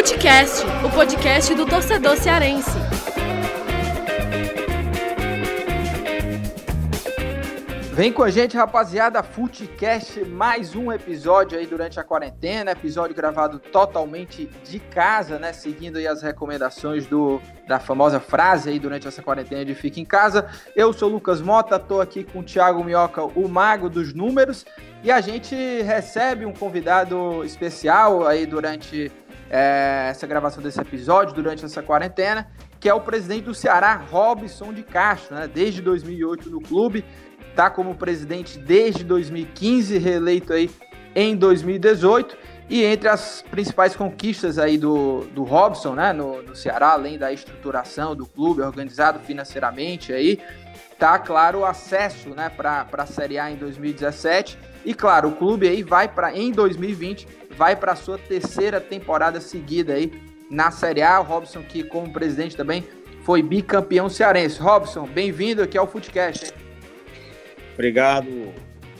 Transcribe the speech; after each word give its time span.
Futecast, 0.00 0.64
o 0.82 0.90
podcast 0.90 1.54
do 1.54 1.66
torcedor 1.66 2.16
cearense. 2.16 2.70
Vem 7.92 8.10
com 8.10 8.22
a 8.22 8.30
gente, 8.30 8.56
rapaziada, 8.56 9.22
Futecast, 9.22 10.24
mais 10.24 10.74
um 10.74 10.90
episódio 10.90 11.58
aí 11.58 11.66
durante 11.66 12.00
a 12.00 12.02
quarentena, 12.02 12.70
episódio 12.70 13.14
gravado 13.14 13.58
totalmente 13.58 14.46
de 14.64 14.78
casa, 14.78 15.38
né, 15.38 15.52
seguindo 15.52 15.98
aí 15.98 16.06
as 16.06 16.22
recomendações 16.22 17.06
do, 17.06 17.38
da 17.68 17.78
famosa 17.78 18.18
frase 18.18 18.70
aí 18.70 18.78
durante 18.78 19.06
essa 19.06 19.20
quarentena 19.20 19.66
de 19.66 19.74
fica 19.74 20.00
em 20.00 20.06
casa. 20.06 20.48
Eu 20.74 20.94
sou 20.94 21.10
o 21.10 21.12
Lucas 21.12 21.42
Mota, 21.42 21.78
tô 21.78 22.00
aqui 22.00 22.24
com 22.24 22.38
o 22.38 22.42
Thiago 22.42 22.82
Minhoca, 22.82 23.22
o 23.22 23.46
mago 23.46 23.90
dos 23.90 24.14
números, 24.14 24.64
e 25.04 25.12
a 25.12 25.20
gente 25.20 25.54
recebe 25.82 26.46
um 26.46 26.54
convidado 26.54 27.44
especial 27.44 28.26
aí 28.26 28.46
durante 28.46 29.12
é, 29.50 30.06
essa 30.10 30.26
gravação 30.26 30.62
desse 30.62 30.80
episódio, 30.80 31.34
durante 31.34 31.64
essa 31.64 31.82
quarentena, 31.82 32.48
que 32.78 32.88
é 32.88 32.94
o 32.94 33.00
presidente 33.00 33.42
do 33.42 33.54
Ceará, 33.54 33.94
Robson 33.96 34.72
de 34.72 34.84
Castro, 34.84 35.34
né, 35.34 35.50
desde 35.52 35.82
2008 35.82 36.48
no 36.48 36.60
clube, 36.60 37.04
está 37.50 37.68
como 37.68 37.96
presidente 37.96 38.58
desde 38.58 39.02
2015, 39.02 39.98
reeleito 39.98 40.52
aí 40.52 40.70
em 41.14 41.36
2018. 41.36 42.38
E 42.70 42.84
entre 42.84 43.08
as 43.08 43.42
principais 43.50 43.96
conquistas 43.96 44.56
aí 44.56 44.78
do, 44.78 45.26
do 45.34 45.42
Robson, 45.42 45.94
né, 45.94 46.12
no, 46.12 46.40
no 46.40 46.54
Ceará, 46.54 46.90
além 46.90 47.18
da 47.18 47.32
estruturação 47.32 48.14
do 48.14 48.24
clube, 48.24 48.62
organizado 48.62 49.18
financeiramente 49.18 50.12
aí, 50.12 50.38
tá 50.96 51.18
claro 51.18 51.60
o 51.60 51.64
acesso, 51.64 52.28
né, 52.30 52.48
para 52.48 52.86
a 52.92 53.06
Série 53.06 53.40
A 53.40 53.50
em 53.50 53.56
2017. 53.56 54.56
E 54.84 54.94
claro, 54.94 55.30
o 55.30 55.32
clube 55.32 55.66
aí 55.66 55.82
vai 55.82 56.06
para 56.06 56.32
em 56.32 56.52
2020 56.52 57.39
vai 57.56 57.76
para 57.76 57.96
sua 57.96 58.18
terceira 58.18 58.80
temporada 58.80 59.40
seguida 59.40 59.94
aí 59.94 60.12
na 60.50 60.70
Série 60.70 61.02
A. 61.02 61.20
O 61.20 61.24
Robson 61.24 61.62
que 61.62 61.82
como 61.82 62.12
presidente 62.12 62.56
também 62.56 62.84
foi 63.22 63.42
bicampeão 63.42 64.08
cearense. 64.08 64.60
Robson, 64.60 65.06
bem-vindo 65.06 65.62
aqui 65.62 65.76
ao 65.76 65.86
Footcast. 65.86 66.46
Hein? 66.46 66.52
Obrigado, 67.74 68.52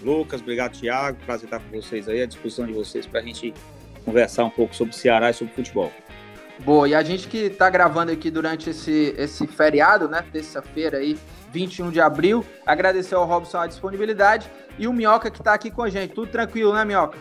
Lucas. 0.03 0.41
Obrigado, 0.41 0.79
Thiago. 0.79 1.19
Prazer 1.25 1.47
estar 1.47 1.61
com 1.61 1.81
vocês 1.81 2.09
aí, 2.09 2.23
à 2.23 2.27
disposição 2.27 2.67
de 2.67 2.73
vocês 2.73 3.07
para 3.07 3.21
a 3.21 3.23
gente 3.23 3.53
conversar 4.05 4.45
um 4.45 4.51
pouco 4.51 4.75
sobre 4.75 4.95
o 4.95 4.97
Ceará 4.97 5.31
e 5.31 5.35
sobre 5.35 5.55
futebol. 5.55 5.93
Boa, 6.61 6.87
e 6.89 6.95
a 6.95 7.03
gente 7.03 7.27
que 7.27 7.39
está 7.39 7.71
gravando 7.71 8.13
aqui 8.13 8.31
durante 8.31 8.69
esse, 8.69 9.15
esse 9.17 9.47
feriado, 9.47 10.09
né? 10.09 10.23
Terça-feira 10.31 10.99
aí, 10.99 11.19
21 11.51 11.91
de 11.91 12.01
abril. 12.01 12.45
Agradecer 12.67 13.15
ao 13.15 13.25
Robson 13.25 13.59
a 13.59 13.67
disponibilidade 13.67 14.51
e 14.79 14.87
o 14.87 14.93
Minhoca 14.93 15.31
que 15.31 15.39
está 15.39 15.55
aqui 15.55 15.71
com 15.71 15.83
a 15.83 15.89
gente. 15.89 16.15
Tudo 16.15 16.31
tranquilo, 16.31 16.75
né, 16.75 16.85
Minhoca? 16.85 17.19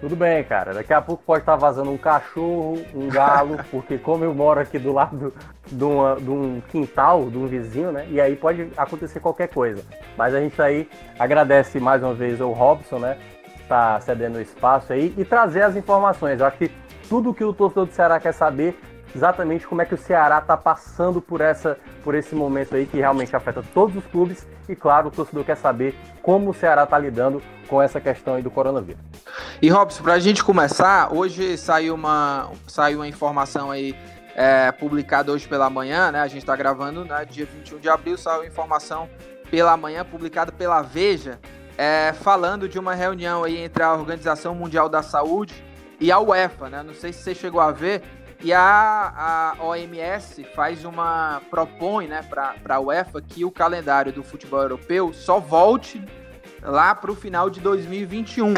Tudo 0.00 0.14
bem, 0.14 0.44
cara. 0.44 0.74
Daqui 0.74 0.92
a 0.92 1.00
pouco 1.00 1.22
pode 1.24 1.40
estar 1.40 1.56
vazando 1.56 1.90
um 1.90 1.96
cachorro, 1.96 2.84
um 2.94 3.08
galo, 3.08 3.58
porque 3.70 3.96
como 3.96 4.24
eu 4.24 4.34
moro 4.34 4.60
aqui 4.60 4.78
do 4.78 4.92
lado 4.92 5.32
de, 5.66 5.84
uma, 5.84 6.16
de, 6.16 6.30
um 6.30 6.60
quintal, 6.68 7.30
de 7.30 7.38
um 7.38 7.46
vizinho, 7.46 7.90
né? 7.92 8.06
E 8.10 8.20
aí 8.20 8.36
pode 8.36 8.70
acontecer 8.76 9.20
qualquer 9.20 9.48
coisa. 9.48 9.82
Mas 10.16 10.34
a 10.34 10.40
gente 10.40 10.60
aí 10.60 10.88
agradece 11.18 11.80
mais 11.80 12.02
uma 12.02 12.12
vez 12.12 12.40
ao 12.40 12.52
Robson, 12.52 12.98
né? 12.98 13.16
Tá 13.68 13.98
cedendo 14.00 14.40
espaço 14.40 14.92
aí 14.92 15.14
e 15.16 15.24
trazer 15.24 15.62
as 15.62 15.74
informações. 15.76 16.40
Eu 16.40 16.46
acho 16.46 16.58
que 16.58 16.70
tudo 17.08 17.34
que 17.34 17.42
o 17.42 17.52
torcedor 17.52 17.86
do 17.86 17.92
Ceará 17.92 18.20
quer 18.20 18.32
saber 18.32 18.78
exatamente 19.16 19.66
como 19.66 19.80
é 19.80 19.84
que 19.84 19.94
o 19.94 19.98
Ceará 19.98 20.38
está 20.38 20.56
passando 20.56 21.20
por, 21.20 21.40
essa, 21.40 21.78
por 22.04 22.14
esse 22.14 22.34
momento 22.34 22.76
aí 22.76 22.86
que 22.86 22.98
realmente 22.98 23.34
afeta 23.34 23.62
todos 23.74 23.96
os 23.96 24.04
clubes 24.06 24.46
e, 24.68 24.76
claro, 24.76 25.08
o 25.08 25.10
torcedor 25.10 25.44
quer 25.44 25.56
saber 25.56 25.94
como 26.22 26.50
o 26.50 26.54
Ceará 26.54 26.84
está 26.84 26.98
lidando 26.98 27.42
com 27.66 27.80
essa 27.80 28.00
questão 28.00 28.34
aí 28.34 28.42
do 28.42 28.50
coronavírus. 28.50 29.00
E 29.60 29.68
Robson, 29.70 30.02
para 30.02 30.14
a 30.14 30.18
gente 30.18 30.44
começar, 30.44 31.12
hoje 31.12 31.56
saiu 31.56 31.94
uma, 31.94 32.50
saiu 32.66 32.98
uma 32.98 33.08
informação 33.08 33.70
aí 33.70 33.96
é, 34.34 34.70
publicada 34.70 35.32
hoje 35.32 35.48
pela 35.48 35.70
manhã, 35.70 36.12
né? 36.12 36.20
A 36.20 36.28
gente 36.28 36.40
está 36.40 36.54
gravando 36.54 37.04
né, 37.04 37.24
dia 37.24 37.46
21 37.46 37.78
de 37.78 37.88
abril, 37.88 38.18
saiu 38.18 38.44
informação 38.44 39.08
pela 39.50 39.76
manhã 39.76 40.04
publicada 40.04 40.52
pela 40.52 40.82
Veja, 40.82 41.40
é, 41.78 42.12
falando 42.12 42.68
de 42.68 42.78
uma 42.78 42.94
reunião 42.94 43.44
aí 43.44 43.56
entre 43.56 43.82
a 43.82 43.92
Organização 43.94 44.54
Mundial 44.54 44.88
da 44.88 45.02
Saúde 45.02 45.54
e 45.98 46.12
a 46.12 46.20
UEFA, 46.20 46.68
né? 46.68 46.82
Não 46.82 46.92
sei 46.92 47.12
se 47.12 47.22
você 47.22 47.34
chegou 47.34 47.60
a 47.60 47.72
ver, 47.72 48.02
e 48.42 48.52
a, 48.52 49.54
a 49.58 49.64
OMS 49.64 50.44
faz 50.54 50.84
uma 50.84 51.40
propõe, 51.50 52.06
né, 52.06 52.22
para 52.22 52.54
a 52.68 52.80
UEFA 52.80 53.22
que 53.22 53.44
o 53.44 53.50
calendário 53.50 54.12
do 54.12 54.22
futebol 54.22 54.60
europeu 54.60 55.12
só 55.12 55.40
volte 55.40 56.02
lá 56.62 56.94
para 56.94 57.10
o 57.10 57.14
final 57.14 57.48
de 57.48 57.60
2021. 57.60 58.54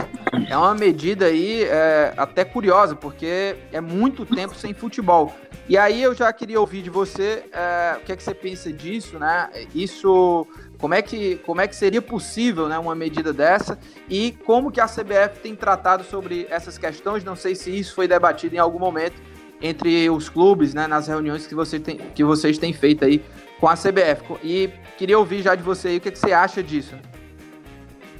É 0.49 0.57
uma 0.57 0.75
medida 0.75 1.27
aí 1.27 1.65
é, 1.65 2.13
até 2.17 2.45
curiosa, 2.45 2.97
porque 2.97 3.57
é 3.73 3.81
muito 3.81 4.25
tempo 4.25 4.55
sem 4.55 4.73
futebol. 4.73 5.35
E 5.69 5.77
aí 5.77 6.03
eu 6.03 6.15
já 6.15 6.33
queria 6.33 6.59
ouvir 6.59 6.83
de 6.83 6.89
você 6.89 7.45
é, 7.53 7.97
o 7.99 8.05
que, 8.05 8.13
é 8.13 8.17
que 8.17 8.23
você 8.23 8.35
pensa 8.35 8.73
disso, 8.73 9.19
né? 9.19 9.51
Isso, 9.75 10.47
como 10.79 10.95
é 10.95 11.03
que, 11.03 11.37
como 11.45 11.61
é 11.61 11.69
que 11.69 11.77
seria 11.77 12.01
possível, 12.01 12.69
né, 12.69 12.79
uma 12.79 12.95
medida 12.95 13.33
dessa? 13.33 13.79
E 14.09 14.33
como 14.47 14.73
que 14.73 14.81
a 14.81 14.87
CBF 14.87 15.41
tem 15.43 15.55
tratado 15.55 16.05
sobre 16.05 16.47
essas 16.49 16.79
questões? 16.79 17.23
Não 17.23 17.37
sei 17.37 17.55
se 17.55 17.77
isso 17.77 17.95
foi 17.95 18.09
debatido 18.09 18.55
em 18.57 18.59
algum 18.59 18.79
momento 18.79 19.21
entre 19.61 20.09
os 20.11 20.29
clubes, 20.29 20.75
né, 20.75 20.87
nas 20.87 21.09
reuniões 21.09 21.47
que, 21.47 21.55
você 21.55 21.81
tem, 21.81 21.97
que 21.97 22.23
vocês 22.23 22.59
têm 22.59 22.73
feito 22.73 23.05
aí 23.05 23.23
com 23.59 23.69
a 23.69 23.75
CBF. 23.75 24.39
E 24.43 24.71
queria 24.97 25.19
ouvir 25.19 25.43
já 25.43 25.55
de 25.55 25.63
você 25.63 25.89
aí 25.89 25.97
o 25.97 26.01
que, 26.01 26.09
é 26.09 26.13
que 26.13 26.19
você 26.19 26.33
acha 26.33 26.63
disso. 26.63 26.95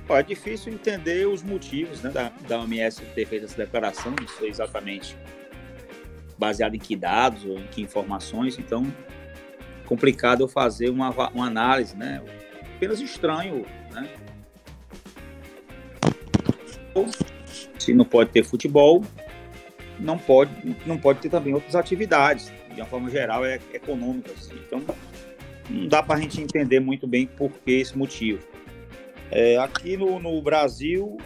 É 0.09 0.23
difícil 0.23 0.73
entender 0.73 1.29
os 1.29 1.43
motivos 1.43 2.01
né, 2.03 2.11
da, 2.11 2.33
da 2.49 2.61
OMS 2.61 3.03
ter 3.15 3.27
feito 3.27 3.45
essa 3.45 3.57
declaração, 3.57 4.15
não 4.19 4.27
sei 4.27 4.49
exatamente 4.49 5.17
baseado 6.39 6.75
em 6.75 6.79
que 6.79 6.97
dados 6.97 7.45
ou 7.45 7.59
em 7.59 7.67
que 7.67 7.83
informações, 7.83 8.59
então 8.59 8.87
complicado 9.85 10.43
eu 10.43 10.49
fazer 10.49 10.89
uma, 10.89 11.11
uma 11.31 11.47
análise, 11.47 11.97
né? 11.97 12.23
Apenas 12.77 13.01
estranho, 13.01 13.67
né? 13.93 14.09
Se 17.79 17.93
não 17.93 18.05
pode 18.05 18.31
ter 18.31 18.45
futebol, 18.45 19.03
não 19.99 20.19
pode, 20.19 20.51
não 20.87 20.99
pode 20.99 21.21
ter 21.21 21.29
também 21.29 21.55
outras 21.55 21.75
atividades, 21.75 22.53
de 22.75 22.81
uma 22.81 22.87
forma 22.87 23.11
geral, 23.11 23.45
é, 23.45 23.59
econômicas. 23.73 24.51
Então, 24.67 24.83
não 25.69 25.87
dá 25.87 26.03
para 26.03 26.17
a 26.17 26.21
gente 26.21 26.41
entender 26.41 26.81
muito 26.81 27.07
bem 27.07 27.27
por 27.27 27.51
que 27.51 27.73
esse 27.73 27.97
motivo. 27.97 28.41
É, 29.31 29.59
aqui 29.59 29.97
no, 29.97 30.19
no, 30.19 30.41
Brasil, 30.41 31.19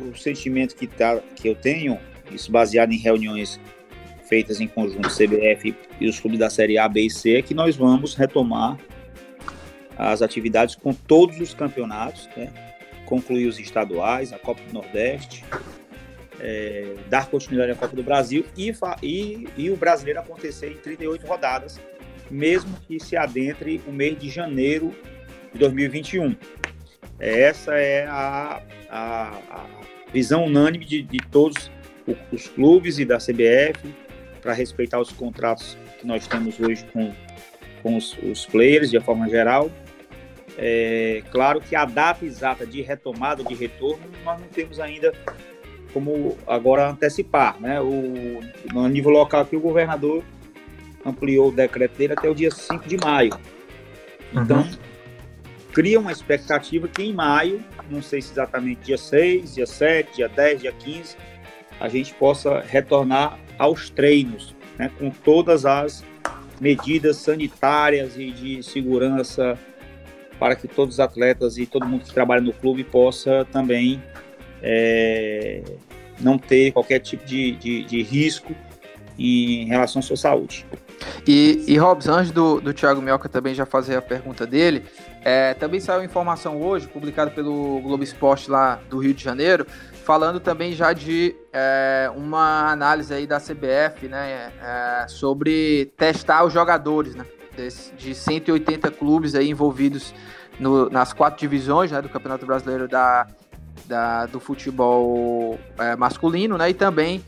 o 0.00 0.16
sentimento 0.16 0.74
que, 0.74 0.86
tá, 0.86 1.20
que 1.36 1.48
eu 1.48 1.54
tenho, 1.54 1.98
isso 2.30 2.50
baseado 2.50 2.92
em 2.92 2.98
reuniões 2.98 3.60
feitas 4.28 4.60
em 4.60 4.66
conjunto 4.66 5.08
CBF 5.08 5.74
e 6.00 6.08
os 6.08 6.18
clubes 6.18 6.40
da 6.40 6.50
Série 6.50 6.78
A, 6.78 6.88
B 6.88 7.02
e 7.02 7.10
C, 7.10 7.36
é 7.36 7.42
que 7.42 7.54
nós 7.54 7.76
vamos 7.76 8.14
retomar 8.14 8.76
as 9.96 10.20
atividades 10.20 10.74
com 10.74 10.92
todos 10.92 11.40
os 11.40 11.54
campeonatos, 11.54 12.28
né? 12.36 12.52
concluir 13.06 13.46
os 13.46 13.58
estaduais, 13.58 14.32
a 14.32 14.38
Copa 14.38 14.60
do 14.62 14.72
Nordeste, 14.72 15.44
é, 16.40 16.94
dar 17.08 17.28
continuidade 17.28 17.72
à 17.72 17.74
Copa 17.74 17.96
do 17.96 18.02
Brasil 18.02 18.44
e, 18.56 18.72
e, 19.02 19.48
e, 19.56 19.70
o 19.70 19.76
brasileiro 19.76 20.20
acontecer 20.20 20.70
em 20.70 20.76
38 20.76 21.26
rodadas, 21.26 21.80
mesmo 22.30 22.76
que 22.86 23.00
se 23.00 23.16
adentre 23.16 23.80
o 23.86 23.92
mês 23.92 24.18
de 24.18 24.28
janeiro 24.28 24.94
de 25.52 25.58
2021. 25.58 26.36
Essa 27.18 27.74
é 27.74 28.06
a, 28.06 28.62
a, 28.90 29.28
a 29.50 29.66
visão 30.12 30.44
unânime 30.44 30.84
de, 30.84 31.02
de 31.02 31.18
todos 31.30 31.70
os 32.30 32.48
clubes 32.48 32.98
e 32.98 33.04
da 33.04 33.18
CBF 33.18 33.94
para 34.40 34.52
respeitar 34.52 35.00
os 35.00 35.10
contratos 35.10 35.76
que 35.98 36.06
nós 36.06 36.26
temos 36.26 36.60
hoje 36.60 36.84
com, 36.92 37.12
com 37.82 37.96
os, 37.96 38.16
os 38.18 38.46
players 38.46 38.90
de 38.90 39.00
forma 39.00 39.28
geral. 39.28 39.70
É, 40.58 41.22
claro 41.30 41.60
que 41.60 41.74
a 41.74 41.84
data 41.84 42.24
exata 42.24 42.66
de 42.66 42.80
retomada, 42.80 43.42
de 43.42 43.54
retorno, 43.54 44.04
nós 44.24 44.40
não 44.40 44.48
temos 44.48 44.78
ainda 44.78 45.12
como 45.92 46.36
agora 46.46 46.90
antecipar, 46.90 47.60
né? 47.60 47.80
O, 47.80 48.40
no 48.72 48.88
nível 48.88 49.10
local 49.10 49.42
aqui, 49.42 49.56
o 49.56 49.60
governador 49.60 50.22
ampliou 51.04 51.48
o 51.48 51.52
decreto 51.52 51.96
dele 51.96 52.14
até 52.14 52.28
o 52.28 52.34
dia 52.34 52.50
5 52.50 52.88
de 52.88 52.96
maio. 52.96 53.38
Então, 54.32 54.58
uhum. 54.58 54.70
cria 55.72 56.00
uma 56.00 56.12
expectativa 56.12 56.88
que 56.88 57.02
em 57.02 57.12
maio, 57.12 57.62
não 57.88 58.02
sei 58.02 58.20
se 58.20 58.32
exatamente 58.32 58.82
dia 58.82 58.98
6, 58.98 59.54
dia 59.54 59.66
7, 59.66 60.16
dia 60.16 60.28
10, 60.28 60.60
dia 60.62 60.72
15, 60.72 61.16
a 61.78 61.88
gente 61.88 62.12
possa 62.14 62.60
retornar 62.60 63.38
aos 63.58 63.88
treinos, 63.90 64.54
né? 64.78 64.90
Com 64.98 65.10
todas 65.10 65.64
as 65.64 66.04
medidas 66.60 67.18
sanitárias 67.18 68.16
e 68.16 68.30
de 68.30 68.62
segurança 68.62 69.58
para 70.38 70.54
que 70.54 70.68
todos 70.68 70.96
os 70.96 71.00
atletas 71.00 71.58
e 71.58 71.66
todo 71.66 71.86
mundo 71.86 72.04
que 72.04 72.12
trabalha 72.12 72.40
no 72.40 72.52
clube 72.52 72.84
possa 72.84 73.46
também 73.46 74.02
é, 74.68 75.62
não 76.18 76.36
ter 76.36 76.72
qualquer 76.72 76.98
tipo 76.98 77.24
de, 77.24 77.52
de, 77.52 77.84
de, 77.84 78.02
risco 78.02 78.52
em 79.16 79.66
relação 79.66 80.00
à 80.00 80.02
sua 80.02 80.16
saúde. 80.16 80.66
E, 81.26 81.64
e 81.68 81.78
Robson, 81.78 82.12
antes 82.12 82.32
do, 82.32 82.60
do 82.60 82.74
Thiago 82.74 83.00
Mioca 83.00 83.28
também 83.28 83.54
já 83.54 83.64
fazer 83.64 83.96
a 83.96 84.02
pergunta 84.02 84.44
dele, 84.44 84.82
é, 85.22 85.54
também 85.54 85.78
saiu 85.78 86.02
informação 86.02 86.60
hoje, 86.60 86.88
publicada 86.88 87.30
pelo 87.30 87.80
Globo 87.80 88.02
Esporte 88.02 88.50
lá 88.50 88.80
do 88.90 88.98
Rio 88.98 89.14
de 89.14 89.22
Janeiro, 89.22 89.66
falando 90.04 90.40
também 90.40 90.72
já 90.72 90.92
de 90.92 91.34
é, 91.52 92.10
uma 92.16 92.70
análise 92.70 93.14
aí 93.14 93.26
da 93.26 93.38
CBF, 93.38 94.08
né, 94.08 94.52
é, 94.60 95.06
sobre 95.08 95.92
testar 95.96 96.44
os 96.44 96.52
jogadores, 96.52 97.14
né, 97.14 97.24
de 97.96 98.14
180 98.14 98.90
clubes 98.90 99.34
aí 99.34 99.48
envolvidos 99.48 100.14
no, 100.58 100.88
nas 100.90 101.12
quatro 101.12 101.38
divisões 101.38 101.90
né, 101.90 102.00
do 102.00 102.08
Campeonato 102.08 102.46
Brasileiro 102.46 102.88
da, 102.88 103.26
da 103.86 104.26
do 104.26 104.40
futebol 104.40 105.58
é, 105.78 105.96
masculino, 105.96 106.58
né, 106.58 106.70
e 106.70 106.74
também 106.74 107.24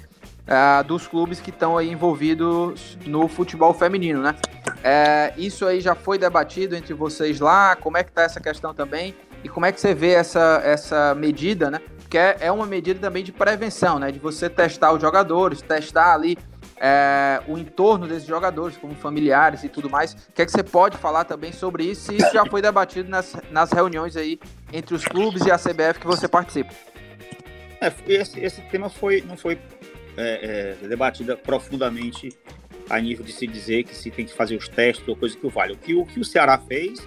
é, 0.47 0.83
dos 0.83 1.07
clubes 1.07 1.41
que 1.41 1.51
estão 1.51 1.81
envolvidos 1.81 2.97
no 3.07 3.29
futebol 3.29 3.75
feminino, 3.75 4.23
né? 4.23 4.35
É, 4.83 5.35
isso 5.37 5.67
aí 5.67 5.81
já 5.81 5.95
foi 5.95 6.19
debatido 6.19 6.75
entre 6.75 6.95
vocês 6.95 7.39
lá, 7.39 7.77
como 7.77 7.99
é 7.99 8.03
que 8.03 8.11
tá 8.11 8.23
essa 8.23 8.41
questão 8.41 8.73
também? 8.73 9.15
E 9.45 9.49
como 9.49 9.67
é 9.67 9.73
que 9.73 9.81
você 9.81 9.95
vê 9.95 10.13
essa, 10.13 10.61
essa 10.65 11.15
medida, 11.15 11.71
né? 11.71 11.81
Porque 11.99 12.17
é, 12.17 12.37
é 12.41 12.53
uma 12.53 12.67
medida 12.67 12.99
também 12.99 13.23
de 13.23 13.31
prevenção, 13.31 13.99
né? 13.99 14.11
De 14.11 14.19
você 14.19 14.49
testar 14.49 14.93
os 14.93 15.01
jogadores, 15.01 15.61
testar 15.61 16.15
ali 16.15 16.39
é, 16.81 17.43
o 17.47 17.59
entorno 17.59 18.07
desses 18.07 18.27
jogadores, 18.27 18.77
como 18.77 18.95
familiares 18.95 19.65
e 19.65 19.69
tudo 19.69 19.91
mais. 19.91 20.13
O 20.13 20.33
que 20.33 20.43
é 20.43 20.47
que 20.47 20.53
você 20.53 20.63
pode 20.63 20.97
falar 20.97 21.25
também 21.25 21.53
sobre 21.53 21.85
isso? 21.85 22.13
Isso 22.13 22.33
já 22.33 22.45
foi 22.47 22.63
debatido 22.63 23.09
nas, 23.09 23.37
nas 23.51 23.73
reuniões 23.73 24.17
aí 24.17 24.39
entre 24.73 24.95
os 24.95 25.05
clubes 25.05 25.45
e 25.47 25.51
a 25.51 25.59
CBF 25.59 26.01
que 26.01 26.07
você 26.07 26.29
participa. 26.29 26.73
É, 27.81 27.93
esse, 28.07 28.41
esse 28.41 28.61
tema 28.63 28.89
foi, 28.89 29.23
não 29.23 29.37
foi 29.37 29.59
é, 30.17 30.77
é, 30.83 30.89
debatida 30.89 31.37
profundamente 31.37 32.31
a 32.91 33.01
nível 33.01 33.25
de 33.25 33.33
se 33.33 33.47
dizer 33.47 33.85
que 33.85 33.95
se 33.95 34.11
tem 34.11 34.25
que 34.25 34.33
fazer 34.33 34.57
os 34.57 34.69
testes 34.69 35.07
ou 35.07 35.15
coisa 35.15 35.37
que 35.37 35.47
o 35.47 35.51
vale. 35.51 35.75
O 35.75 35.77
que 35.77 35.95
o, 35.95 36.05
que 36.05 36.19
o 36.19 36.25
Ceará 36.25 36.59
fez 36.59 37.07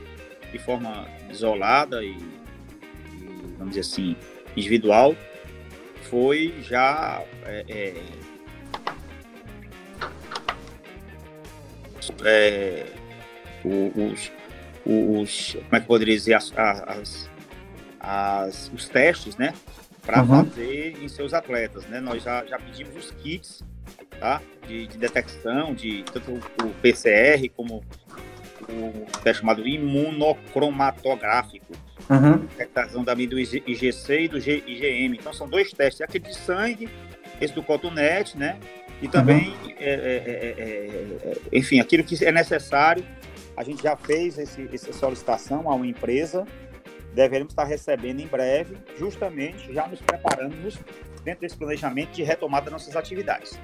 de 0.52 0.60
forma 0.60 1.08
isolada 1.30 2.04
e, 2.04 2.12
e 2.12 3.56
vamos 3.58 3.76
dizer 3.76 3.82
assim, 3.82 4.16
individual, 4.56 5.16
foi 6.04 6.54
já 6.62 7.24
é, 12.24 12.86
os, 13.64 14.32
os, 14.86 15.54
como 15.54 15.76
é 15.76 15.80
que 15.80 15.84
eu 15.84 15.88
poderia 15.88 16.16
dizer, 16.16 16.34
as, 16.34 16.52
as, 16.56 17.30
as 18.00 18.72
os 18.74 18.90
testes, 18.90 19.38
né, 19.38 19.54
para 20.06 20.22
uhum. 20.22 20.46
fazer 20.46 20.98
em 21.02 21.08
seus 21.08 21.34
atletas, 21.34 21.86
né? 21.86 22.00
Nós 22.00 22.24
já, 22.24 22.46
já 22.46 22.58
pedimos 22.58 22.96
os 22.96 23.12
kits, 23.12 23.64
tá? 24.20 24.42
De, 24.68 24.88
de 24.88 24.98
detecção, 24.98 25.74
de 25.74 26.04
tanto 26.12 26.34
o 26.34 26.70
PCR 26.82 27.50
como 27.56 27.84
o 28.68 29.06
teste 29.24 29.42
chamado 29.42 29.68
imunocromatográfico, 29.68 31.74
uhum. 32.10 32.48
detecção 32.58 33.04
também 33.04 33.28
do 33.28 33.40
IGC 33.40 34.22
e 34.22 34.28
do 34.28 34.38
IgM. 34.38 35.16
Então 35.16 35.34
são 35.34 35.48
dois 35.48 35.72
testes, 35.72 36.02
aquele 36.02 36.26
de 36.26 36.36
sangue, 36.36 36.90
esse 37.40 37.54
do 37.54 37.64
cotonete, 37.64 38.38
né? 38.38 38.58
E 39.02 39.08
também, 39.08 39.50
uhum. 39.50 39.71
É, 39.84 40.24
é, 40.26 41.30
é, 41.30 41.38
enfim, 41.52 41.80
aquilo 41.80 42.04
que 42.04 42.24
é 42.24 42.32
necessário. 42.32 43.06
A 43.56 43.64
gente 43.64 43.84
já 43.84 43.96
fez 43.98 44.38
esse, 44.38 44.70
essa 44.74 44.94
solicitação 44.94 45.70
a 45.70 45.76
uma 45.76 45.86
empresa 45.86 46.46
deveremos 47.14 47.52
estar 47.52 47.66
recebendo 47.66 48.20
em 48.20 48.28
breve, 48.28 48.78
justamente 48.98 49.74
já 49.74 49.88
nos 49.88 50.02
preparando 50.02 50.56
dentro 51.24 51.42
desse 51.42 51.58
planejamento 51.58 52.12
de 52.12 52.24
retomada 52.24 52.66
das 52.66 52.74
nossas 52.74 52.96
atividades. 52.96 53.60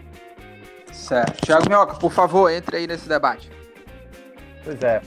Certo. 0.92 1.46
Tiago 1.46 1.70
Minhoca, 1.70 1.96
por 1.96 2.12
favor, 2.12 2.52
entre 2.52 2.78
aí 2.78 2.88
nesse 2.88 3.08
debate. 3.08 3.50
Pois 4.64 4.82
é. 4.84 5.02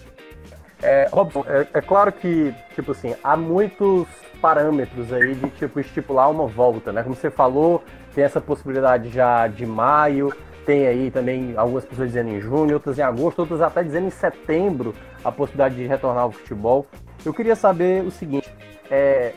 É, 0.83 1.09
Robson, 1.13 1.45
é, 1.47 1.67
é, 1.75 1.81
claro 1.83 2.11
que, 2.11 2.55
tipo 2.75 2.93
assim, 2.93 3.15
há 3.23 3.37
muitos 3.37 4.09
parâmetros 4.41 5.13
aí 5.13 5.35
de, 5.35 5.51
tipo, 5.51 5.79
estipular 5.79 6.31
uma 6.31 6.47
volta, 6.47 6.91
né? 6.91 7.03
Como 7.03 7.15
você 7.15 7.31
falou, 7.31 7.85
tem 8.15 8.25
essa 8.25 8.41
possibilidade 8.41 9.11
já 9.11 9.47
de 9.47 9.67
maio, 9.67 10.35
tem 10.71 10.87
aí 10.87 11.11
também 11.11 11.55
algumas 11.57 11.85
pessoas 11.85 12.11
dizendo 12.11 12.31
em 12.31 12.41
junho, 12.41 12.75
outras 12.75 12.97
em 12.97 13.03
agosto, 13.03 13.41
outras 13.41 13.61
até 13.61 13.83
dizendo 13.83 14.07
em 14.07 14.11
setembro 14.11 14.95
a 15.25 15.33
possibilidade 15.33 15.75
de 15.75 15.85
retornar 15.85 16.23
ao 16.23 16.31
futebol. 16.31 16.87
Eu 17.25 17.35
queria 17.35 17.57
saber 17.57 18.05
o 18.05 18.11
seguinte: 18.13 18.49
é, 18.89 19.33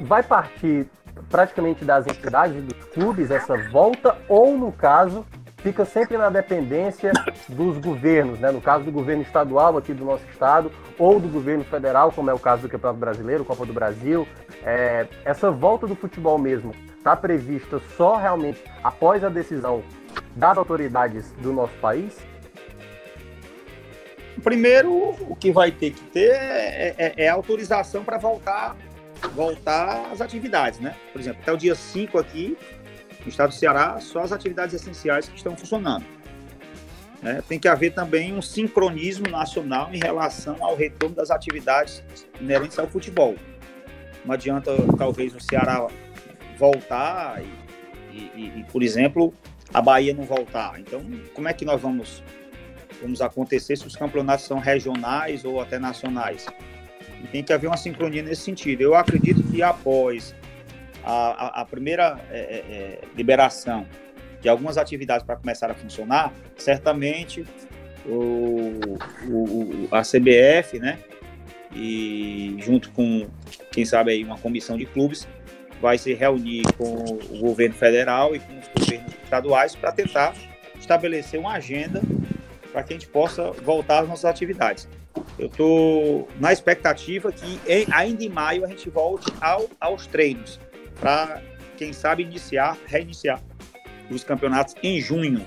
vai 0.00 0.22
partir 0.22 0.86
praticamente 1.28 1.84
das 1.84 2.06
entidades 2.06 2.62
dos 2.62 2.84
clubes 2.94 3.32
essa 3.32 3.56
volta, 3.72 4.16
ou 4.28 4.56
no 4.56 4.70
caso, 4.70 5.26
fica 5.56 5.84
sempre 5.84 6.16
na 6.16 6.30
dependência 6.30 7.10
dos 7.48 7.76
governos, 7.78 8.38
né? 8.38 8.52
no 8.52 8.60
caso 8.60 8.84
do 8.84 8.92
governo 8.92 9.22
estadual 9.22 9.76
aqui 9.76 9.92
do 9.92 10.04
nosso 10.04 10.24
estado, 10.30 10.70
ou 10.96 11.18
do 11.18 11.26
governo 11.26 11.64
federal, 11.64 12.12
como 12.12 12.30
é 12.30 12.34
o 12.34 12.38
caso 12.38 12.62
do 12.62 12.68
Campeonato 12.68 13.00
Brasileiro, 13.00 13.44
Copa 13.44 13.66
do 13.66 13.72
Brasil. 13.72 14.28
É, 14.62 15.08
essa 15.24 15.50
volta 15.50 15.88
do 15.88 15.96
futebol 15.96 16.38
mesmo 16.38 16.72
está 16.96 17.16
prevista 17.16 17.80
só 17.96 18.16
realmente 18.16 18.62
após 18.84 19.24
a 19.24 19.28
decisão 19.28 19.82
das 20.34 20.56
autoridades 20.56 21.32
do 21.38 21.52
nosso 21.52 21.74
país? 21.74 22.16
Primeiro, 24.42 24.92
o 25.28 25.34
que 25.34 25.50
vai 25.50 25.70
ter 25.72 25.90
que 25.90 26.02
ter 26.04 26.30
é, 26.30 26.94
é, 26.96 27.14
é 27.24 27.28
autorização 27.28 28.04
para 28.04 28.18
voltar, 28.18 28.76
voltar 29.34 30.10
às 30.12 30.20
atividades, 30.20 30.78
né? 30.78 30.94
Por 31.12 31.20
exemplo, 31.20 31.40
até 31.42 31.52
o 31.52 31.56
dia 31.56 31.74
5 31.74 32.18
aqui, 32.18 32.56
no 33.22 33.28
estado 33.28 33.48
do 33.48 33.54
Ceará, 33.54 33.98
só 34.00 34.20
as 34.20 34.30
atividades 34.30 34.74
essenciais 34.74 35.28
que 35.28 35.36
estão 35.36 35.56
funcionando. 35.56 36.04
É, 37.22 37.42
tem 37.42 37.58
que 37.58 37.66
haver 37.66 37.92
também 37.92 38.32
um 38.32 38.40
sincronismo 38.40 39.28
nacional 39.28 39.90
em 39.92 39.98
relação 39.98 40.56
ao 40.60 40.76
retorno 40.76 41.16
das 41.16 41.32
atividades 41.32 42.04
inerentes 42.40 42.78
ao 42.78 42.86
futebol. 42.86 43.34
Não 44.24 44.34
adianta, 44.34 44.70
talvez, 44.96 45.34
o 45.34 45.40
Ceará 45.40 45.88
voltar 46.56 47.42
e, 48.12 48.18
e, 48.18 48.52
e, 48.60 48.64
por 48.70 48.84
exemplo, 48.84 49.34
a 49.72 49.82
Bahia 49.82 50.14
não 50.14 50.24
voltar. 50.24 50.78
Então, 50.78 51.02
como 51.34 51.48
é 51.48 51.52
que 51.52 51.64
nós 51.64 51.80
vamos 51.80 52.22
vamos 53.00 53.20
acontecer 53.20 53.76
se 53.76 53.86
os 53.86 53.96
campeonatos 53.96 54.44
são 54.44 54.58
regionais 54.58 55.44
ou 55.44 55.60
até 55.60 55.78
nacionais. 55.78 56.46
E 57.22 57.26
tem 57.28 57.42
que 57.42 57.52
haver 57.52 57.66
uma 57.66 57.76
sincronia 57.76 58.22
nesse 58.22 58.42
sentido. 58.42 58.82
Eu 58.82 58.94
acredito 58.94 59.42
que 59.44 59.62
após 59.62 60.34
a, 61.04 61.60
a, 61.60 61.60
a 61.62 61.64
primeira 61.64 62.18
é, 62.30 62.38
é, 62.38 62.74
é 62.74 63.00
liberação 63.16 63.86
de 64.40 64.48
algumas 64.48 64.78
atividades 64.78 65.26
para 65.26 65.36
começar 65.36 65.70
a 65.70 65.74
funcionar, 65.74 66.32
certamente 66.56 67.44
o, 68.06 68.78
o, 69.28 69.88
a 69.90 70.02
CBF, 70.02 70.78
né, 70.78 70.98
e 71.74 72.56
junto 72.60 72.90
com, 72.92 73.28
quem 73.72 73.84
sabe 73.84 74.12
aí, 74.12 74.22
uma 74.22 74.38
comissão 74.38 74.76
de 74.76 74.86
clubes, 74.86 75.26
vai 75.80 75.98
se 75.98 76.14
reunir 76.14 76.64
com 76.76 76.84
o 76.84 77.38
governo 77.38 77.74
federal 77.74 78.34
e 78.34 78.38
com 78.38 78.58
os 78.58 78.68
governos 78.68 79.12
estaduais 79.24 79.74
para 79.74 79.92
tentar 79.92 80.34
estabelecer 80.78 81.38
uma 81.38 81.52
agenda 81.52 82.00
para 82.72 82.82
que 82.82 82.92
a 82.92 82.96
gente 82.96 83.08
possa 83.08 83.50
voltar 83.52 84.00
às 84.00 84.08
nossas 84.08 84.24
atividades. 84.24 84.88
Eu 85.38 85.46
estou 85.46 86.28
na 86.38 86.52
expectativa 86.52 87.32
que 87.32 87.60
em, 87.66 87.86
ainda 87.90 88.24
em 88.24 88.28
maio 88.28 88.64
a 88.64 88.68
gente 88.68 88.88
volte 88.90 89.32
ao, 89.40 89.68
aos 89.80 90.06
treinos, 90.06 90.60
para, 91.00 91.42
quem 91.76 91.92
sabe, 91.92 92.22
iniciar, 92.22 92.76
reiniciar 92.86 93.40
os 94.10 94.24
campeonatos 94.24 94.74
em 94.82 95.00
junho. 95.00 95.46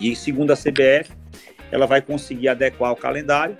E 0.00 0.14
segundo 0.14 0.52
a 0.52 0.56
CBF, 0.56 1.12
ela 1.70 1.86
vai 1.86 2.00
conseguir 2.00 2.48
adequar 2.48 2.92
o 2.92 2.96
calendário, 2.96 3.56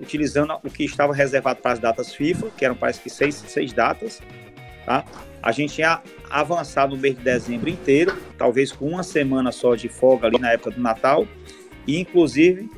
utilizando 0.00 0.58
o 0.62 0.70
que 0.70 0.84
estava 0.84 1.14
reservado 1.14 1.60
para 1.60 1.72
as 1.72 1.78
datas 1.78 2.14
FIFA, 2.14 2.50
que 2.56 2.64
eram 2.64 2.74
parece 2.74 3.00
que 3.00 3.10
seis, 3.10 3.34
seis 3.34 3.72
datas. 3.72 4.20
Tá? 4.84 5.04
A 5.42 5.52
gente 5.52 5.74
tinha 5.74 6.00
avançado 6.30 6.94
no 6.94 7.00
mês 7.00 7.16
de 7.16 7.22
dezembro 7.22 7.68
inteiro, 7.68 8.16
talvez 8.38 8.72
com 8.72 8.88
uma 8.88 9.02
semana 9.02 9.52
só 9.52 9.74
de 9.74 9.88
folga 9.88 10.26
ali 10.26 10.38
na 10.38 10.52
época 10.52 10.70
do 10.70 10.80
Natal, 10.80 11.26
e, 11.86 11.98
inclusive, 12.00 12.70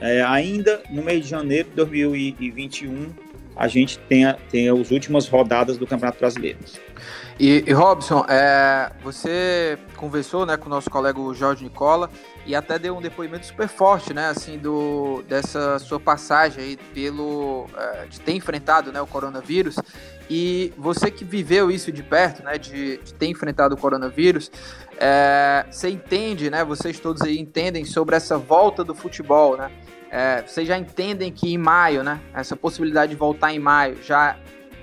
é, 0.00 0.22
ainda 0.22 0.82
no 0.90 1.02
mês 1.02 1.24
de 1.24 1.30
janeiro 1.30 1.68
de 1.70 1.76
2021, 1.76 3.08
a 3.56 3.68
gente 3.68 3.98
tem, 4.00 4.24
a, 4.24 4.34
tem 4.34 4.68
as 4.68 4.90
últimas 4.90 5.28
rodadas 5.28 5.78
do 5.78 5.86
Campeonato 5.86 6.18
Brasileiro. 6.18 6.58
E, 7.38 7.64
e 7.66 7.72
Robson, 7.72 8.24
é, 8.28 8.92
você 9.02 9.78
conversou 9.96 10.46
né, 10.46 10.56
com 10.56 10.66
o 10.66 10.68
nosso 10.68 10.88
colega 10.88 11.18
Jorge 11.34 11.64
Nicola 11.64 12.10
e 12.46 12.54
até 12.54 12.78
deu 12.78 12.96
um 12.96 13.00
depoimento 13.00 13.46
super 13.46 13.66
forte, 13.66 14.12
né, 14.12 14.28
assim, 14.28 14.58
do, 14.58 15.24
dessa 15.28 15.78
sua 15.78 15.98
passagem 15.98 16.62
aí 16.62 16.76
pelo, 16.92 17.66
é, 17.76 18.06
de 18.06 18.20
ter 18.20 18.32
enfrentado 18.32 18.92
né, 18.92 19.00
o 19.00 19.06
coronavírus 19.06 19.76
e 20.28 20.72
você 20.76 21.10
que 21.10 21.24
viveu 21.24 21.70
isso 21.70 21.92
de 21.92 22.02
perto, 22.02 22.42
né, 22.42 22.56
de, 22.56 22.98
de 22.98 23.14
ter 23.14 23.26
enfrentado 23.26 23.74
o 23.74 23.78
coronavírus, 23.78 24.50
é, 24.98 25.66
você 25.70 25.90
entende, 25.90 26.50
né, 26.50 26.64
vocês 26.64 26.98
todos 26.98 27.22
aí 27.22 27.38
entendem 27.38 27.84
sobre 27.84 28.16
essa 28.16 28.38
volta 28.38 28.82
do 28.82 28.94
futebol, 28.94 29.56
né? 29.56 29.70
É, 30.10 30.42
vocês 30.42 30.68
já 30.68 30.78
entendem 30.78 31.32
que 31.32 31.52
em 31.52 31.58
maio, 31.58 32.04
né, 32.04 32.20
essa 32.32 32.54
possibilidade 32.54 33.10
de 33.10 33.16
voltar 33.16 33.52
em 33.52 33.58
maio 33.58 34.00
já, 34.00 34.36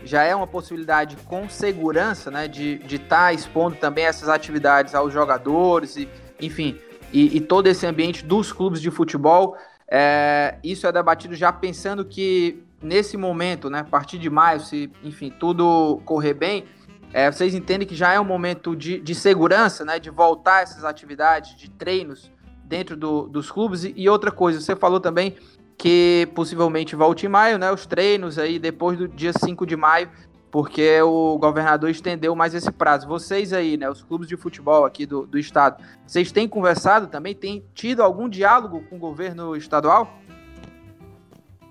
já 0.04 0.24
é 0.24 0.36
uma 0.36 0.48
possibilidade 0.48 1.16
com 1.26 1.48
segurança, 1.48 2.30
né, 2.30 2.48
de 2.48 2.82
estar 2.86 3.08
tá 3.08 3.34
expondo 3.34 3.78
também 3.78 4.06
essas 4.06 4.28
atividades 4.28 4.94
aos 4.94 5.14
jogadores 5.14 5.96
e, 5.96 6.10
enfim, 6.42 6.78
e, 7.14 7.38
e 7.38 7.42
todo 7.42 7.68
esse 7.68 7.86
ambiente 7.86 8.26
dos 8.26 8.52
clubes 8.52 8.82
de 8.82 8.92
futebol. 8.92 9.56
É, 9.88 10.58
isso 10.64 10.86
é 10.86 10.92
debatido 10.92 11.36
já 11.36 11.52
pensando 11.52 12.06
que 12.06 12.64
nesse 12.82 13.16
momento, 13.18 13.70
né, 13.70 13.80
a 13.80 13.84
partir 13.84 14.18
de 14.18 14.30
maio, 14.30 14.60
se 14.60 14.92
enfim 15.04 15.30
tudo 15.30 16.02
correr 16.06 16.34
bem, 16.34 16.66
É, 17.14 17.30
vocês 17.30 17.54
entendem 17.54 17.86
que 17.86 17.94
já 17.94 18.14
é 18.14 18.20
um 18.22 18.24
momento 18.26 18.74
de, 18.74 18.98
de 19.02 19.14
segurança, 19.14 19.84
né? 19.84 20.00
De 20.00 20.10
voltar 20.10 20.64
essas 20.64 20.86
atividades 20.86 21.58
de 21.58 21.70
treinos 21.70 22.32
dentro 22.64 22.96
do, 22.96 23.28
dos 23.28 23.52
clubes. 23.52 23.84
E, 23.84 23.94
e, 23.98 24.08
outra 24.08 24.32
coisa, 24.32 24.62
você 24.62 24.78
falou 24.78 24.98
também 24.98 25.36
que 25.78 26.30
possivelmente 26.34 26.96
volte 26.96 27.26
em 27.26 27.30
maio, 27.30 27.58
né? 27.58 27.70
Os 27.70 27.86
treinos 27.86 28.40
aí 28.40 28.58
depois 28.58 28.98
do 28.98 29.10
dia 29.10 29.34
5 29.34 29.66
de 29.66 29.76
maio, 29.76 30.10
porque 30.50 31.02
o 31.02 31.38
governador 31.38 31.90
estendeu 31.90 32.34
mais 32.34 32.54
esse 32.54 32.72
prazo. 32.72 33.08
Vocês 33.08 33.52
aí, 33.52 33.76
né? 33.76 33.90
Os 33.90 34.02
clubes 34.02 34.28
de 34.28 34.38
futebol 34.38 34.86
aqui 34.86 35.06
do, 35.06 35.28
do 35.28 35.38
estado, 35.38 35.84
vocês 36.08 36.32
têm 36.32 36.48
conversado 36.48 37.08
também? 37.08 37.36
Têm 37.36 37.66
tido 37.74 38.02
algum 38.02 38.30
diálogo 38.30 38.84
com 38.90 38.96
o 38.96 39.00
governo 39.00 39.54
estadual? 39.54 40.18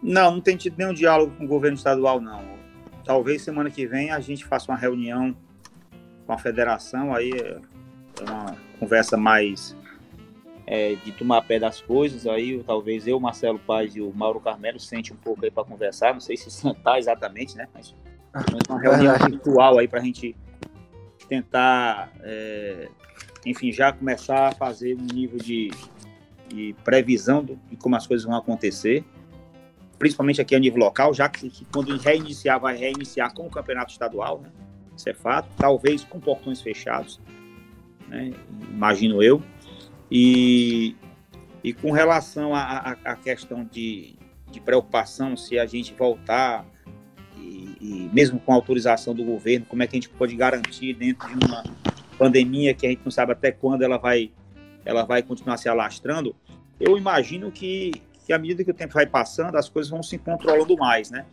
Não, 0.02 0.32
não 0.32 0.40
tem 0.40 0.56
tido 0.56 0.76
nenhum 0.78 0.94
diálogo 0.94 1.34
com 1.36 1.44
o 1.44 1.48
governo 1.48 1.76
estadual, 1.76 2.20
não. 2.20 2.42
Talvez 3.04 3.42
semana 3.42 3.70
que 3.70 3.86
vem 3.86 4.10
a 4.10 4.20
gente 4.20 4.44
faça 4.44 4.70
uma 4.70 4.78
reunião 4.78 5.36
com 6.26 6.32
a 6.32 6.38
federação, 6.38 7.14
aí 7.14 7.30
é 7.32 7.58
uma 8.22 8.56
conversa 8.78 9.16
mais 9.16 9.76
é, 10.66 10.94
de 10.94 11.12
tomar 11.12 11.42
pé 11.42 11.58
das 11.58 11.80
coisas, 11.80 12.26
aí 12.26 12.62
talvez 12.64 13.06
eu, 13.06 13.18
Marcelo 13.18 13.58
Paz 13.58 13.96
e 13.96 14.00
o 14.00 14.12
Mauro 14.14 14.40
Carmelo 14.40 14.78
sente 14.78 15.12
um 15.12 15.16
pouco 15.16 15.44
aí 15.44 15.50
para 15.50 15.64
conversar, 15.64 16.12
não 16.12 16.20
sei 16.20 16.36
se 16.36 16.50
sentar 16.50 16.98
exatamente, 16.98 17.56
né, 17.56 17.66
mas 17.74 17.94
uma 18.68 18.80
reunião 18.80 19.14
virtual 19.18 19.78
aí 19.78 19.88
para 19.88 19.98
a 19.98 20.04
gente 20.04 20.36
tentar, 21.28 22.12
é, 22.20 22.88
enfim, 23.44 23.72
já 23.72 23.92
começar 23.92 24.48
a 24.48 24.52
fazer 24.52 24.96
um 24.96 25.06
nível 25.12 25.38
de, 25.38 25.70
de 26.48 26.74
previsão 26.84 27.44
de 27.44 27.58
como 27.76 27.96
as 27.96 28.06
coisas 28.06 28.24
vão 28.24 28.36
acontecer 28.36 29.04
principalmente 30.00 30.40
aqui 30.40 30.56
a 30.56 30.58
nível 30.58 30.78
local, 30.78 31.12
já 31.12 31.28
que, 31.28 31.50
que 31.50 31.62
quando 31.66 31.94
reiniciar, 31.98 32.58
vai 32.58 32.74
reiniciar 32.74 33.34
com 33.34 33.46
o 33.46 33.50
campeonato 33.50 33.92
estadual, 33.92 34.40
né? 34.40 34.50
Isso 34.96 35.08
é 35.10 35.14
fato, 35.14 35.48
talvez 35.58 36.02
com 36.04 36.18
portões 36.18 36.62
fechados, 36.62 37.20
né? 38.08 38.32
Imagino 38.70 39.22
eu. 39.22 39.42
E, 40.10 40.96
e 41.62 41.74
com 41.74 41.90
relação 41.90 42.54
à 42.54 43.14
questão 43.22 43.62
de, 43.70 44.16
de 44.50 44.58
preocupação, 44.58 45.36
se 45.36 45.58
a 45.58 45.66
gente 45.66 45.92
voltar 45.92 46.66
e, 47.36 47.76
e, 47.78 48.10
mesmo 48.10 48.40
com 48.40 48.54
autorização 48.54 49.14
do 49.14 49.22
governo, 49.22 49.66
como 49.66 49.82
é 49.82 49.86
que 49.86 49.96
a 49.96 50.00
gente 50.00 50.08
pode 50.08 50.34
garantir 50.34 50.94
dentro 50.94 51.28
de 51.28 51.44
uma 51.44 51.62
pandemia 52.16 52.72
que 52.72 52.86
a 52.86 52.88
gente 52.88 53.02
não 53.04 53.12
sabe 53.12 53.32
até 53.32 53.52
quando 53.52 53.82
ela 53.82 53.98
vai, 53.98 54.32
ela 54.82 55.04
vai 55.04 55.22
continuar 55.22 55.58
se 55.58 55.68
alastrando, 55.68 56.34
eu 56.80 56.96
imagino 56.96 57.52
que, 57.52 58.02
que 58.30 58.34
à 58.34 58.38
medida 58.38 58.62
que 58.62 58.70
o 58.70 58.74
tempo 58.74 58.94
vai 58.94 59.06
passando, 59.06 59.56
as 59.56 59.68
coisas 59.68 59.90
vão 59.90 60.04
se 60.04 60.16
controlando 60.16 60.76
mais, 60.76 61.10
né? 61.10 61.26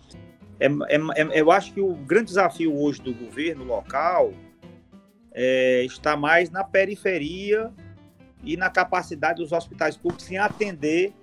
É, 0.59 0.65
é, 0.65 1.21
é, 1.21 1.41
eu 1.41 1.51
acho 1.51 1.71
que 1.71 1.79
o 1.79 1.93
grande 1.93 2.25
desafio 2.25 2.75
hoje 2.75 2.99
do 3.03 3.13
governo 3.13 3.63
local 3.63 4.33
é, 5.31 5.83
está 5.85 6.17
mais 6.17 6.49
na 6.49 6.63
periferia 6.63 7.71
e 8.43 8.57
na 8.57 8.71
capacidade 8.71 9.43
dos 9.43 9.51
hospitais 9.51 9.95
públicos 9.95 10.31
em 10.31 10.39
atender 10.39 11.13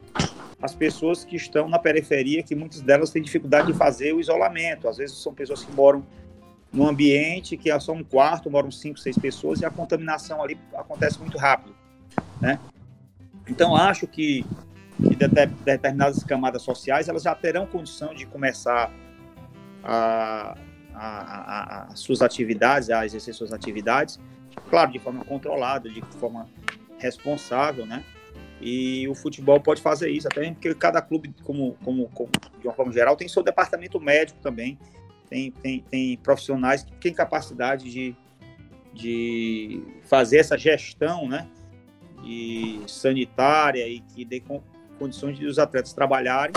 as 0.63 0.77
pessoas 0.77 1.25
que 1.25 1.35
estão 1.35 1.69
na 1.69 1.81
periferia, 1.81 2.41
que 2.45 2.55
muitas 2.55 2.81
delas 2.81 3.11
têm 3.11 3.21
dificuldade 3.21 3.67
de 3.67 3.77
fazer 3.77 4.15
o 4.15 4.21
isolamento. 4.21 4.87
Às 4.87 4.99
vezes 4.99 5.21
são 5.21 5.35
pessoas 5.35 5.65
que 5.65 5.73
moram 5.73 6.07
num 6.73 6.87
ambiente 6.87 7.57
que 7.57 7.69
é 7.69 7.81
só 7.81 7.93
um 7.93 8.05
quarto, 8.05 8.49
moram 8.49 8.71
cinco, 8.71 9.01
seis 9.01 9.19
pessoas 9.19 9.61
e 9.61 9.65
a 9.65 9.71
contaminação 9.71 10.41
ali 10.41 10.57
acontece 10.73 11.19
muito 11.19 11.37
rápido, 11.37 11.75
né? 12.41 12.61
Então 13.49 13.75
acho 13.75 14.07
que 14.07 14.47
que 14.97 15.17
de 15.17 15.27
determinadas 15.65 16.23
camadas 16.23 16.63
sociais 16.63 17.09
elas 17.09 17.23
já 17.23 17.35
terão 17.35 17.67
condição 17.67 18.15
de 18.15 18.27
começar 18.27 18.93
a, 19.83 20.57
a, 20.95 21.05
a, 21.05 21.85
a, 21.93 21.97
suas 21.97 22.23
atividades, 22.23 22.91
a 22.91 23.05
exercer 23.05 23.35
suas 23.35 23.53
atividades, 23.53 24.21
claro, 24.71 24.93
de 24.93 24.99
forma 24.99 25.25
controlada, 25.25 25.89
de 25.89 26.01
forma 26.19 26.47
responsável, 26.99 27.85
né? 27.85 28.05
E 28.61 29.07
o 29.09 29.15
futebol 29.15 29.61
pode 29.61 29.83
fazer 29.83 30.11
isso, 30.11 30.27
até 30.27 30.51
porque 30.53 30.75
cada 30.75 31.03
clube, 31.03 31.35
como, 31.43 31.77
como, 31.85 32.09
como 32.11 32.31
de 32.61 32.67
uma 32.67 32.73
forma 32.73 32.93
geral, 32.93 33.17
tem 33.17 33.29
seu 33.29 33.43
departamento 33.43 34.01
médico 34.01 34.39
também, 34.41 34.79
tem, 35.29 35.51
tem, 35.51 35.81
tem 35.81 36.17
profissionais 36.19 36.85
que 36.85 36.93
têm 36.93 37.13
capacidade 37.13 37.91
de, 37.91 38.17
de 38.93 39.83
fazer 40.05 40.39
essa 40.39 40.57
gestão, 40.57 41.29
né? 41.29 41.49
E 42.25 42.81
sanitária 42.87 43.87
e 43.87 44.01
que 44.01 44.25
dê 44.25 44.41
condições 44.95 45.39
de 45.39 45.47
os 45.47 45.59
atletas 45.59 45.93
trabalharem 45.93 46.55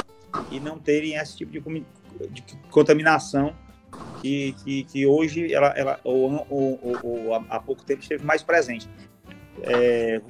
e 0.52 0.60
não 0.60 0.78
terem 0.78 1.16
esse 1.16 1.38
tipo 1.38 1.52
de, 1.52 1.86
de 2.30 2.44
contaminação 2.70 3.56
que, 4.22 4.54
que, 4.64 4.84
que, 4.84 5.06
hoje, 5.06 5.54
ela, 5.54 5.68
ela 5.70 6.00
ou, 6.04 6.46
ou, 6.50 7.00
ou, 7.04 7.34
há 7.50 7.60
pouco 7.60 7.84
tempo, 7.84 8.02
esteve 8.02 8.24
mais 8.24 8.44
presente. 8.44 8.90
É, 9.64 10.22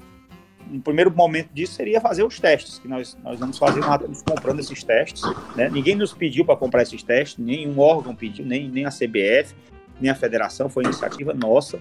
um 0.71 0.79
primeiro 0.79 1.11
momento 1.11 1.49
disso 1.53 1.73
seria 1.73 2.01
fazer 2.01 2.23
os 2.23 2.39
testes, 2.39 2.79
que 2.79 2.87
nós, 2.87 3.17
nós 3.23 3.39
vamos 3.39 3.57
fazer, 3.57 3.79
nós 3.79 3.95
estamos 3.95 4.21
comprando 4.21 4.59
esses 4.59 4.83
testes. 4.83 5.23
Né? 5.55 5.69
Ninguém 5.69 5.95
nos 5.95 6.13
pediu 6.13 6.45
para 6.45 6.55
comprar 6.57 6.81
esses 6.81 7.01
testes, 7.03 7.37
nenhum 7.37 7.79
órgão 7.79 8.15
pediu, 8.15 8.45
nem, 8.45 8.69
nem 8.69 8.85
a 8.85 8.89
CBF, 8.89 9.55
nem 9.99 10.11
a 10.11 10.15
federação, 10.15 10.69
foi 10.69 10.83
iniciativa 10.83 11.33
nossa, 11.33 11.79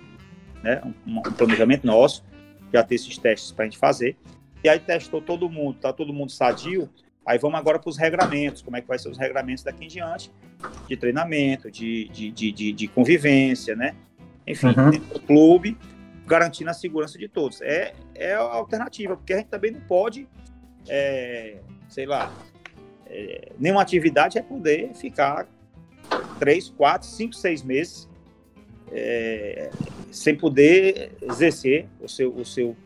né? 0.63 0.81
um, 1.07 1.19
um 1.19 1.33
planejamento 1.33 1.87
nosso, 1.87 2.25
já 2.73 2.83
ter 2.83 2.95
esses 2.95 3.19
testes 3.19 3.53
para 3.53 3.65
a 3.65 3.69
gente 3.69 3.79
fazer. 3.79 4.17
E 4.63 4.69
aí 4.69 4.79
testou 4.79 5.21
todo 5.21 5.49
mundo, 5.49 5.79
tá 5.79 5.93
todo 5.93 6.13
mundo 6.13 6.33
sadio. 6.33 6.89
Aí 7.25 7.39
vamos 7.39 7.59
agora 7.59 7.79
para 7.79 7.89
os 7.89 7.97
regramentos, 7.97 8.63
como 8.63 8.77
é 8.77 8.81
que 8.81 8.87
vai 8.87 8.99
ser 8.99 9.09
os 9.09 9.19
regramentos 9.19 9.65
daqui 9.65 9.85
em 9.85 9.89
diante, 9.89 10.31
de 10.89 10.97
treinamento, 10.97 11.71
de, 11.71 12.09
de, 12.09 12.31
de, 12.31 12.73
de 12.73 12.89
convivência, 12.89 13.75
né? 13.75 13.97
Enfim, 14.47 14.69
uhum. 14.69 14.91
dentro 14.91 15.15
do 15.15 15.21
clube, 15.21 15.77
garantindo 16.25 16.71
a 16.71 16.75
segurança 16.75 17.19
de 17.19 17.29
todos. 17.29 17.61
É, 17.63 17.95
é 18.15 18.35
a 18.35 18.41
alternativa, 18.41 19.17
porque 19.17 19.33
a 19.33 19.39
gente 19.39 19.49
também 19.49 19.73
não 19.73 19.81
pode, 19.81 20.29
é, 20.89 21.59
sei 21.89 22.07
lá, 22.07 22.33
é, 23.07 23.53
nenhuma 23.59 23.83
atividade 23.83 24.39
é 24.39 24.43
poder 24.43 24.95
ficar 24.95 25.49
três, 26.39 26.69
quatro, 26.69 27.09
cinco, 27.09 27.35
seis 27.35 27.63
meses 27.63 28.09
é, 28.93 29.71
sem 30.11 30.37
poder 30.37 31.13
exercer 31.23 31.87
o 32.01 32.09
seu, 32.09 32.31
o 32.31 32.45
seu, 32.45 32.77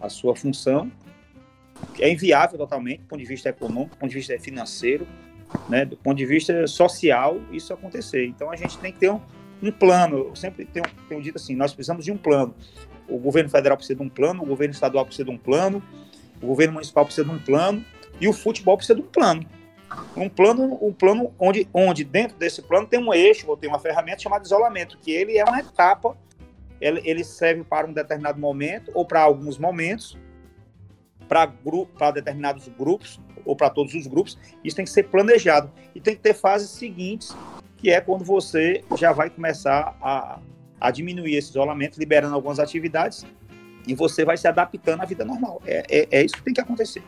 a 0.00 0.08
sua 0.08 0.34
função 0.34 0.90
é 2.02 2.10
inviável 2.10 2.58
totalmente, 2.58 3.00
do 3.00 3.06
ponto 3.06 3.20
de 3.20 3.26
vista 3.26 3.48
econômico, 3.48 3.96
do 3.96 3.98
ponto 3.98 4.10
de 4.10 4.16
vista 4.16 4.38
financeiro, 4.38 5.06
né, 5.68 5.84
do 5.84 5.96
ponto 5.96 6.16
de 6.16 6.26
vista 6.26 6.66
social, 6.66 7.40
isso 7.52 7.72
acontecer. 7.72 8.26
Então 8.26 8.50
a 8.50 8.56
gente 8.56 8.78
tem 8.78 8.92
que 8.92 8.98
ter 8.98 9.10
um, 9.10 9.20
um 9.62 9.70
plano. 9.70 10.28
Eu 10.28 10.36
sempre 10.36 10.64
tenho, 10.64 10.84
tenho 11.08 11.22
dito 11.22 11.36
assim: 11.36 11.54
nós 11.54 11.72
precisamos 11.72 12.04
de 12.04 12.12
um 12.12 12.16
plano. 12.16 12.54
O 13.08 13.18
governo 13.18 13.48
federal 13.48 13.76
precisa 13.76 13.96
de 13.96 14.02
um 14.02 14.08
plano, 14.08 14.42
o 14.42 14.46
governo 14.46 14.72
estadual 14.74 15.04
precisa 15.06 15.24
de 15.24 15.30
um 15.30 15.38
plano, 15.38 15.82
o 16.42 16.46
governo 16.46 16.74
municipal 16.74 17.04
precisa 17.04 17.26
de 17.26 17.32
um 17.32 17.38
plano 17.38 17.84
e 18.20 18.26
o 18.26 18.32
futebol 18.32 18.76
precisa 18.76 18.96
de 18.96 19.02
um 19.02 19.06
plano. 19.06 19.46
Um 20.16 20.28
plano, 20.28 20.78
um 20.82 20.92
plano 20.92 21.32
onde, 21.38 21.68
onde 21.72 22.02
dentro 22.02 22.36
desse 22.36 22.60
plano 22.60 22.86
tem 22.86 22.98
um 22.98 23.14
eixo 23.14 23.48
ou 23.48 23.56
tem 23.56 23.68
uma 23.68 23.78
ferramenta 23.78 24.18
chamada 24.18 24.44
isolamento, 24.44 24.98
que 24.98 25.12
ele 25.12 25.38
é 25.38 25.44
uma 25.44 25.60
etapa, 25.60 26.16
ele, 26.80 27.00
ele 27.04 27.22
serve 27.22 27.62
para 27.62 27.86
um 27.86 27.92
determinado 27.92 28.38
momento 28.38 28.90
ou 28.92 29.04
para 29.04 29.22
alguns 29.22 29.58
momentos, 29.58 30.18
para 31.28 32.10
determinados 32.12 32.68
grupos 32.68 33.20
ou 33.44 33.54
para 33.54 33.70
todos 33.70 33.94
os 33.94 34.06
grupos, 34.06 34.38
isso 34.64 34.76
tem 34.76 34.84
que 34.84 34.90
ser 34.90 35.04
planejado. 35.04 35.70
E 35.94 36.00
tem 36.00 36.14
que 36.14 36.20
ter 36.20 36.34
fases 36.34 36.70
seguintes, 36.70 37.34
que 37.76 37.90
é 37.90 38.00
quando 38.00 38.24
você 38.24 38.82
já 38.96 39.12
vai 39.12 39.30
começar 39.30 39.96
a, 40.00 40.40
a 40.80 40.90
diminuir 40.90 41.36
esse 41.36 41.50
isolamento, 41.50 41.98
liberando 41.98 42.34
algumas 42.34 42.58
atividades, 42.58 43.24
e 43.86 43.94
você 43.94 44.24
vai 44.24 44.36
se 44.36 44.48
adaptando 44.48 45.02
à 45.02 45.04
vida 45.04 45.24
normal. 45.24 45.62
É, 45.64 45.84
é, 45.88 46.08
é 46.10 46.24
isso 46.24 46.34
que 46.36 46.42
tem 46.42 46.54
que 46.54 46.60
acontecer. 46.60 47.02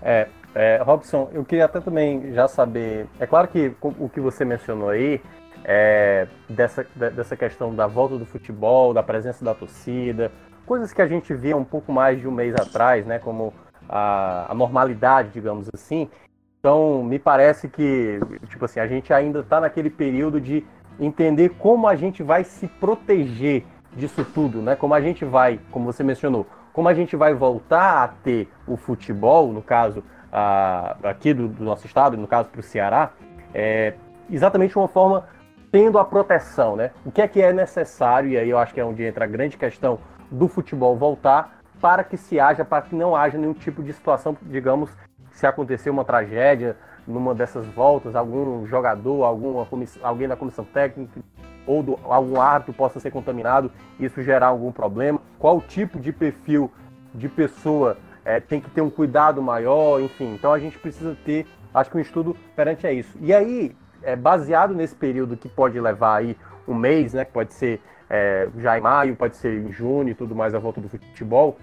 É, 0.00 0.28
é, 0.54 0.80
Robson, 0.82 1.28
eu 1.32 1.44
queria 1.44 1.66
até 1.66 1.80
também 1.80 2.32
já 2.32 2.48
saber. 2.48 3.06
É 3.20 3.26
claro 3.26 3.48
que 3.48 3.72
o 3.82 4.08
que 4.08 4.20
você 4.20 4.44
mencionou 4.44 4.88
aí, 4.88 5.20
é, 5.64 6.26
dessa, 6.48 6.86
dessa 6.94 7.36
questão 7.36 7.74
da 7.74 7.86
volta 7.86 8.16
do 8.16 8.24
futebol, 8.24 8.94
da 8.94 9.02
presença 9.02 9.44
da 9.44 9.54
torcida, 9.54 10.32
coisas 10.66 10.92
que 10.92 11.00
a 11.00 11.06
gente 11.06 11.32
via 11.32 11.56
um 11.56 11.64
pouco 11.64 11.92
mais 11.92 12.20
de 12.20 12.28
um 12.28 12.32
mês 12.32 12.54
atrás, 12.54 13.06
né, 13.06 13.18
como 13.18 13.54
a, 13.88 14.50
a 14.50 14.54
normalidade, 14.54 15.30
digamos 15.30 15.68
assim. 15.72 16.10
Então, 16.58 17.02
me 17.04 17.18
parece 17.18 17.68
que, 17.68 18.18
tipo 18.48 18.64
assim, 18.64 18.80
a 18.80 18.86
gente 18.86 19.12
ainda 19.12 19.40
está 19.40 19.60
naquele 19.60 19.88
período 19.88 20.40
de 20.40 20.66
entender 20.98 21.50
como 21.50 21.86
a 21.86 21.94
gente 21.94 22.22
vai 22.22 22.42
se 22.42 22.66
proteger 22.66 23.64
disso 23.94 24.24
tudo, 24.24 24.60
né? 24.60 24.74
Como 24.74 24.92
a 24.92 25.00
gente 25.00 25.24
vai, 25.24 25.60
como 25.70 25.86
você 25.86 26.02
mencionou, 26.02 26.46
como 26.72 26.88
a 26.88 26.94
gente 26.94 27.14
vai 27.14 27.34
voltar 27.34 28.02
a 28.02 28.08
ter 28.08 28.48
o 28.66 28.76
futebol, 28.76 29.52
no 29.52 29.62
caso 29.62 30.02
a, 30.32 30.96
aqui 31.04 31.32
do, 31.32 31.46
do, 31.46 31.62
nosso 31.62 31.86
estado, 31.86 32.16
no 32.16 32.26
caso 32.26 32.48
para 32.48 32.60
o 32.60 32.62
Ceará, 32.62 33.12
é, 33.54 33.94
exatamente 34.28 34.76
uma 34.76 34.88
forma 34.88 35.28
tendo 35.70 35.98
a 35.98 36.04
proteção, 36.04 36.74
né? 36.74 36.90
O 37.04 37.12
que 37.12 37.22
é 37.22 37.28
que 37.28 37.40
é 37.40 37.52
necessário, 37.52 38.30
e 38.30 38.36
aí 38.36 38.50
eu 38.50 38.58
acho 38.58 38.74
que 38.74 38.80
é 38.80 38.84
onde 38.84 39.04
entra 39.04 39.24
a 39.24 39.28
grande 39.28 39.56
questão 39.56 39.98
do 40.30 40.48
futebol 40.48 40.96
voltar 40.96 41.60
para 41.80 42.02
que 42.02 42.16
se 42.16 42.40
haja, 42.40 42.64
para 42.64 42.82
que 42.82 42.94
não 42.94 43.14
haja 43.14 43.38
nenhum 43.38 43.52
tipo 43.52 43.82
de 43.82 43.92
situação, 43.92 44.36
digamos, 44.42 44.90
se 45.32 45.46
acontecer 45.46 45.90
uma 45.90 46.04
tragédia 46.04 46.76
numa 47.06 47.34
dessas 47.34 47.66
voltas, 47.66 48.16
algum 48.16 48.66
jogador, 48.66 49.24
alguma 49.24 49.66
alguém 50.02 50.26
da 50.26 50.36
comissão 50.36 50.64
técnica 50.64 51.20
ou 51.66 51.82
do, 51.82 51.98
algum 52.04 52.40
árbitro 52.40 52.72
possa 52.72 52.98
ser 52.98 53.10
contaminado, 53.10 53.70
isso 53.98 54.22
gerar 54.22 54.48
algum 54.48 54.72
problema, 54.72 55.20
qual 55.38 55.60
tipo 55.60 55.98
de 55.98 56.12
perfil 56.12 56.70
de 57.14 57.28
pessoa 57.28 57.96
é, 58.24 58.40
tem 58.40 58.60
que 58.60 58.70
ter 58.70 58.80
um 58.80 58.90
cuidado 58.90 59.42
maior, 59.42 60.00
enfim. 60.00 60.34
Então 60.34 60.52
a 60.52 60.58
gente 60.58 60.78
precisa 60.78 61.16
ter, 61.24 61.46
acho 61.72 61.90
que 61.90 61.96
um 61.96 62.00
estudo 62.00 62.36
perante 62.54 62.86
a 62.86 62.92
isso. 62.92 63.16
E 63.20 63.32
aí, 63.32 63.74
é, 64.02 64.16
baseado 64.16 64.74
nesse 64.74 64.94
período 64.94 65.36
que 65.36 65.48
pode 65.48 65.78
levar 65.80 66.16
aí 66.16 66.36
um 66.66 66.74
mês, 66.74 67.14
né, 67.14 67.24
que 67.24 67.32
pode 67.32 67.54
ser 67.54 67.80
é, 68.08 68.48
já 68.58 68.78
em 68.78 68.80
maio, 68.80 69.16
pode 69.16 69.36
ser 69.36 69.52
em 69.52 69.72
junho 69.72 70.08
e 70.08 70.14
tudo 70.14 70.34
mais 70.34 70.54
a 70.54 70.58
volta 70.58 70.80
do 70.80 70.88
futebol, 70.88 71.58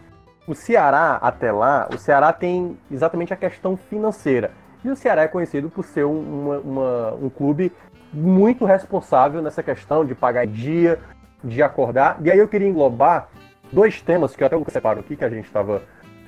o 0.45 0.53
Ceará, 0.53 1.17
até 1.21 1.51
lá, 1.51 1.87
o 1.93 1.97
Ceará 1.97 2.33
tem 2.33 2.77
exatamente 2.91 3.33
a 3.33 3.37
questão 3.37 3.77
financeira. 3.77 4.51
E 4.83 4.89
o 4.89 4.95
Ceará 4.95 5.21
é 5.23 5.27
conhecido 5.27 5.69
por 5.69 5.85
ser 5.85 6.03
uma, 6.03 6.57
uma, 6.59 7.13
um 7.13 7.29
clube 7.29 7.71
muito 8.11 8.65
responsável 8.65 9.41
nessa 9.41 9.63
questão 9.63 10.03
de 10.03 10.13
pagar 10.13 10.45
dia, 10.45 10.99
de 11.41 11.63
acordar. 11.63 12.17
E 12.21 12.29
aí 12.29 12.37
eu 12.37 12.47
queria 12.47 12.67
englobar 12.67 13.29
dois 13.71 14.01
temas 14.01 14.35
que 14.35 14.43
eu 14.43 14.47
até 14.47 14.57
separo 14.69 14.99
aqui, 14.99 15.15
que 15.15 15.23
a 15.23 15.29
gente 15.29 15.45
estava 15.45 15.81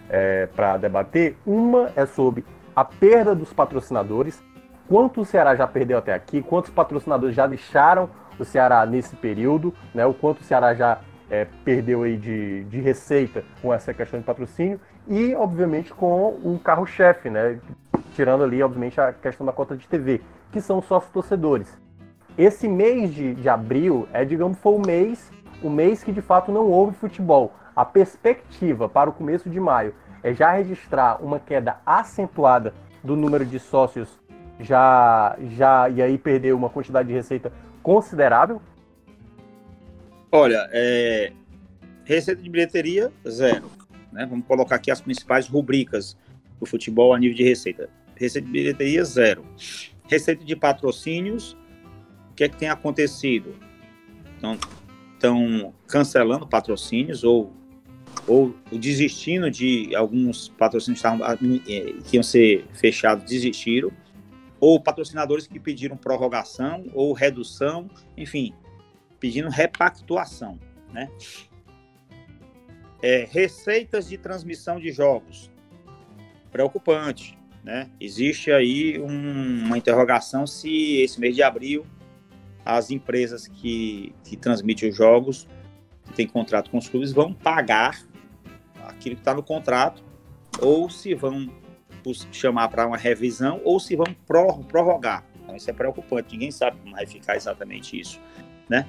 é, 0.09 0.47
para 0.55 0.77
debater. 0.77 1.35
Uma 1.45 1.91
é 1.95 2.05
sobre 2.05 2.45
a 2.73 2.85
perda 2.85 3.35
dos 3.35 3.51
patrocinadores. 3.51 4.41
Quanto 4.87 5.21
o 5.21 5.25
Ceará 5.25 5.55
já 5.55 5.67
perdeu 5.67 5.97
até 5.97 6.13
aqui? 6.13 6.41
Quantos 6.41 6.71
patrocinadores 6.71 7.35
já 7.35 7.45
deixaram 7.45 8.09
o 8.39 8.45
Ceará 8.45 8.85
nesse 8.85 9.15
período? 9.15 9.73
Né? 9.93 10.05
O 10.05 10.13
quanto 10.13 10.41
o 10.41 10.43
Ceará 10.43 10.73
já 10.73 10.99
é, 11.29 11.47
perdeu 11.63 12.03
aí 12.03 12.17
de, 12.17 12.63
de 12.65 12.79
receita 12.79 13.43
com 13.61 13.73
essa 13.73 13.93
questão 13.93 14.19
de 14.19 14.25
patrocínio? 14.25 14.79
E, 15.07 15.35
obviamente, 15.35 15.93
com 15.93 16.29
o 16.43 16.59
carro-chefe, 16.63 17.29
né? 17.29 17.59
tirando 18.15 18.43
ali, 18.43 18.61
obviamente, 18.63 18.99
a 18.99 19.13
questão 19.13 19.45
da 19.45 19.51
cota 19.51 19.75
de 19.75 19.87
TV, 19.87 20.21
que 20.51 20.61
são 20.61 20.79
os 20.79 20.85
sócios 20.85 21.11
torcedores. 21.11 21.77
Esse 22.37 22.67
mês 22.67 23.13
de, 23.13 23.35
de 23.35 23.47
abril 23.47 24.07
é, 24.11 24.25
digamos, 24.25 24.57
foi 24.57 24.73
o 24.73 24.81
mês, 24.85 25.31
o 25.61 25.69
mês 25.69 26.03
que 26.03 26.11
de 26.11 26.21
fato 26.21 26.51
não 26.51 26.67
houve 26.67 26.95
futebol. 26.95 27.53
A 27.75 27.85
perspectiva 27.85 28.89
para 28.89 29.09
o 29.09 29.13
começo 29.13 29.49
de 29.49 29.59
maio 29.59 29.93
é 30.23 30.33
já 30.33 30.51
registrar 30.51 31.23
uma 31.23 31.39
queda 31.39 31.77
acentuada 31.85 32.73
do 33.03 33.15
número 33.15 33.45
de 33.45 33.59
sócios 33.59 34.19
já 34.59 35.35
já 35.55 35.89
e 35.89 36.01
aí 36.01 36.17
perder 36.17 36.53
uma 36.53 36.69
quantidade 36.69 37.07
de 37.07 37.13
receita 37.13 37.51
considerável? 37.85 38.59
Olha, 40.31 40.67
é, 40.71 41.31
receita 42.03 42.41
de 42.41 42.49
bilheteria 42.49 43.13
zero. 43.29 43.69
Né? 44.11 44.25
Vamos 44.25 44.47
colocar 44.47 44.77
aqui 44.77 44.89
as 44.89 44.99
principais 44.99 45.47
rubricas 45.47 46.17
do 46.59 46.65
futebol 46.65 47.13
a 47.13 47.19
nível 47.19 47.37
de 47.37 47.43
receita. 47.43 47.87
Receita 48.15 48.47
de 48.47 48.51
bilheteria, 48.51 49.03
zero. 49.05 49.45
Receita 50.07 50.43
de 50.43 50.55
patrocínios, 50.55 51.55
o 52.31 52.33
que 52.33 52.45
é 52.45 52.49
que 52.49 52.57
tem 52.57 52.69
acontecido? 52.69 53.55
Então, 54.35 54.57
estão 55.13 55.71
cancelando 55.87 56.47
patrocínios 56.47 57.23
ou, 57.23 57.53
ou 58.27 58.55
desistindo 58.71 59.51
de 59.51 59.95
alguns 59.95 60.49
patrocínios 60.49 61.03
que, 61.03 61.71
eh, 61.71 61.93
que 62.03 62.17
iam 62.17 62.23
ser 62.23 62.65
fechados, 62.73 63.29
desistiram. 63.29 63.91
Ou 64.65 64.79
patrocinadores 64.79 65.45
que 65.45 65.59
pediram 65.59 65.95
prorrogação 65.95 66.85
ou 66.95 67.13
redução, 67.13 67.87
enfim, 68.17 68.51
pedindo 69.19 69.47
repactuação, 69.47 70.59
né? 70.91 71.07
É, 72.99 73.27
receitas 73.29 74.09
de 74.09 74.17
transmissão 74.17 74.79
de 74.79 74.91
jogos. 74.91 75.51
Preocupante. 76.51 77.37
Né? 77.63 77.91
Existe 77.99 78.51
aí 78.51 78.99
um, 78.99 79.65
uma 79.65 79.77
interrogação 79.77 80.47
se 80.47 80.97
esse 81.01 81.19
mês 81.19 81.35
de 81.35 81.43
abril 81.43 81.85
as 82.65 82.89
empresas 82.89 83.47
que, 83.47 84.15
que 84.23 84.35
transmitem 84.35 84.89
os 84.89 84.97
jogos, 84.97 85.47
que 86.05 86.13
têm 86.13 86.27
contrato 86.27 86.71
com 86.71 86.79
os 86.79 86.89
clubes, 86.89 87.11
vão 87.11 87.31
pagar 87.31 88.01
aquilo 88.87 89.15
que 89.15 89.21
está 89.21 89.35
no 89.35 89.43
contrato, 89.43 90.03
ou 90.59 90.89
se 90.89 91.13
vão 91.13 91.47
chamar 92.13 92.69
para 92.69 92.87
uma 92.87 92.97
revisão, 92.97 93.61
ou 93.63 93.79
se 93.79 93.95
vão 93.95 94.05
prorrogar. 94.25 95.25
Então, 95.43 95.55
isso 95.55 95.69
é 95.69 95.73
preocupante, 95.73 96.33
ninguém 96.33 96.51
sabe 96.51 96.77
como 96.77 96.95
vai 96.95 97.05
ficar 97.05 97.35
exatamente 97.35 97.99
isso. 97.99 98.19
Né? 98.69 98.87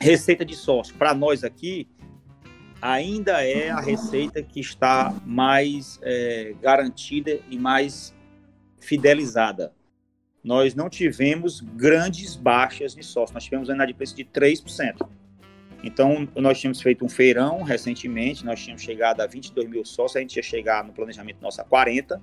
Receita 0.00 0.44
de 0.44 0.54
sócio, 0.54 0.94
para 0.96 1.14
nós 1.14 1.42
aqui, 1.42 1.88
ainda 2.80 3.42
é 3.42 3.70
a 3.70 3.80
receita 3.80 4.42
que 4.42 4.60
está 4.60 5.14
mais 5.24 5.98
é, 6.02 6.54
garantida 6.60 7.40
e 7.48 7.58
mais 7.58 8.14
fidelizada. 8.78 9.72
Nós 10.42 10.74
não 10.74 10.90
tivemos 10.90 11.60
grandes 11.60 12.36
baixas 12.36 12.94
de 12.94 13.02
sócios, 13.02 13.32
nós 13.32 13.44
tivemos 13.44 13.70
uma 13.70 13.74
inadimplência 13.74 14.14
de 14.14 14.24
3%. 14.26 15.08
Então, 15.86 16.26
nós 16.34 16.58
tínhamos 16.58 16.80
feito 16.80 17.04
um 17.04 17.10
feirão 17.10 17.62
recentemente, 17.62 18.42
nós 18.42 18.58
tínhamos 18.58 18.80
chegado 18.80 19.20
a 19.20 19.26
22 19.26 19.68
mil 19.68 19.84
sócios, 19.84 20.16
a 20.16 20.20
gente 20.20 20.36
ia 20.36 20.42
chegar 20.42 20.82
no 20.82 20.94
planejamento 20.94 21.42
nosso 21.42 21.60
a 21.60 21.64
40, 21.64 22.22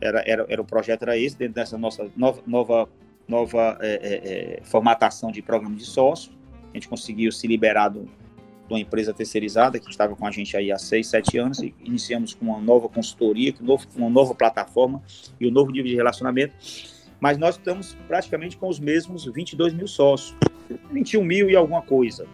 era, 0.00 0.22
era, 0.24 0.46
era 0.48 0.62
o 0.62 0.64
projeto 0.64 1.02
era 1.02 1.18
esse, 1.18 1.36
dentro 1.36 1.54
dessa 1.54 1.76
nossa 1.76 2.08
nova, 2.16 2.40
nova, 2.46 2.88
nova 3.26 3.78
é, 3.80 3.88
é, 3.90 4.58
é 4.60 4.62
formatação 4.62 5.32
de 5.32 5.42
programa 5.42 5.74
de 5.74 5.84
sócio. 5.84 6.30
A 6.72 6.76
gente 6.76 6.86
conseguiu 6.86 7.32
se 7.32 7.48
liberar 7.48 7.88
do, 7.88 8.04
de 8.04 8.10
uma 8.70 8.78
empresa 8.78 9.12
terceirizada 9.12 9.80
que 9.80 9.90
estava 9.90 10.14
com 10.14 10.24
a 10.24 10.30
gente 10.30 10.56
aí 10.56 10.70
há 10.70 10.78
seis, 10.78 11.08
sete 11.08 11.36
anos 11.36 11.58
e 11.58 11.74
iniciamos 11.80 12.32
com 12.32 12.44
uma 12.44 12.60
nova 12.60 12.88
consultoria, 12.88 13.52
com 13.52 13.76
uma 13.96 14.08
nova 14.08 14.36
plataforma 14.36 15.02
e 15.40 15.48
um 15.48 15.50
novo 15.50 15.72
nível 15.72 15.90
de 15.90 15.96
relacionamento. 15.96 16.54
Mas 17.18 17.38
nós 17.38 17.56
estamos 17.56 17.96
praticamente 18.06 18.56
com 18.56 18.68
os 18.68 18.78
mesmos 18.78 19.24
22 19.24 19.74
mil 19.74 19.88
sócios, 19.88 20.36
21 20.92 21.24
mil 21.24 21.50
e 21.50 21.56
alguma 21.56 21.82
coisa, 21.82 22.24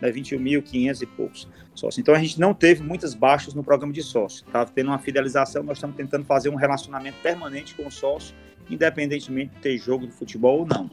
né? 0.00 0.10
21 0.10 0.38
mil, 0.38 0.62
500 0.62 1.02
e 1.02 1.06
poucos 1.06 1.48
sócios. 1.74 1.98
Então 1.98 2.14
a 2.14 2.18
gente 2.18 2.38
não 2.38 2.54
teve 2.54 2.82
muitas 2.82 3.14
baixas 3.14 3.54
no 3.54 3.62
programa 3.62 3.92
de 3.92 4.02
sócio. 4.02 4.44
Estava 4.46 4.70
tendo 4.70 4.88
uma 4.88 4.98
fidelização, 4.98 5.62
nós 5.62 5.78
estamos 5.78 5.96
tentando 5.96 6.24
fazer 6.24 6.48
um 6.48 6.56
relacionamento 6.56 7.18
permanente 7.22 7.74
com 7.74 7.86
o 7.86 7.90
sócio, 7.90 8.34
independentemente 8.68 9.54
de 9.54 9.60
ter 9.60 9.78
jogo 9.78 10.06
de 10.06 10.12
futebol 10.12 10.60
ou 10.60 10.66
não. 10.66 10.90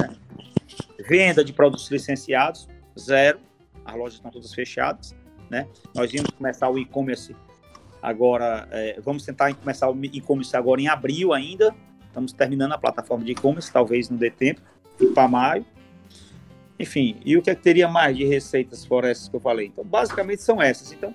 Né? 0.00 0.16
Venda 1.08 1.44
de 1.44 1.52
produtos 1.52 1.90
licenciados, 1.90 2.68
zero 2.98 3.38
as 3.88 3.96
lojas 3.96 4.14
estão 4.14 4.30
todas 4.30 4.52
fechadas, 4.52 5.16
né? 5.48 5.66
Nós 5.94 6.12
íamos 6.12 6.30
começar 6.30 6.68
o 6.68 6.78
e-commerce 6.78 7.34
agora, 8.02 8.68
é, 8.70 9.00
vamos 9.00 9.24
tentar 9.24 9.52
começar 9.54 9.88
o 9.90 10.04
e-commerce 10.04 10.54
agora 10.54 10.80
em 10.80 10.88
abril 10.88 11.32
ainda, 11.32 11.74
estamos 12.06 12.32
terminando 12.32 12.72
a 12.72 12.78
plataforma 12.78 13.24
de 13.24 13.32
e-commerce, 13.32 13.72
talvez 13.72 14.10
não 14.10 14.18
dê 14.18 14.30
tempo, 14.30 14.60
para 15.14 15.26
maio. 15.26 15.64
Enfim, 16.78 17.16
e 17.24 17.36
o 17.36 17.42
que, 17.42 17.50
é 17.50 17.54
que 17.54 17.62
teria 17.62 17.88
mais 17.88 18.16
de 18.16 18.24
receitas 18.24 18.84
fora 18.84 19.10
essas 19.10 19.28
que 19.28 19.34
eu 19.34 19.40
falei? 19.40 19.66
Então, 19.66 19.84
basicamente 19.84 20.42
são 20.42 20.62
essas. 20.62 20.92
Então, 20.92 21.12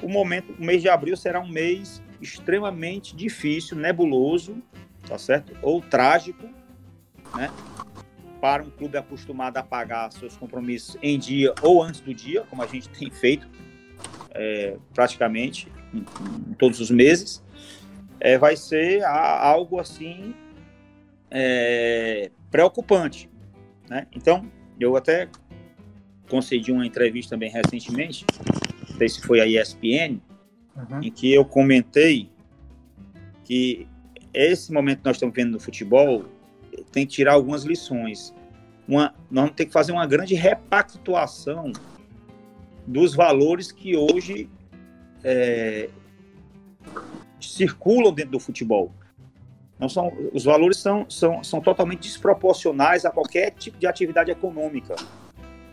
o 0.00 0.08
momento, 0.08 0.54
o 0.58 0.64
mês 0.64 0.80
de 0.80 0.88
abril 0.88 1.16
será 1.16 1.40
um 1.40 1.48
mês 1.48 2.02
extremamente 2.20 3.14
difícil, 3.14 3.76
nebuloso, 3.76 4.56
tá 5.06 5.18
certo? 5.18 5.54
Ou 5.60 5.82
trágico, 5.82 6.48
né? 7.36 7.50
para 8.42 8.64
um 8.64 8.70
clube 8.70 8.98
acostumado 8.98 9.56
a 9.58 9.62
pagar 9.62 10.10
seus 10.10 10.36
compromissos 10.36 10.96
em 11.00 11.16
dia 11.16 11.54
ou 11.62 11.80
antes 11.80 12.00
do 12.00 12.12
dia, 12.12 12.42
como 12.50 12.60
a 12.60 12.66
gente 12.66 12.88
tem 12.88 13.08
feito 13.08 13.48
é, 14.32 14.76
praticamente 14.92 15.70
em, 15.94 16.04
em, 16.50 16.54
todos 16.54 16.80
os 16.80 16.90
meses, 16.90 17.40
é, 18.18 18.36
vai 18.36 18.56
ser 18.56 19.04
a, 19.04 19.46
algo 19.46 19.78
assim 19.78 20.34
é, 21.30 22.32
preocupante. 22.50 23.30
Né? 23.88 24.08
Então, 24.12 24.50
eu 24.84 24.96
até 24.96 25.28
concedi 26.28 26.72
uma 26.72 26.86
entrevista 26.86 27.34
também 27.34 27.50
recentemente, 27.50 28.24
não 28.88 28.96
sei 28.96 29.08
se 29.08 29.20
foi 29.20 29.40
a 29.40 29.46
ESPN, 29.46 30.20
uhum. 30.76 31.02
em 31.02 31.10
que 31.10 31.32
eu 31.32 31.44
comentei 31.44 32.30
que 33.44 33.86
esse 34.32 34.72
momento 34.72 35.00
que 35.00 35.04
nós 35.04 35.16
estamos 35.16 35.34
vendo 35.34 35.52
no 35.52 35.60
futebol 35.60 36.24
tem 36.90 37.06
que 37.06 37.12
tirar 37.12 37.34
algumas 37.34 37.64
lições. 37.64 38.34
Uma, 38.88 39.14
nós 39.30 39.44
vamos 39.44 39.52
ter 39.56 39.66
que 39.66 39.72
fazer 39.72 39.92
uma 39.92 40.06
grande 40.06 40.34
repactuação 40.34 41.72
dos 42.86 43.14
valores 43.14 43.70
que 43.70 43.96
hoje 43.96 44.48
é, 45.22 45.88
circulam 47.40 48.12
dentro 48.12 48.32
do 48.32 48.40
futebol. 48.40 48.92
Não 49.82 49.88
são, 49.88 50.12
os 50.32 50.44
valores 50.44 50.76
são, 50.76 51.04
são, 51.10 51.42
são 51.42 51.60
totalmente 51.60 52.02
desproporcionais 52.02 53.04
a 53.04 53.10
qualquer 53.10 53.50
tipo 53.50 53.76
de 53.76 53.86
atividade 53.88 54.30
econômica. 54.30 54.94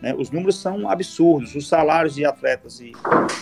Né? 0.02 0.12
Os 0.18 0.32
números 0.32 0.60
são 0.60 0.90
absurdos. 0.90 1.54
Os 1.54 1.68
salários 1.68 2.16
de 2.16 2.24
atletas 2.24 2.80
e, 2.80 2.90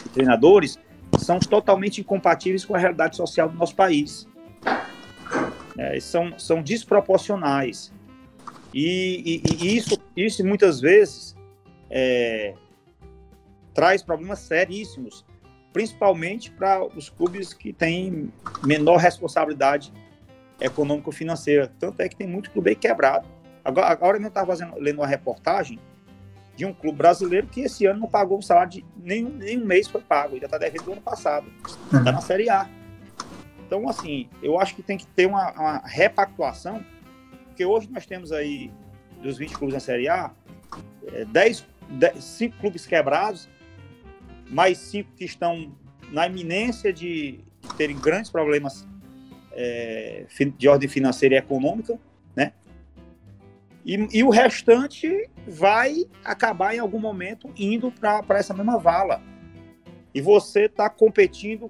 e 0.04 0.08
treinadores 0.10 0.78
são 1.18 1.38
totalmente 1.38 2.02
incompatíveis 2.02 2.66
com 2.66 2.74
a 2.74 2.78
realidade 2.78 3.16
social 3.16 3.48
do 3.48 3.56
nosso 3.56 3.74
país 3.74 4.28
é, 5.78 5.98
são, 6.00 6.38
são 6.38 6.60
desproporcionais. 6.60 7.90
E, 8.74 9.40
e, 9.42 9.64
e, 9.64 9.76
isso, 9.76 9.98
isso 10.14 10.44
muitas 10.44 10.80
vezes 10.82 11.34
é, 11.88 12.52
traz 13.72 14.02
problemas 14.02 14.40
seríssimos, 14.40 15.24
principalmente 15.72 16.50
para 16.50 16.84
os 16.84 17.08
clubes 17.08 17.54
que 17.54 17.72
têm 17.72 18.30
menor 18.62 18.96
responsabilidade 18.96 19.90
econômico-financeira. 20.60 21.72
Tanto 21.78 22.00
é 22.00 22.08
que 22.08 22.16
tem 22.16 22.26
muito 22.26 22.50
clube 22.50 22.70
aí 22.70 22.76
quebrado, 22.76 23.26
Agora, 23.68 23.86
agora 23.88 24.18
eu 24.18 24.26
estava 24.26 24.54
lendo 24.78 25.00
uma 25.00 25.06
reportagem 25.06 25.78
de 26.56 26.64
um 26.64 26.72
clube 26.72 26.96
brasileiro 26.96 27.46
que 27.46 27.60
esse 27.60 27.84
ano 27.84 28.00
não 28.00 28.08
pagou 28.08 28.38
o 28.38 28.42
salário 28.42 28.70
de 28.70 28.84
nenhum, 28.96 29.28
nenhum 29.28 29.66
mês 29.66 29.86
foi 29.86 30.00
pago, 30.00 30.38
já 30.38 30.46
está 30.46 30.56
devendo 30.56 30.84
do 30.84 30.92
ano 30.92 31.02
passado. 31.02 31.46
Está 31.84 32.10
na 32.10 32.22
Série 32.22 32.48
A. 32.48 32.66
Então, 33.66 33.86
assim, 33.86 34.26
eu 34.42 34.58
acho 34.58 34.74
que 34.74 34.82
tem 34.82 34.96
que 34.96 35.06
ter 35.08 35.26
uma, 35.26 35.52
uma 35.52 35.82
repactuação, 35.84 36.82
porque 37.44 37.62
hoje 37.62 37.90
nós 37.90 38.06
temos 38.06 38.32
aí, 38.32 38.72
dos 39.22 39.36
20 39.36 39.58
clubes 39.58 39.74
na 39.74 39.80
Série 39.80 40.08
A, 40.08 40.30
10, 41.30 41.66
10 41.90 42.24
5 42.24 42.56
clubes 42.56 42.86
quebrados, 42.86 43.50
mais 44.48 44.78
5 44.78 45.10
que 45.14 45.26
estão 45.26 45.76
na 46.10 46.26
iminência 46.26 46.90
de 46.90 47.40
terem 47.76 47.98
grandes 47.98 48.30
problemas 48.30 48.88
é, 49.60 50.24
de 50.56 50.68
ordem 50.68 50.88
financeira 50.88 51.34
e 51.34 51.38
econômica, 51.38 51.98
né? 52.36 52.52
E, 53.84 54.18
e 54.18 54.22
o 54.22 54.30
restante 54.30 55.28
vai 55.48 56.06
acabar 56.24 56.76
em 56.76 56.78
algum 56.78 57.00
momento 57.00 57.50
indo 57.58 57.90
para 57.90 58.38
essa 58.38 58.54
mesma 58.54 58.78
vala. 58.78 59.20
E 60.14 60.20
você 60.20 60.66
está 60.66 60.88
competindo 60.88 61.68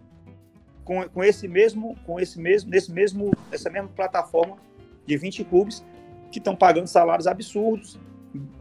com, 0.85 1.09
com 1.09 1.25
esse 1.25 1.49
mesmo, 1.49 1.97
com 2.05 2.21
esse 2.21 2.39
mesmo, 2.39 2.71
nesse 2.71 2.93
mesmo, 2.93 3.31
essa 3.51 3.71
mesma 3.71 3.89
plataforma 3.89 4.59
de 5.07 5.17
20 5.17 5.45
clubes 5.45 5.83
que 6.31 6.39
estão 6.39 6.55
pagando 6.55 6.89
salários 6.89 7.27
absurdos, 7.27 7.99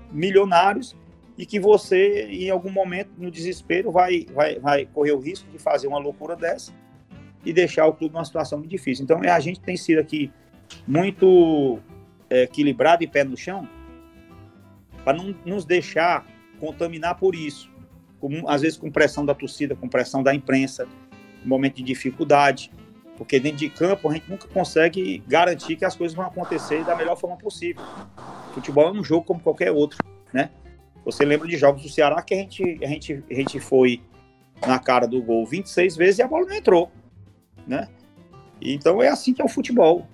milionários, 0.10 0.96
e 1.38 1.46
que 1.46 1.60
você, 1.60 2.28
em 2.30 2.50
algum 2.50 2.72
momento, 2.72 3.12
no 3.18 3.30
desespero, 3.30 3.92
vai, 3.92 4.26
vai, 4.34 4.58
vai 4.58 4.86
correr 4.86 5.12
o 5.12 5.20
risco 5.20 5.50
de 5.52 5.60
fazer 5.60 5.88
uma 5.88 6.00
loucura 6.00 6.36
dessa 6.36 6.72
e 7.48 7.54
deixar 7.54 7.88
o 7.88 7.94
clube 7.94 8.14
numa 8.14 8.26
situação 8.26 8.60
muito 8.60 8.70
difícil. 8.70 9.04
Então, 9.04 9.22
a 9.22 9.40
gente 9.40 9.60
tem 9.62 9.78
sido 9.78 10.00
aqui 10.00 10.32
muito 10.86 11.80
é, 12.30 12.44
equilibrado 12.44 13.04
e 13.04 13.08
pé 13.08 13.24
no 13.24 13.38
chão, 13.38 13.68
para 15.04 15.18
não 15.18 15.34
nos 15.46 15.64
deixar 15.64 16.26
contaminar 16.60 17.16
por 17.16 17.34
isso. 17.34 17.72
Às 18.48 18.62
vezes 18.62 18.78
com 18.78 18.92
pressão 18.92 19.26
da 19.26 19.34
torcida, 19.34 19.76
com 19.76 19.88
pressão 19.88 20.22
da 20.22 20.36
imprensa, 20.36 20.88
momento 21.46 21.76
de 21.76 21.84
dificuldade, 21.84 22.70
porque 23.16 23.40
dentro 23.40 23.60
de 23.60 23.70
campo 23.70 24.10
a 24.10 24.14
gente 24.14 24.30
nunca 24.30 24.48
consegue 24.48 25.24
garantir 25.26 25.78
que 25.78 25.86
as 25.86 25.96
coisas 25.96 26.16
vão 26.16 26.26
acontecer 26.26 26.84
da 26.84 26.96
melhor 26.96 27.16
forma 27.16 27.38
possível. 27.38 27.82
Futebol 28.54 28.90
é 28.90 28.92
um 28.92 29.04
jogo 29.04 29.24
como 29.24 29.40
qualquer 29.40 29.72
outro, 29.72 30.00
né? 30.34 30.50
Você 31.06 31.24
lembra 31.24 31.48
de 31.48 31.56
jogos 31.56 31.84
do 31.84 31.90
Ceará 31.90 32.22
que 32.22 32.34
a 32.34 32.38
gente, 32.38 32.80
a 32.84 32.88
gente, 32.88 33.24
a 33.32 33.34
gente 33.34 33.60
foi 33.62 34.02
na 34.66 34.80
cara 34.80 35.08
do 35.08 35.22
gol 35.22 35.46
26 35.46 35.96
vezes 35.96 36.20
e 36.20 36.22
a 36.22 36.28
bola 36.28 36.46
não 36.48 36.56
entrou, 36.56 36.92
né? 37.68 37.88
Então 38.62 39.02
é 39.02 39.10
assim 39.10 39.34
que 39.34 39.42
é 39.42 39.46
o 39.46 39.50
futebol. 39.50 40.08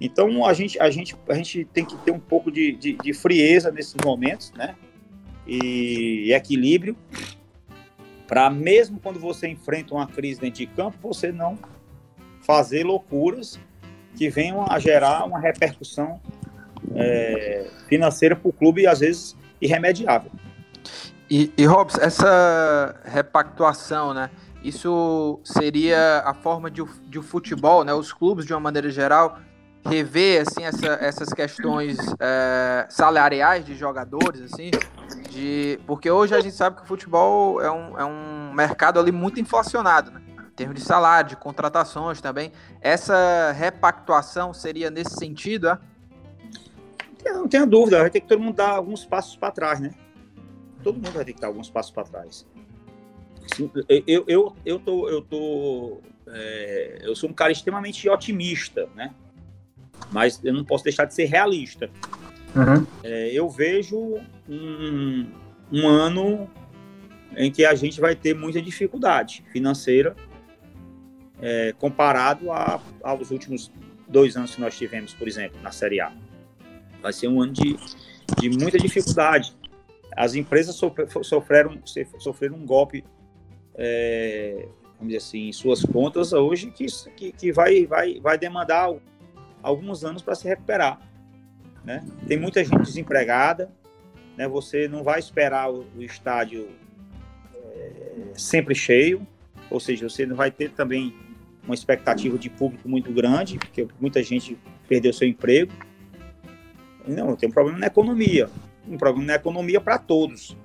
Então 0.00 0.44
a 0.44 0.52
gente, 0.52 0.78
a 0.80 0.90
gente, 0.90 1.16
a 1.28 1.34
gente 1.34 1.64
tem 1.66 1.84
que 1.84 1.96
ter 1.98 2.10
um 2.10 2.20
pouco 2.20 2.50
de, 2.50 2.72
de, 2.72 2.92
de 2.94 3.12
frieza 3.12 3.70
nesses 3.70 3.94
momentos, 4.04 4.52
né? 4.52 4.74
E, 5.46 6.26
e 6.26 6.32
equilíbrio 6.32 6.96
para 8.26 8.48
mesmo 8.50 8.98
quando 9.00 9.20
você 9.20 9.48
enfrenta 9.48 9.94
uma 9.94 10.06
crise 10.06 10.40
dentro 10.40 10.58
de 10.58 10.66
campo, 10.66 10.96
você 11.02 11.30
não 11.30 11.58
fazer 12.40 12.84
loucuras 12.84 13.58
que 14.16 14.28
venham 14.28 14.64
a 14.68 14.78
gerar 14.78 15.24
uma 15.24 15.38
repercussão 15.38 16.20
é, 16.94 17.66
financeira 17.88 18.36
para 18.36 18.48
o 18.48 18.52
clube 18.52 18.86
às 18.86 19.00
vezes 19.00 19.36
irremediável. 19.60 20.30
E, 21.30 21.52
e 21.56 21.64
Robson, 21.64 22.00
essa 22.00 23.00
repactuação, 23.04 24.12
né? 24.12 24.30
Isso 24.64 25.38
seria 25.44 26.22
a 26.24 26.32
forma 26.32 26.70
de, 26.70 26.82
de 27.06 27.18
o 27.18 27.22
futebol, 27.22 27.84
né? 27.84 27.92
Os 27.92 28.12
clubes 28.12 28.46
de 28.46 28.54
uma 28.54 28.60
maneira 28.60 28.88
geral 28.90 29.38
rever 29.86 30.40
assim 30.40 30.64
essa, 30.64 30.86
essas 30.86 31.28
questões 31.28 31.98
é, 32.18 32.86
salariais 32.88 33.64
de 33.64 33.74
jogadores 33.74 34.40
assim 34.40 34.70
de 35.28 35.78
porque 35.86 36.10
hoje 36.10 36.34
a 36.34 36.40
gente 36.40 36.54
sabe 36.54 36.76
que 36.76 36.82
o 36.82 36.86
futebol 36.86 37.60
é 37.60 37.70
um, 37.70 37.98
é 37.98 38.04
um 38.04 38.52
mercado 38.54 38.98
ali 38.98 39.12
muito 39.12 39.38
inflacionado 39.38 40.10
né? 40.10 40.22
em 40.38 40.54
termos 40.54 40.76
de 40.76 40.82
salário 40.82 41.28
de 41.28 41.36
contratações 41.36 42.20
também 42.20 42.50
essa 42.80 43.52
repactuação 43.52 44.54
seria 44.54 44.90
nesse 44.90 45.16
sentido 45.16 45.68
é? 45.68 45.78
não 47.32 47.46
tenho 47.46 47.66
dúvida 47.66 48.00
vai 48.00 48.10
ter 48.10 48.20
que 48.20 48.26
todo 48.26 48.40
mundo 48.40 48.56
dar 48.56 48.70
alguns 48.70 49.04
passos 49.04 49.36
para 49.36 49.50
trás 49.50 49.80
né 49.80 49.90
todo 50.82 50.94
mundo 50.94 51.12
vai 51.12 51.26
ter 51.26 51.34
que 51.34 51.40
dar 51.42 51.48
alguns 51.48 51.68
passos 51.68 51.92
para 51.92 52.04
trás 52.04 52.46
eu 54.08 54.24
eu 54.26 54.56
eu 54.64 54.78
tô 54.78 55.08
eu 55.08 55.22
tô 55.22 56.00
é, 56.28 56.98
eu 57.02 57.14
sou 57.14 57.30
um 57.30 57.32
cara 57.32 57.52
extremamente 57.52 58.08
otimista 58.08 58.88
né 58.94 59.14
mas 60.10 60.40
eu 60.44 60.52
não 60.52 60.64
posso 60.64 60.84
deixar 60.84 61.04
de 61.04 61.14
ser 61.14 61.24
realista. 61.24 61.90
Uhum. 62.54 62.86
É, 63.02 63.30
eu 63.32 63.48
vejo 63.50 64.20
um, 64.48 65.26
um 65.72 65.88
ano 65.88 66.48
em 67.36 67.50
que 67.50 67.64
a 67.64 67.74
gente 67.74 68.00
vai 68.00 68.14
ter 68.14 68.34
muita 68.34 68.62
dificuldade 68.62 69.44
financeira 69.52 70.14
é, 71.40 71.74
comparado 71.78 72.52
a, 72.52 72.80
aos 73.02 73.30
últimos 73.30 73.72
dois 74.06 74.36
anos 74.36 74.54
que 74.54 74.60
nós 74.60 74.76
tivemos, 74.78 75.12
por 75.14 75.26
exemplo, 75.26 75.60
na 75.62 75.72
Série 75.72 76.00
A. 76.00 76.12
Vai 77.02 77.12
ser 77.12 77.26
um 77.26 77.42
ano 77.42 77.52
de, 77.52 77.76
de 78.38 78.48
muita 78.50 78.78
dificuldade. 78.78 79.52
As 80.16 80.36
empresas 80.36 80.76
sofreram, 81.22 81.76
sofreram 82.20 82.54
um 82.54 82.64
golpe, 82.64 83.04
é, 83.76 84.66
vamos 84.98 85.12
dizer 85.12 85.18
assim, 85.18 85.52
suas 85.52 85.82
contas 85.82 86.32
hoje 86.32 86.70
que, 86.70 86.86
que, 87.16 87.32
que 87.32 87.52
vai, 87.52 87.86
vai, 87.86 88.20
vai 88.20 88.38
demandar 88.38 88.94
alguns 89.62 90.04
anos 90.04 90.22
para 90.22 90.34
se 90.34 90.46
recuperar. 90.46 91.00
Né? 91.84 92.04
Tem 92.26 92.38
muita 92.38 92.64
gente 92.64 92.82
desempregada, 92.82 93.70
né? 94.36 94.48
você 94.48 94.88
não 94.88 95.02
vai 95.02 95.18
esperar 95.18 95.70
o, 95.70 95.84
o 95.96 96.02
estádio 96.02 96.68
é, 97.54 98.32
sempre 98.34 98.74
cheio, 98.74 99.26
ou 99.70 99.80
seja, 99.80 100.08
você 100.08 100.24
não 100.24 100.36
vai 100.36 100.50
ter 100.50 100.70
também 100.70 101.14
uma 101.64 101.74
expectativa 101.74 102.38
de 102.38 102.50
público 102.50 102.88
muito 102.88 103.12
grande, 103.12 103.58
porque 103.58 103.86
muita 104.00 104.22
gente 104.22 104.58
perdeu 104.86 105.12
seu 105.12 105.26
emprego. 105.26 105.72
Não, 107.06 107.34
tem 107.36 107.48
um 107.48 107.52
problema 107.52 107.78
na 107.78 107.86
economia, 107.86 108.48
um 108.88 108.96
problema 108.96 109.28
na 109.28 109.34
economia 109.34 109.80
para 109.80 109.98
todos. 109.98 110.56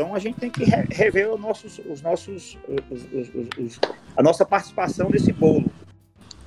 Então 0.00 0.14
a 0.14 0.18
gente 0.18 0.40
tem 0.40 0.48
que 0.48 0.64
rever 0.64 1.30
os 1.30 1.38
nossos, 1.38 1.78
os 1.84 2.00
nossos, 2.00 2.58
os, 2.90 3.02
os, 3.58 3.80
a 4.16 4.22
nossa 4.22 4.46
participação 4.46 5.10
nesse 5.10 5.30
bolo. 5.30 5.70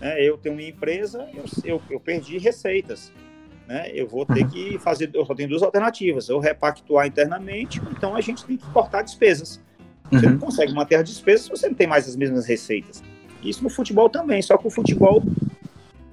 Né? 0.01 0.23
Eu 0.23 0.39
tenho 0.39 0.55
uma 0.55 0.63
empresa, 0.63 1.29
eu, 1.35 1.45
eu, 1.63 1.81
eu 1.87 1.99
perdi 1.99 2.39
receitas. 2.39 3.13
Né? 3.67 3.91
Eu 3.93 4.07
vou 4.07 4.25
ter 4.25 4.49
que 4.49 4.79
fazer, 4.79 5.11
eu 5.13 5.23
só 5.23 5.35
tenho 5.35 5.49
duas 5.49 5.61
alternativas, 5.61 6.31
ou 6.31 6.39
repactuar 6.39 7.05
internamente, 7.05 7.79
ou 7.79 7.91
então 7.91 8.15
a 8.15 8.21
gente 8.21 8.43
tem 8.43 8.57
que 8.57 8.65
cortar 8.71 9.03
despesas. 9.03 9.61
Você 10.11 10.25
uhum. 10.25 10.31
não 10.31 10.39
consegue 10.39 10.73
manter 10.73 10.95
as 10.95 11.07
despesas 11.07 11.45
se 11.45 11.51
você 11.51 11.67
não 11.67 11.75
tem 11.75 11.85
mais 11.85 12.09
as 12.09 12.15
mesmas 12.15 12.47
receitas. 12.47 13.03
Isso 13.43 13.63
no 13.63 13.69
futebol 13.69 14.09
também, 14.09 14.41
só 14.41 14.57
que 14.57 14.65
o 14.65 14.71
futebol, 14.71 15.21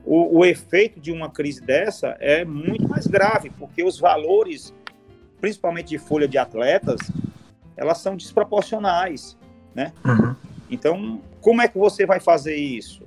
o, 0.05 0.40
o 0.40 0.44
efeito 0.44 1.00
de 1.00 1.11
uma 1.11 1.31
crise 1.31 1.62
dessa 1.62 2.18
é 2.20 2.44
muito 2.44 2.87
mais 2.87 3.07
grave, 3.07 3.48
porque 3.59 3.83
os 3.83 3.98
valores, 3.98 4.74
principalmente 5.40 5.88
de 5.88 5.98
folha 5.98 6.29
de 6.29 6.38
atletas, 6.38 7.00
elas 7.76 7.98
são 7.98 8.16
desproporcionais, 8.16 9.37
né? 9.74 9.92
Uhum. 10.05 10.35
Então, 10.70 11.20
como 11.40 11.62
é 11.62 11.68
que 11.68 11.79
você 11.79 12.05
vai 12.05 12.20
fazer 12.20 12.55
isso? 12.55 13.03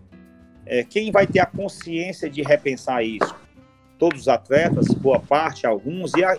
É, 0.66 0.84
quem 0.84 1.12
vai 1.12 1.28
ter 1.28 1.40
a 1.40 1.46
consciência 1.46 2.30
de 2.30 2.42
repensar 2.42 3.04
isso? 3.04 3.36
Todos 4.00 4.22
os 4.22 4.28
atletas, 4.28 4.88
boa 4.88 5.20
parte, 5.20 5.68
alguns, 5.68 6.14
e 6.16 6.24
a, 6.24 6.38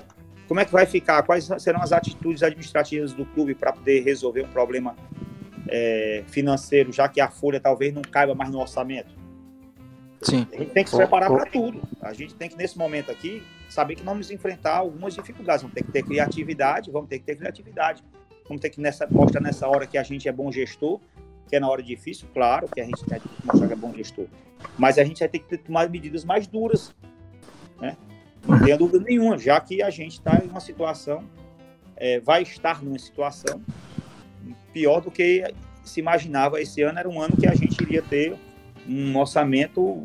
como 0.49 0.61
é 0.61 0.65
que 0.65 0.73
vai 0.73 0.87
ficar? 0.87 1.23
Quais 1.23 1.49
serão 1.59 1.81
as 1.81 1.93
atitudes 1.93 2.43
administrativas 2.43 3.13
do 3.13 3.25
clube 3.25 3.55
para 3.55 3.73
poder 3.73 4.03
resolver 4.03 4.43
um 4.43 4.49
problema 4.49 4.95
é, 5.69 6.25
financeiro, 6.27 6.93
já 6.93 7.09
que 7.09 7.21
a 7.21 7.29
folha 7.29 7.61
talvez 7.61 7.95
não 7.95 8.03
caiba 8.03 8.35
mais 8.35 8.51
no 8.51 8.61
orçamento? 8.61 9.15
Sim. 10.21 10.47
A 10.53 10.57
gente 10.57 10.71
tem 10.71 10.85
que 10.85 10.91
se 10.91 10.97
preparar 10.97 11.31
para 11.31 11.47
tudo. 11.47 11.83
A 12.01 12.13
gente 12.13 12.35
tem 12.35 12.49
que, 12.49 12.57
nesse 12.57 12.79
momento 12.79 13.11
aqui, 13.11 13.43
saber 13.69 13.97
que 13.97 14.03
vamos 14.03 14.31
enfrentar 14.31 14.77
algumas 14.77 15.15
dificuldades. 15.15 15.63
Vamos 15.63 15.75
ter 15.75 15.85
que 15.85 15.93
ter 15.93 16.03
criatividade, 16.03 16.91
vamos 16.91 17.09
ter 17.09 17.19
que 17.19 17.25
ter 17.25 17.37
criatividade. 17.37 18.03
Vamos 18.49 18.61
ter 18.61 18.71
que 18.71 18.81
nessa, 18.81 19.07
mostrar 19.11 19.41
nessa 19.41 19.67
hora 19.69 19.87
que 19.87 19.97
a 19.97 20.03
gente 20.03 20.29
é 20.29 20.33
bom 20.33 20.53
gestor 20.53 21.01
que 21.49 21.57
é 21.57 21.61
na 21.61 21.69
hora 21.69 21.83
difícil, 21.83 22.29
claro, 22.33 22.69
que 22.69 22.81
a 22.81 22.85
gente 22.85 23.05
tem 23.05 23.21
que 23.21 23.29
mostrar 23.45 23.67
que 23.67 23.73
é 23.73 23.77
bom 23.77 23.93
gestor. 23.95 24.27
Mas 24.79 24.99
a 24.99 25.05
gente 25.05 25.21
vai 25.21 25.29
ter 25.29 25.39
que 25.41 25.59
tomar 25.59 25.89
medidas 25.89 26.25
mais 26.25 26.47
duras, 26.47 26.95
né? 27.81 27.97
Não 28.47 28.59
tenha 28.61 28.77
dúvida 28.77 29.05
nenhuma, 29.05 29.39
já 29.39 29.61
que 29.61 29.83
a 29.83 29.91
gente 29.91 30.13
está 30.13 30.41
em 30.45 30.49
uma 30.49 30.61
situação, 30.61 31.25
é, 31.97 32.21
vai 32.21 32.43
estar 32.43 32.83
numa 32.83 32.99
situação 32.99 33.63
pior 34.73 35.01
do 35.01 35.11
que 35.11 35.45
se 35.83 36.01
imaginava. 36.01 36.61
Esse 36.61 36.83
ano 36.83 36.99
era 36.99 37.09
um 37.09 37.21
ano 37.21 37.37
que 37.37 37.47
a 37.47 37.55
gente 37.55 37.81
iria 37.83 38.03
ter 38.03 38.37
um 38.87 39.17
orçamento, 39.17 40.05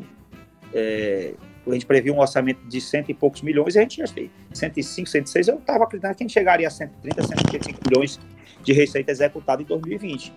é, 0.72 1.34
a 1.66 1.72
gente 1.72 1.86
previu 1.86 2.14
um 2.14 2.20
orçamento 2.20 2.66
de 2.66 2.80
cento 2.80 3.10
e 3.10 3.14
poucos 3.14 3.42
milhões, 3.42 3.74
e 3.74 3.78
a 3.78 3.82
gente 3.82 3.98
já 3.98 4.06
fez 4.06 4.30
105, 4.52 5.08
106, 5.08 5.48
eu 5.48 5.56
estava 5.56 5.84
acreditando 5.84 6.14
que 6.14 6.22
a 6.22 6.26
gente 6.26 6.32
chegaria 6.32 6.66
a 6.66 6.70
130, 6.70 7.22
135 7.22 7.80
milhões 7.88 8.18
de 8.62 8.72
receita 8.72 9.10
executada 9.10 9.62
em 9.62 9.64
2020. 9.66 10.32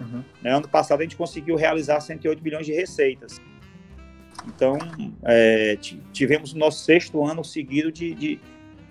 Uhum. 0.00 0.22
Né, 0.42 0.54
ano 0.54 0.68
passado 0.68 1.00
a 1.00 1.02
gente 1.02 1.16
conseguiu 1.16 1.56
realizar 1.56 2.00
108 2.00 2.40
bilhões 2.40 2.66
de 2.66 2.72
receitas. 2.72 3.40
Então, 4.46 4.78
é, 5.24 5.76
tivemos 6.12 6.52
o 6.52 6.58
nosso 6.58 6.84
sexto 6.84 7.24
ano 7.24 7.44
seguido 7.44 7.90
de, 7.90 8.14
de, 8.14 8.40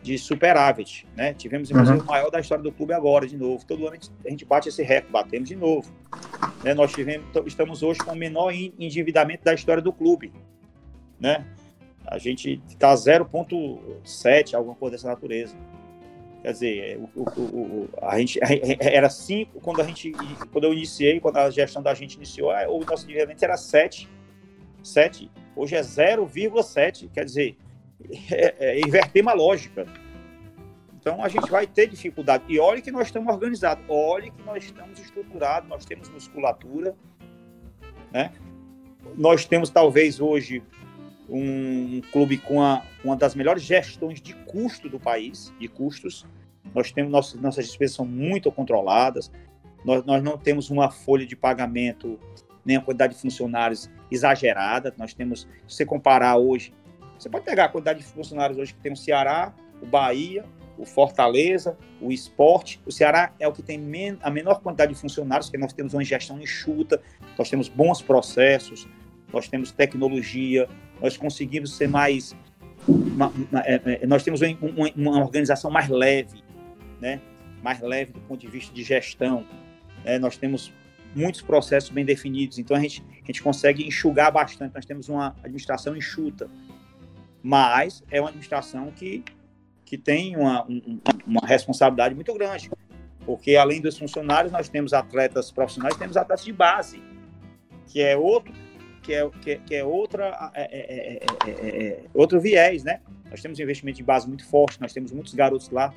de 0.04 0.18
superávit, 0.18 1.08
né? 1.16 1.34
Tivemos, 1.34 1.72
inclusive, 1.72 1.98
uhum. 1.98 2.04
o 2.04 2.08
maior 2.08 2.30
da 2.30 2.40
história 2.40 2.64
do 2.64 2.72
clube 2.72 2.94
agora, 2.94 3.26
de 3.26 3.38
novo. 3.38 3.66
Todo 3.66 3.88
ano 3.88 3.92
a 3.92 3.94
gente, 3.96 4.12
a 4.26 4.30
gente 4.30 4.46
bate 4.46 4.70
esse 4.70 4.84
recorde, 4.84 5.12
batemos 5.12 5.48
de 5.48 5.56
novo. 5.56 5.90
Né? 6.64 6.74
Nós 6.74 6.92
tivemos, 6.92 7.26
estamos 7.46 7.82
hoje 7.82 8.00
com 8.00 8.12
o 8.12 8.16
menor 8.16 8.54
endividamento 8.54 9.44
da 9.44 9.54
história 9.54 9.82
do 9.82 9.94
clube, 9.94 10.34
né? 11.20 11.46
A 12.08 12.18
gente 12.18 12.62
está 12.70 12.94
0,7, 12.94 14.54
alguma 14.54 14.76
coisa 14.76 14.96
dessa 14.96 15.10
natureza. 15.10 15.56
Quer 16.42 16.52
dizer, 16.54 17.00
o, 17.14 17.22
o, 17.24 17.42
o, 17.42 17.90
a 18.02 18.18
gente 18.18 18.40
era 18.80 19.10
5 19.10 19.60
quando 19.60 19.82
a 19.82 19.84
gente 19.84 20.14
quando 20.52 20.64
eu 20.64 20.74
iniciei, 20.74 21.20
quando 21.20 21.38
a 21.38 21.50
gestão 21.50 21.82
da 21.82 21.94
gente 21.94 22.16
iniciou, 22.16 22.54
é, 22.54 22.68
o 22.68 22.80
nosso 22.80 23.04
endividamento 23.04 23.44
era 23.44 23.58
7. 23.58 24.10
7, 24.82 25.30
hoje 25.54 25.76
é 25.76 25.82
0,7, 25.82 27.10
quer 27.12 27.26
dizer, 27.26 27.58
é, 28.32 28.56
é, 28.60 28.80
inverter 28.80 29.22
uma 29.22 29.34
lógica. 29.34 29.86
Então 31.00 31.22
a 31.22 31.28
gente 31.28 31.50
vai 31.50 31.68
ter 31.68 31.88
dificuldade. 31.88 32.46
E 32.48 32.60
olhe 32.60 32.82
que 32.82 32.92
nós 32.92 33.08
estamos 33.08 33.34
organizados, 33.34 33.84
olhe 33.90 34.32
que 34.32 34.44
nós 34.44 34.64
estamos 34.64 35.00
estruturados, 35.00 35.68
nós 35.68 35.84
temos 35.84 36.08
musculatura, 36.10 36.96
né? 38.12 38.32
Nós 39.16 39.46
temos 39.46 39.70
talvez 39.70 40.20
hoje 40.20 40.64
um 41.30 42.02
clube 42.12 42.38
com 42.38 42.62
a, 42.62 42.84
uma 43.04 43.16
das 43.16 43.36
melhores 43.36 43.64
gestões 43.64 44.22
de 44.22 44.34
custo 44.34 44.90
do 44.90 45.00
país, 45.00 45.54
de 45.60 45.68
custos. 45.68 46.26
Nós 46.74 46.92
temos 46.92 47.12
nossas, 47.12 47.42
nossas 47.42 47.66
despesas 47.66 47.96
são 47.96 48.06
muito 48.06 48.52
controladas. 48.52 49.32
Nós, 49.84 50.06
nós 50.06 50.24
não 50.24 50.38
temos 50.38 50.70
uma 50.70 50.90
folha 50.90 51.26
de 51.26 51.36
pagamento 51.36 52.20
nem 52.66 52.76
a 52.76 52.82
quantidade 52.82 53.14
de 53.14 53.22
funcionários 53.22 53.90
exagerada. 54.12 54.94
Nós 54.98 55.14
temos, 55.14 55.48
se 55.68 55.78
você 55.78 55.86
comparar 55.86 56.36
hoje, 56.38 56.74
você 57.18 57.30
pode 57.30 57.46
pegar 57.46 57.66
a 57.66 57.70
quantidade 57.70 58.00
de 58.00 58.06
funcionários 58.06 58.58
hoje 58.58 58.74
que 58.74 58.80
tem 58.80 58.92
o 58.92 58.98
Ceará, 58.98 59.54
o 59.82 59.86
Bahia, 59.86 60.46
o 60.78 60.86
Fortaleza, 60.86 61.78
o 62.00 62.12
Esporte. 62.12 62.80
O 62.86 62.92
Ceará 62.92 63.34
é 63.40 63.48
o 63.48 63.52
que 63.52 63.64
tem 63.64 63.78
men 63.78 64.18
a 64.22 64.30
menor 64.30 64.62
quantidade 64.62 64.94
de 64.94 65.00
funcionários, 65.00 65.48
porque 65.48 65.58
nós 65.58 65.74
temos 65.74 65.94
uma 65.94 66.04
gestão 66.04 66.40
enxuta, 66.40 67.02
nós 67.38 67.50
temos 67.50 67.68
bons 67.68 68.02
processos, 68.02 68.88
nós 69.34 69.48
temos 69.48 69.72
tecnologia, 69.72 70.70
nós 71.02 71.18
conseguimos 71.18 71.76
ser 71.76 71.88
mais. 71.88 72.36
Uma, 72.88 73.28
uma, 73.28 73.60
é, 73.62 74.00
é, 74.02 74.08
nós 74.08 74.24
temos 74.24 74.42
uma, 74.42 74.92
uma, 74.96 75.20
organização 75.20 75.70
mais 75.70 75.90
leve, 75.90 76.42
né? 77.02 77.20
mais 77.62 77.82
leve 77.82 78.14
do 78.14 78.20
ponto 78.22 78.40
de 78.40 78.48
vista 78.48 78.74
de 78.74 78.84
gestão. 78.84 79.46
Né? 80.06 80.18
Nós 80.20 80.38
temos 80.38 80.72
muitos 81.14 81.42
processos 81.42 81.90
bem 81.90 82.06
definidos, 82.06 82.60
então 82.60 82.78
a 82.78 82.80
gente, 82.80 83.04
a 83.12 83.26
gente 83.26 83.42
consegue 83.42 83.86
enxugar 83.86 84.32
bastante. 84.32 84.74
Nós 84.74 84.86
temos 84.86 85.10
uma 85.10 85.36
administração 85.44 85.98
enxuta, 85.98 86.50
mas 87.44 88.04
é 88.10 88.22
uma 88.22 88.30
administração 88.30 88.92
que, 88.92 89.24
que 89.84 89.98
tem 89.98 90.38
uma, 90.38 90.66
um, 90.66 91.00
uma 91.26 91.46
responsabilidade 91.46 92.16
muito 92.16 92.34
grande, 92.34 92.70
porque 93.26 93.56
além 93.58 93.82
dos 93.82 93.98
funcionários, 93.98 94.52
nós 94.52 94.70
temos 94.70 94.94
atletas 94.94 95.52
profissionais, 95.52 95.98
temos 95.98 96.16
atletas 96.16 96.46
de 96.46 96.54
base, 96.54 97.02
que 97.88 98.02
é 98.02 98.16
outro 98.16 98.54
que 99.08 99.14
é, 99.14 99.30
que, 99.42 99.56
que 99.60 99.76
é 99.76 99.86
outra, 99.86 100.52
é 100.54 100.64
é, 100.64 101.16
é, 101.16 101.26
é, 101.48 101.88
é, 101.88 102.04
outro 102.14 102.42
viés, 102.42 102.84
né? 102.84 103.00
Nós 103.32 103.42
temos 103.42 103.58
um 103.58 103.64
investimento 103.64 103.96
de 103.96 104.04
base 104.04 104.28
muito 104.28 104.46
forte, 104.46 104.82
nós 104.82 104.92
temos 104.92 105.14
muitos 105.14 105.34
garotos 105.34 105.70
lá. 105.70 105.94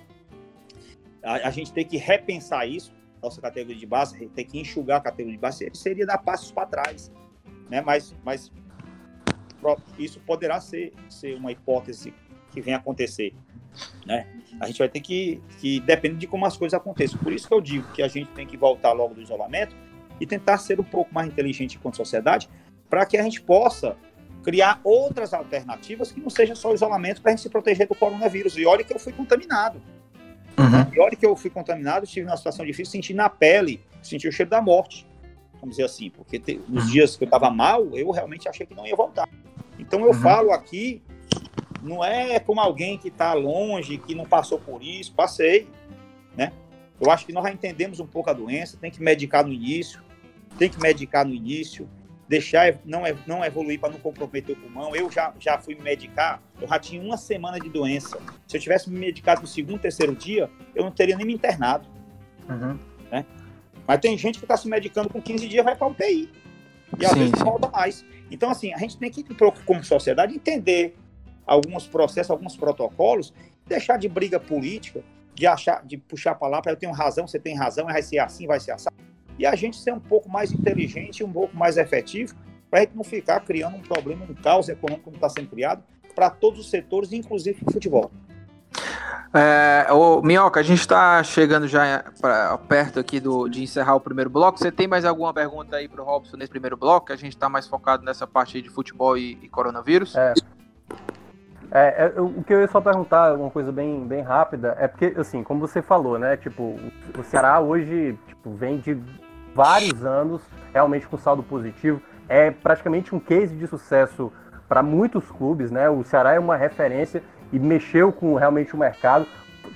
A, 1.20 1.48
a 1.48 1.50
gente 1.50 1.72
tem 1.72 1.84
que 1.84 1.96
repensar 1.96 2.68
isso, 2.68 2.94
nossa 3.20 3.40
categoria 3.40 3.76
de 3.76 3.86
base, 3.86 4.28
tem 4.28 4.46
que 4.46 4.60
enxugar 4.60 4.98
a 4.98 5.00
categoria 5.00 5.36
de 5.36 5.40
base, 5.40 5.68
seria 5.74 6.06
dar 6.06 6.18
passos 6.18 6.52
para 6.52 6.66
trás, 6.66 7.10
né? 7.68 7.80
Mas, 7.80 8.14
mas 8.24 8.52
isso 9.98 10.20
poderá 10.20 10.60
ser, 10.60 10.92
ser 11.08 11.34
uma 11.34 11.50
hipótese 11.50 12.14
que 12.52 12.60
venha 12.60 12.76
acontecer, 12.76 13.34
né? 14.06 14.24
A 14.60 14.68
gente 14.68 14.78
vai 14.78 14.88
ter 14.88 15.00
que, 15.00 15.42
que 15.58 15.80
depende 15.80 16.16
de 16.16 16.28
como 16.28 16.46
as 16.46 16.56
coisas 16.56 16.78
aconteçam. 16.78 17.18
Por 17.18 17.32
isso 17.32 17.48
que 17.48 17.54
eu 17.54 17.60
digo 17.60 17.90
que 17.92 18.02
a 18.02 18.08
gente 18.08 18.30
tem 18.30 18.46
que 18.46 18.56
voltar 18.56 18.92
logo 18.92 19.14
do 19.14 19.20
isolamento 19.20 19.74
e 20.20 20.26
tentar 20.26 20.58
ser 20.58 20.78
um 20.78 20.84
pouco 20.84 21.12
mais 21.12 21.26
inteligente 21.26 21.76
enquanto 21.76 21.96
sociedade, 21.96 22.48
para 22.90 23.06
que 23.06 23.16
a 23.16 23.22
gente 23.22 23.40
possa 23.40 23.96
criar 24.42 24.80
outras 24.82 25.32
alternativas 25.32 26.10
que 26.10 26.20
não 26.20 26.28
seja 26.28 26.54
só 26.54 26.74
isolamento 26.74 27.22
para 27.22 27.30
a 27.30 27.36
gente 27.36 27.42
se 27.42 27.48
proteger 27.48 27.86
do 27.86 27.94
coronavírus. 27.94 28.56
E 28.56 28.66
olha 28.66 28.82
que 28.82 28.92
eu 28.92 28.98
fui 28.98 29.12
contaminado. 29.12 29.80
Uhum. 30.58 30.94
E 30.94 31.00
olha 31.00 31.16
que 31.16 31.24
eu 31.24 31.36
fui 31.36 31.48
contaminado, 31.48 32.04
estive 32.04 32.26
numa 32.26 32.36
situação 32.36 32.66
difícil, 32.66 32.92
senti 32.92 33.14
na 33.14 33.28
pele, 33.28 33.80
senti 34.02 34.26
o 34.26 34.32
cheiro 34.32 34.50
da 34.50 34.60
morte, 34.60 35.06
vamos 35.54 35.76
dizer 35.76 35.84
assim, 35.84 36.10
porque 36.10 36.38
te, 36.38 36.60
nos 36.68 36.84
uhum. 36.84 36.90
dias 36.90 37.16
que 37.16 37.24
eu 37.24 37.26
estava 37.26 37.50
mal, 37.50 37.96
eu 37.96 38.10
realmente 38.10 38.48
achei 38.48 38.66
que 38.66 38.74
não 38.74 38.86
ia 38.86 38.96
voltar. 38.96 39.28
Então 39.78 40.00
eu 40.00 40.08
uhum. 40.08 40.14
falo 40.14 40.50
aqui, 40.50 41.02
não 41.82 42.04
é 42.04 42.40
como 42.40 42.60
alguém 42.60 42.98
que 42.98 43.08
está 43.08 43.32
longe, 43.32 43.98
que 43.98 44.14
não 44.14 44.24
passou 44.24 44.58
por 44.58 44.82
isso, 44.82 45.14
passei, 45.14 45.68
né? 46.36 46.52
Eu 47.00 47.10
acho 47.10 47.24
que 47.24 47.32
nós 47.32 47.44
já 47.44 47.50
entendemos 47.50 48.00
um 48.00 48.06
pouco 48.06 48.28
a 48.28 48.32
doença, 48.34 48.76
tem 48.78 48.90
que 48.90 49.02
medicar 49.02 49.46
no 49.46 49.52
início, 49.52 50.02
tem 50.58 50.68
que 50.68 50.78
medicar 50.78 51.24
no 51.24 51.32
início, 51.32 51.88
deixar 52.30 52.78
não, 52.84 53.02
não 53.26 53.44
evoluir 53.44 53.80
para 53.80 53.92
não 53.92 53.98
comprometer 53.98 54.56
o 54.56 54.60
pulmão. 54.60 54.94
Eu 54.94 55.10
já, 55.10 55.34
já 55.40 55.58
fui 55.58 55.74
me 55.74 55.82
medicar, 55.82 56.40
eu 56.62 56.68
já 56.68 56.78
tinha 56.78 57.02
uma 57.02 57.16
semana 57.16 57.58
de 57.58 57.68
doença. 57.68 58.20
Se 58.46 58.56
eu 58.56 58.60
tivesse 58.60 58.88
me 58.88 59.00
medicado 59.00 59.40
no 59.40 59.48
segundo, 59.48 59.80
terceiro 59.80 60.14
dia, 60.14 60.48
eu 60.72 60.84
não 60.84 60.92
teria 60.92 61.16
nem 61.16 61.26
me 61.26 61.34
internado. 61.34 61.88
Uhum. 62.48 62.78
Né? 63.10 63.26
Mas 63.84 63.98
tem 63.98 64.16
gente 64.16 64.38
que 64.38 64.44
está 64.44 64.56
se 64.56 64.68
medicando 64.68 65.08
com 65.10 65.20
15 65.20 65.48
dias 65.48 65.64
vai 65.64 65.74
para 65.74 65.88
o 65.88 65.90
UTI. 65.90 66.30
E 67.00 67.04
às 67.04 67.10
sim, 67.10 67.18
vezes 67.18 67.36
sim. 67.36 67.44
volta 67.44 67.68
mais. 67.68 68.04
Então, 68.30 68.48
assim, 68.48 68.72
a 68.72 68.78
gente 68.78 68.96
tem 68.96 69.10
que, 69.10 69.24
como 69.64 69.82
sociedade, 69.82 70.32
entender 70.32 70.96
alguns 71.44 71.88
processos, 71.88 72.30
alguns 72.30 72.56
protocolos, 72.56 73.34
deixar 73.66 73.96
de 73.96 74.08
briga 74.08 74.38
política, 74.38 75.02
de 75.34 75.48
achar, 75.48 75.84
de 75.84 75.96
puxar 75.96 76.36
para 76.36 76.46
lá, 76.46 76.62
para 76.62 76.70
eu 76.70 76.76
tenho 76.76 76.92
razão, 76.92 77.26
você 77.26 77.40
tem 77.40 77.56
razão, 77.56 77.86
vai 77.86 78.02
ser 78.02 78.20
assim, 78.20 78.46
vai 78.46 78.60
ser 78.60 78.70
assim 78.70 78.88
e 79.40 79.46
a 79.46 79.56
gente 79.56 79.78
ser 79.78 79.94
um 79.94 79.98
pouco 79.98 80.28
mais 80.28 80.52
inteligente, 80.52 81.24
um 81.24 81.32
pouco 81.32 81.56
mais 81.56 81.78
efetivo, 81.78 82.34
para 82.70 82.80
a 82.80 82.82
gente 82.82 82.94
não 82.94 83.02
ficar 83.02 83.40
criando 83.40 83.74
um 83.74 83.80
problema, 83.80 84.26
um 84.28 84.34
caos 84.34 84.68
econômico 84.68 85.04
como 85.04 85.16
está 85.16 85.30
sendo 85.30 85.48
criado 85.48 85.82
para 86.14 86.28
todos 86.28 86.60
os 86.60 86.68
setores, 86.68 87.10
inclusive 87.10 87.58
o 87.66 87.72
futebol. 87.72 88.10
É, 89.32 89.86
o 89.92 90.20
Minhoca, 90.20 90.60
a 90.60 90.62
gente 90.62 90.80
está 90.80 91.22
chegando 91.22 91.66
já 91.66 92.04
pra, 92.20 92.58
perto 92.58 93.00
aqui 93.00 93.18
do, 93.18 93.48
de 93.48 93.62
encerrar 93.62 93.94
o 93.94 94.00
primeiro 94.00 94.28
bloco. 94.28 94.58
Você 94.58 94.70
tem 94.70 94.86
mais 94.86 95.06
alguma 95.06 95.32
pergunta 95.32 95.76
aí 95.76 95.88
para 95.88 96.02
o 96.02 96.04
Robson 96.04 96.36
nesse 96.36 96.50
primeiro 96.50 96.76
bloco? 96.76 97.06
Que 97.06 97.12
a 97.14 97.16
gente 97.16 97.34
está 97.34 97.48
mais 97.48 97.66
focado 97.66 98.04
nessa 98.04 98.26
parte 98.26 98.60
de 98.60 98.68
futebol 98.68 99.16
e, 99.16 99.38
e 99.42 99.48
coronavírus. 99.48 100.14
É. 100.16 100.34
É, 101.72 102.12
é, 102.16 102.20
o 102.20 102.42
que 102.42 102.52
eu 102.52 102.60
ia 102.60 102.68
só 102.68 102.80
perguntar, 102.80 103.34
uma 103.36 103.50
coisa 103.50 103.70
bem, 103.70 104.04
bem 104.04 104.22
rápida, 104.22 104.76
é 104.78 104.88
porque, 104.88 105.14
assim, 105.16 105.44
como 105.44 105.60
você 105.60 105.80
falou, 105.80 106.18
né? 106.18 106.36
Tipo, 106.36 106.76
o 107.16 107.22
Ceará 107.22 107.60
hoje 107.60 108.18
tipo, 108.26 108.50
vem 108.54 108.78
de 108.78 109.00
vários 109.54 110.04
anos 110.04 110.42
realmente 110.72 111.06
com 111.06 111.16
saldo 111.16 111.42
positivo. 111.42 112.00
É 112.28 112.50
praticamente 112.50 113.14
um 113.14 113.20
case 113.20 113.54
de 113.54 113.66
sucesso 113.66 114.32
para 114.68 114.82
muitos 114.82 115.30
clubes, 115.30 115.70
né? 115.70 115.90
O 115.90 116.04
Ceará 116.04 116.34
é 116.34 116.38
uma 116.38 116.56
referência 116.56 117.22
e 117.52 117.58
mexeu 117.58 118.12
com 118.12 118.34
realmente 118.36 118.74
o 118.74 118.78
mercado, 118.78 119.26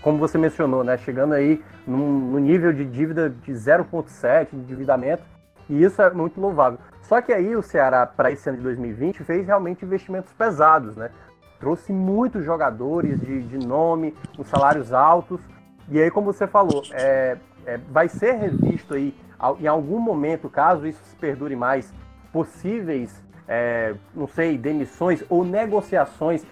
como 0.00 0.18
você 0.18 0.38
mencionou, 0.38 0.84
né? 0.84 0.96
Chegando 0.98 1.34
aí 1.34 1.62
no 1.86 2.38
nível 2.38 2.72
de 2.72 2.84
dívida 2.84 3.28
de 3.28 3.52
0,7 3.52 4.50
de 4.50 4.56
endividamento, 4.56 5.22
e 5.68 5.82
isso 5.82 6.00
é 6.00 6.10
muito 6.10 6.40
louvável. 6.40 6.78
Só 7.02 7.20
que 7.20 7.32
aí 7.32 7.54
o 7.56 7.62
Ceará, 7.62 8.06
para 8.06 8.30
esse 8.30 8.48
ano 8.48 8.58
de 8.58 8.64
2020, 8.64 9.24
fez 9.24 9.46
realmente 9.46 9.84
investimentos 9.84 10.32
pesados, 10.32 10.96
né? 10.96 11.10
Trouxe 11.58 11.92
muitos 11.92 12.44
jogadores 12.44 13.20
de, 13.20 13.42
de 13.42 13.66
nome, 13.66 14.14
com 14.36 14.44
salários 14.44 14.92
altos, 14.92 15.40
e 15.88 16.00
aí, 16.00 16.10
como 16.10 16.32
você 16.32 16.46
falou, 16.46 16.82
é, 16.92 17.36
é, 17.66 17.78
vai 17.90 18.08
ser 18.08 18.32
revisto 18.32 18.94
aí 18.94 19.14
em 19.60 19.66
algum 19.66 19.98
momento, 19.98 20.48
caso 20.48 20.86
isso 20.86 21.02
se 21.04 21.16
perdure 21.16 21.56
mais, 21.56 21.92
possíveis, 22.32 23.22
é, 23.46 23.94
não 24.14 24.26
sei, 24.26 24.56
demissões 24.56 25.22
ou 25.28 25.44
negociações. 25.44 26.44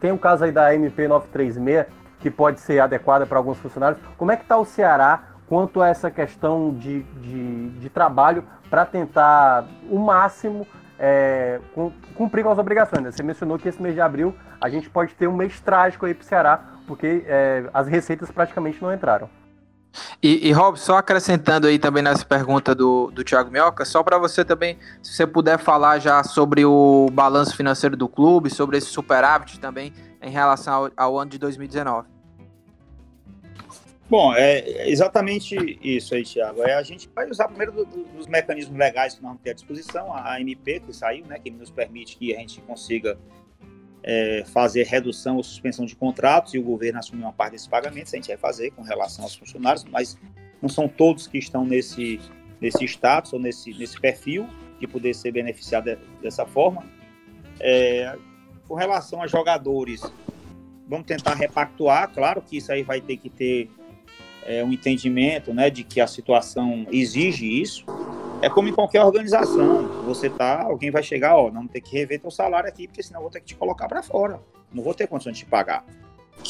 Tem 0.00 0.12
o 0.12 0.18
caso 0.18 0.44
aí 0.44 0.52
da 0.52 0.74
MP 0.74 1.06
936, 1.08 1.86
que 2.20 2.30
pode 2.30 2.60
ser 2.60 2.80
adequada 2.80 3.26
para 3.26 3.38
alguns 3.38 3.58
funcionários. 3.58 4.00
Como 4.16 4.32
é 4.32 4.36
que 4.36 4.42
está 4.42 4.56
o 4.56 4.64
Ceará 4.64 5.24
quanto 5.46 5.80
a 5.80 5.88
essa 5.88 6.10
questão 6.10 6.74
de, 6.74 7.02
de, 7.02 7.68
de 7.70 7.88
trabalho 7.88 8.44
para 8.68 8.84
tentar 8.84 9.66
o 9.90 9.98
máximo 9.98 10.66
é, 10.98 11.60
cumprir 12.14 12.42
com 12.42 12.50
as 12.50 12.58
obrigações? 12.58 13.02
Né? 13.02 13.10
Você 13.10 13.22
mencionou 13.22 13.58
que 13.58 13.68
esse 13.68 13.80
mês 13.80 13.94
de 13.94 14.00
abril 14.00 14.34
a 14.60 14.68
gente 14.68 14.90
pode 14.90 15.14
ter 15.14 15.28
um 15.28 15.36
mês 15.36 15.60
trágico 15.60 16.06
aí 16.06 16.14
para 16.14 16.22
o 16.22 16.26
Ceará, 16.26 16.60
porque 16.86 17.24
é, 17.26 17.64
as 17.72 17.86
receitas 17.86 18.30
praticamente 18.30 18.82
não 18.82 18.92
entraram. 18.92 19.28
E, 20.22 20.48
e 20.48 20.52
Rob, 20.52 20.78
só 20.78 20.96
acrescentando 20.96 21.66
aí 21.66 21.78
também 21.78 22.02
nessa 22.02 22.24
pergunta 22.24 22.74
do, 22.74 23.10
do 23.10 23.24
Thiago 23.24 23.50
Mioca, 23.50 23.84
só 23.84 24.02
para 24.02 24.18
você 24.18 24.44
também, 24.44 24.78
se 25.02 25.12
você 25.12 25.26
puder 25.26 25.58
falar 25.58 25.98
já 25.98 26.22
sobre 26.24 26.64
o 26.64 27.08
balanço 27.12 27.56
financeiro 27.56 27.96
do 27.96 28.08
clube, 28.08 28.50
sobre 28.50 28.78
esse 28.78 28.88
superávit 28.88 29.60
também 29.60 29.92
em 30.22 30.30
relação 30.30 30.74
ao, 30.74 30.90
ao 30.96 31.18
ano 31.18 31.30
de 31.30 31.38
2019. 31.38 32.18
Bom, 34.10 34.32
é 34.34 34.88
exatamente 34.88 35.78
isso 35.82 36.14
aí, 36.14 36.24
Thiago. 36.24 36.62
É, 36.62 36.74
a 36.74 36.82
gente 36.82 37.10
vai 37.14 37.28
usar 37.28 37.46
primeiro 37.46 37.72
do, 37.72 37.84
do, 37.84 38.04
dos 38.04 38.26
mecanismos 38.26 38.76
legais 38.78 39.14
que 39.14 39.22
nós 39.22 39.32
vamos 39.32 39.42
ter 39.42 39.50
à 39.50 39.52
disposição, 39.52 40.14
a 40.14 40.36
AMP 40.36 40.80
que 40.80 40.92
saiu, 40.94 41.26
né, 41.26 41.38
que 41.38 41.50
nos 41.50 41.70
permite 41.70 42.16
que 42.16 42.34
a 42.34 42.38
gente 42.38 42.58
consiga 42.62 43.18
é, 44.08 44.42
fazer 44.46 44.86
redução 44.86 45.36
ou 45.36 45.42
suspensão 45.42 45.84
de 45.84 45.94
contratos 45.94 46.54
e 46.54 46.58
o 46.58 46.62
governo 46.62 46.98
assumir 46.98 47.20
uma 47.20 47.32
parte 47.32 47.52
desses 47.52 47.66
pagamentos, 47.66 48.14
a 48.14 48.16
gente 48.16 48.28
vai 48.28 48.38
fazer 48.38 48.70
com 48.70 48.80
relação 48.80 49.22
aos 49.22 49.36
funcionários, 49.36 49.84
mas 49.84 50.16
não 50.62 50.68
são 50.68 50.88
todos 50.88 51.26
que 51.26 51.36
estão 51.36 51.62
nesse, 51.62 52.18
nesse 52.58 52.86
status 52.86 53.34
ou 53.34 53.38
nesse, 53.38 53.74
nesse 53.74 54.00
perfil 54.00 54.48
de 54.80 54.86
poder 54.86 55.14
ser 55.14 55.30
beneficiado 55.30 55.84
de, 55.84 55.98
dessa 56.22 56.46
forma. 56.46 56.86
É, 57.60 58.16
com 58.66 58.74
relação 58.74 59.20
a 59.22 59.26
jogadores, 59.26 60.00
vamos 60.88 61.06
tentar 61.06 61.34
repactuar, 61.34 62.08
claro 62.08 62.40
que 62.40 62.56
isso 62.56 62.72
aí 62.72 62.82
vai 62.82 63.02
ter 63.02 63.18
que 63.18 63.28
ter 63.28 63.70
é, 64.46 64.64
um 64.64 64.72
entendimento 64.72 65.52
né, 65.52 65.68
de 65.68 65.84
que 65.84 66.00
a 66.00 66.06
situação 66.06 66.86
exige 66.90 67.60
isso. 67.60 67.84
É 68.40 68.48
como 68.48 68.68
em 68.68 68.72
qualquer 68.72 69.02
organização, 69.02 69.88
você 70.04 70.30
tá, 70.30 70.62
alguém 70.62 70.92
vai 70.92 71.02
chegar, 71.02 71.36
ó, 71.36 71.50
não 71.50 71.66
tem 71.66 71.82
que 71.82 71.92
rever 71.92 72.20
teu 72.20 72.30
salário 72.30 72.68
aqui, 72.68 72.86
porque 72.86 73.02
senão 73.02 73.18
eu 73.18 73.22
vou 73.22 73.30
ter 73.32 73.40
que 73.40 73.46
te 73.46 73.56
colocar 73.56 73.88
para 73.88 74.00
fora, 74.00 74.40
não 74.72 74.82
vou 74.82 74.94
ter 74.94 75.08
condições 75.08 75.36
de 75.36 75.44
te 75.44 75.46
pagar. 75.50 75.84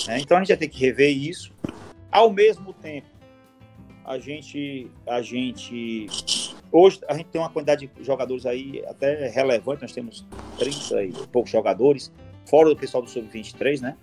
Né? 0.07 0.20
Então 0.20 0.37
a 0.37 0.40
gente 0.40 0.48
vai 0.48 0.57
ter 0.59 0.68
que 0.68 0.79
rever 0.79 1.16
isso. 1.16 1.51
Ao 2.12 2.31
mesmo 2.31 2.74
tempo, 2.74 3.07
a 4.05 4.18
gente, 4.18 4.90
a 5.07 5.22
gente, 5.22 6.07
hoje 6.70 7.01
a 7.09 7.14
gente 7.14 7.27
tem 7.27 7.40
uma 7.40 7.48
quantidade 7.48 7.87
de 7.87 8.05
jogadores 8.05 8.44
aí 8.44 8.85
até 8.87 9.27
relevante, 9.29 9.81
nós 9.81 9.92
temos 9.92 10.27
30 10.59 11.05
e 11.05 11.12
poucos 11.29 11.51
jogadores, 11.51 12.12
fora 12.44 12.68
do 12.68 12.77
pessoal 12.77 13.03
do 13.03 13.09
Sub-23, 13.09 13.81
né? 13.81 13.96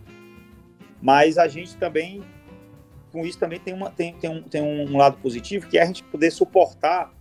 Mas 1.00 1.38
a 1.38 1.48
gente 1.48 1.78
também, 1.78 2.24
com 3.12 3.24
isso 3.24 3.38
também 3.38 3.60
tem, 3.60 3.76
uma, 3.76 3.92
tem, 3.92 4.14
tem, 4.16 4.30
um, 4.30 4.42
tem 4.42 4.62
um 4.64 4.98
lado 4.98 5.18
positivo, 5.18 5.68
que 5.68 5.78
é 5.78 5.84
a 5.84 5.86
gente 5.86 6.02
poder 6.04 6.32
suportar 6.32 7.15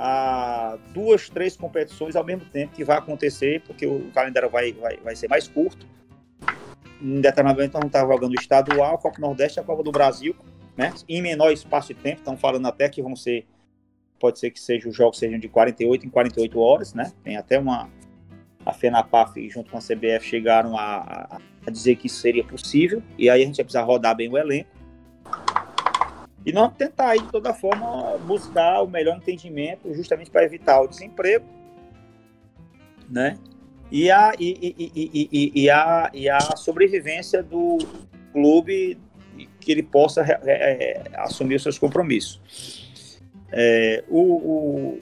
a 0.00 0.78
duas, 0.94 1.28
três 1.28 1.56
competições 1.56 2.14
ao 2.14 2.22
mesmo 2.22 2.44
tempo 2.44 2.72
que 2.72 2.84
vai 2.84 2.96
acontecer, 2.96 3.60
porque 3.66 3.84
o 3.84 4.08
calendário 4.12 4.48
vai, 4.48 4.72
vai, 4.72 4.96
vai 4.98 5.16
ser 5.16 5.28
mais 5.28 5.48
curto. 5.48 5.84
Em 7.02 7.20
determinado 7.20 7.58
momento, 7.58 7.74
nós 7.74 7.80
não 7.80 7.88
estávamos 7.88 8.14
jogando 8.14 8.32
o 8.32 8.40
estadual, 8.40 8.94
a 8.94 8.98
Copa 8.98 9.20
Nordeste 9.20 9.58
e 9.58 9.60
a 9.60 9.64
Copa 9.64 9.82
do 9.82 9.90
Brasil, 9.90 10.36
né? 10.76 10.94
Em 11.08 11.20
menor 11.20 11.50
espaço 11.50 11.88
de 11.88 11.94
tempo, 11.94 12.18
estão 12.18 12.36
falando 12.36 12.66
até 12.66 12.88
que 12.88 13.02
vão 13.02 13.16
ser, 13.16 13.44
pode 14.20 14.38
ser 14.38 14.52
que 14.52 14.60
seja, 14.60 14.88
os 14.88 14.94
jogos 14.94 15.18
sejam 15.18 15.38
de 15.38 15.48
48 15.48 16.06
em 16.06 16.08
48 16.08 16.60
horas, 16.60 16.94
né? 16.94 17.12
Tem 17.24 17.36
até 17.36 17.58
uma, 17.58 17.90
a 18.64 18.72
FENAPAF 18.72 19.50
junto 19.50 19.68
com 19.68 19.78
a 19.78 19.80
CBF 19.80 20.24
chegaram 20.24 20.78
a, 20.78 21.40
a, 21.66 21.70
dizer 21.70 21.96
que 21.96 22.06
isso 22.06 22.20
seria 22.20 22.44
possível, 22.44 23.02
e 23.18 23.28
aí 23.28 23.42
a 23.42 23.44
gente 23.44 23.56
vai 23.56 23.64
precisar 23.64 23.82
rodar 23.82 24.14
bem 24.14 24.28
o 24.28 24.38
elenco. 24.38 24.70
E 26.46 26.52
nós 26.52 26.64
vamos 26.64 26.78
tentar 26.78 27.10
aí, 27.10 27.20
de 27.20 27.30
toda 27.30 27.52
forma, 27.52 28.16
buscar 28.18 28.82
o 28.82 28.86
melhor 28.86 29.16
entendimento, 29.16 29.92
justamente 29.94 30.30
para 30.30 30.44
evitar 30.44 30.80
o 30.80 30.86
desemprego, 30.86 31.44
né? 33.08 33.38
E 33.90 34.10
a, 34.10 34.32
e, 34.38 34.76
e, 34.78 34.92
e, 34.94 35.52
e, 35.62 35.70
a, 35.70 36.10
e 36.12 36.28
a 36.28 36.40
sobrevivência 36.56 37.42
do 37.42 37.78
clube 38.32 38.98
que 39.60 39.72
ele 39.72 39.82
possa 39.82 40.22
é, 40.22 40.38
é, 40.46 41.02
assumir 41.16 41.56
os 41.56 41.62
seus 41.62 41.78
compromissos. 41.78 43.18
É, 43.50 44.04
o, 44.08 44.20
o, 44.20 45.00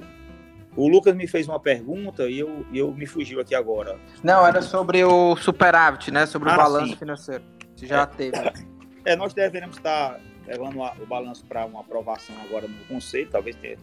o, 0.76 0.88
Lucas 0.88 1.16
me 1.16 1.26
fez 1.26 1.48
uma 1.48 1.58
pergunta 1.58 2.28
e 2.28 2.38
eu, 2.38 2.64
eu 2.72 2.92
me 2.92 3.06
fugiu 3.06 3.40
aqui 3.40 3.56
agora. 3.56 3.98
Não, 4.22 4.46
era 4.46 4.62
sobre 4.62 5.02
o 5.04 5.34
superávit, 5.36 6.12
né? 6.12 6.26
Sobre 6.26 6.50
ah, 6.50 6.54
o 6.54 6.56
balanço 6.56 6.92
sim. 6.92 6.96
financeiro. 6.96 7.42
Se 7.74 7.86
já 7.86 8.02
é, 8.02 8.06
teve. 8.06 8.36
É, 9.04 9.16
nós 9.16 9.34
deveremos 9.34 9.76
estar 9.76 10.20
levando 10.46 10.80
o 10.80 11.06
balanço 11.06 11.44
para 11.44 11.64
uma 11.66 11.80
aprovação 11.80 12.34
agora 12.42 12.68
no 12.68 12.84
conselho, 12.86 13.28
talvez 13.30 13.56
ter, 13.56 13.78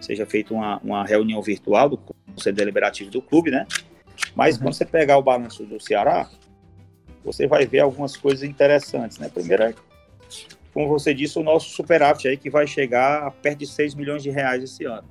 seja 0.00 0.26
feita 0.26 0.52
uma, 0.52 0.78
uma 0.78 1.04
reunião 1.04 1.40
virtual 1.40 1.88
do 1.88 1.98
Conselho 1.98 2.56
Deliberativo 2.56 3.10
do 3.10 3.22
clube, 3.22 3.50
né? 3.50 3.66
Mas 4.34 4.56
uhum. 4.56 4.62
quando 4.62 4.74
você 4.74 4.84
pegar 4.84 5.18
o 5.18 5.22
balanço 5.22 5.64
do 5.64 5.80
Ceará, 5.80 6.28
você 7.24 7.46
vai 7.46 7.66
ver 7.66 7.80
algumas 7.80 8.16
coisas 8.16 8.42
interessantes, 8.42 9.18
né? 9.18 9.28
Primeiro 9.28 9.62
é 9.62 9.74
como 10.74 10.88
você 10.88 11.14
disse, 11.14 11.38
o 11.38 11.42
nosso 11.44 11.70
superávit 11.70 12.26
aí 12.26 12.36
que 12.36 12.50
vai 12.50 12.66
chegar 12.66 13.22
a 13.22 13.30
perto 13.30 13.60
de 13.60 13.66
6 13.66 13.94
milhões 13.94 14.24
de 14.24 14.30
reais 14.30 14.60
esse 14.64 14.84
ano. 14.84 15.08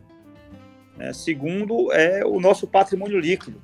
É, 1.00 1.14
segundo, 1.14 1.92
é 1.94 2.24
o 2.26 2.40
nosso 2.40 2.68
patrimônio 2.68 3.18
líquido, 3.18 3.62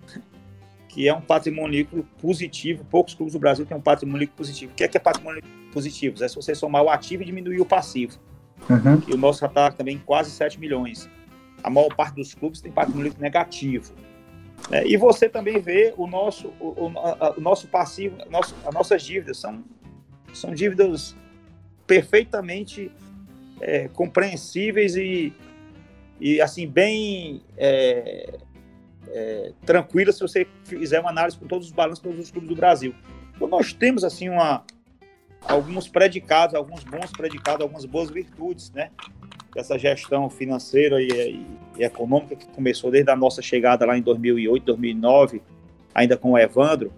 que 0.89 1.08
é 1.08 1.13
um 1.13 1.21
patrimônio 1.21 1.88
positivo. 2.19 2.84
Poucos 2.89 3.13
clubes 3.13 3.34
do 3.34 3.39
Brasil 3.39 3.65
têm 3.65 3.78
um 3.78 3.82
patrimônio 3.82 4.28
positivo. 4.30 4.73
O 4.73 4.75
que 4.75 4.84
é, 4.84 4.88
que 4.88 4.97
é 4.97 4.99
patrimônio 4.99 5.41
positivo? 5.71 6.21
É 6.21 6.28
se 6.28 6.36
você 6.36 6.54
somar 6.54 6.84
o 6.84 6.89
ativo 6.89 7.21
e 7.21 7.25
diminuir 7.28 7.62
o 7.62 7.65
passivo. 7.65 8.19
Uhum. 8.67 9.02
E 9.08 9.13
o 9.13 9.17
nosso 9.17 9.39
já 9.39 9.47
está 9.47 9.71
também 9.71 10.02
quase 10.04 10.32
7 10.32 10.60
milhões. 10.60 11.08
A 11.63 11.69
maior 11.69 11.95
parte 11.95 12.15
dos 12.15 12.34
clubes 12.34 12.60
tem 12.60 12.71
patrimônio 12.71 13.13
negativo. 13.19 13.93
É, 14.71 14.86
e 14.86 14.97
você 14.97 15.30
também 15.30 15.60
vê 15.62 15.93
o 15.95 16.08
nosso, 16.08 16.47
o, 16.60 16.86
o, 16.86 16.99
a, 16.99 17.36
o 17.38 17.39
nosso 17.39 17.67
passivo, 17.67 18.17
a 18.21 18.30
nosso, 18.30 18.56
as 18.65 18.73
nossas 18.73 19.04
dívidas 19.04 19.38
são, 19.38 19.63
são 20.34 20.54
dívidas 20.54 21.15
perfeitamente 21.88 22.91
é, 23.62 23.88
compreensíveis 23.89 24.95
e, 24.95 25.34
e 26.19 26.41
assim 26.41 26.67
bem 26.67 27.41
é, 27.58 28.38
é, 29.11 29.51
tranquilas 29.65 30.15
se 30.15 30.21
você 30.21 30.47
fizer 30.63 30.99
uma 30.99 31.09
análise 31.09 31.37
com 31.37 31.47
todos 31.47 31.67
os 31.67 31.73
balanços 31.73 31.99
de 31.99 32.09
todos 32.09 32.25
os 32.25 32.31
clubes 32.31 32.49
do 32.49 32.55
Brasil. 32.55 32.93
Então 33.35 33.47
nós 33.47 33.73
temos 33.73 34.03
assim 34.03 34.29
uma 34.29 34.63
alguns 35.41 35.87
predicados, 35.87 36.55
alguns 36.55 36.83
bons 36.83 37.11
predicados, 37.11 37.61
algumas 37.61 37.85
boas 37.85 38.09
virtudes, 38.09 38.71
né? 38.71 38.91
Essa 39.55 39.77
gestão 39.79 40.29
financeira 40.29 41.01
e, 41.01 41.07
e, 41.07 41.45
e, 41.77 41.83
econômica 41.83 42.35
que 42.35 42.47
começou 42.49 42.91
desde 42.91 43.09
a 43.09 43.15
nossa 43.15 43.41
chegada 43.41 43.85
lá 43.85 43.97
em 43.97 44.01
2008, 44.01 44.63
2009, 44.63 45.41
ainda 45.93 46.17
com 46.17 46.31
o 46.31 46.37
Evandro, 46.37 46.93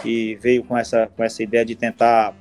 que 0.00 0.36
veio 0.36 0.62
com 0.64 0.76
essa, 0.76 1.08
com 1.08 1.24
essa 1.24 1.42
ideia 1.42 1.64
de 1.64 1.74
tentar 1.74 2.34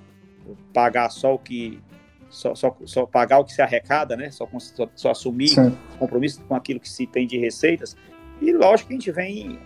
pagar 0.73 1.09
só 1.09 1.33
o 1.33 1.39
que 1.39 1.81
só, 2.29 2.55
só, 2.55 2.75
só 2.85 3.05
pagar 3.05 3.39
o 3.39 3.43
que 3.43 3.51
se 3.51 3.61
arrecada, 3.61 4.15
né? 4.15 4.31
Só, 4.31 4.47
só, 4.57 4.89
só 4.95 5.11
assumir 5.11 5.49
Sim. 5.49 5.77
compromisso 5.99 6.41
com 6.47 6.55
aquilo 6.55 6.79
que 6.79 6.89
se 6.89 7.05
tem 7.05 7.27
de 7.27 7.37
receitas. 7.37 7.95
E 8.41 8.51
lógico 8.51 8.89
que 8.89 8.95
a 8.95 8.97
gente 8.97 9.11
vem 9.11 9.59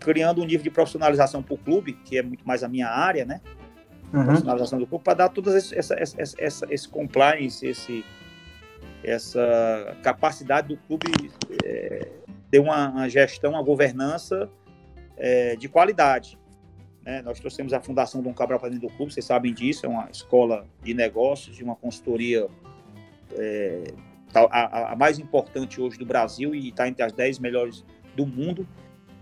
criando 0.00 0.42
um 0.42 0.44
nível 0.44 0.62
de 0.62 0.70
profissionalização 0.70 1.42
para 1.42 1.54
o 1.54 1.58
clube, 1.58 1.92
que 1.92 2.18
é 2.18 2.22
muito 2.22 2.46
mais 2.46 2.62
a 2.64 2.68
minha 2.68 2.88
área, 2.88 3.24
né? 3.24 3.40
Uhum. 4.12 4.24
Profissionalização 4.24 4.78
do 4.78 4.86
clube, 4.86 5.04
para 5.04 5.14
dar 5.14 5.28
todas 5.28 5.54
esse, 5.54 5.76
essa, 5.76 5.94
essa, 5.94 6.34
essa, 6.38 6.66
esse 6.70 6.88
compliance, 6.88 7.66
esse, 7.66 8.04
essa 9.02 9.96
capacidade 10.02 10.68
do 10.68 10.76
clube 10.76 11.06
é, 11.64 12.08
ter 12.50 12.58
uma, 12.60 12.88
uma, 12.88 13.08
gestão, 13.08 13.52
uma 13.52 13.62
governança 13.62 14.48
é, 15.16 15.56
de 15.56 15.68
qualidade. 15.68 16.38
Né? 17.04 17.20
Nós 17.22 17.38
trouxemos 17.38 17.72
a 17.72 17.80
Fundação 17.80 18.22
Dom 18.22 18.32
Cabral 18.32 18.58
para 18.58 18.70
dentro 18.70 18.88
do 18.88 18.94
clube, 18.94 19.12
vocês 19.12 19.26
sabem 19.26 19.52
disso, 19.52 19.84
é 19.84 19.88
uma 19.88 20.08
escola 20.10 20.66
de 20.82 20.94
negócios, 20.94 21.56
de 21.56 21.62
uma 21.64 21.76
consultoria 21.76 22.48
é, 23.32 23.84
a, 24.34 24.92
a, 24.92 24.96
mais 24.96 25.18
importante 25.18 25.80
hoje 25.80 25.98
do 25.98 26.06
Brasil 26.06 26.54
e 26.54 26.68
está 26.68 26.88
entre 26.88 27.02
as 27.02 27.12
10 27.12 27.38
melhores 27.38 27.84
do 28.14 28.26
mundo, 28.26 28.66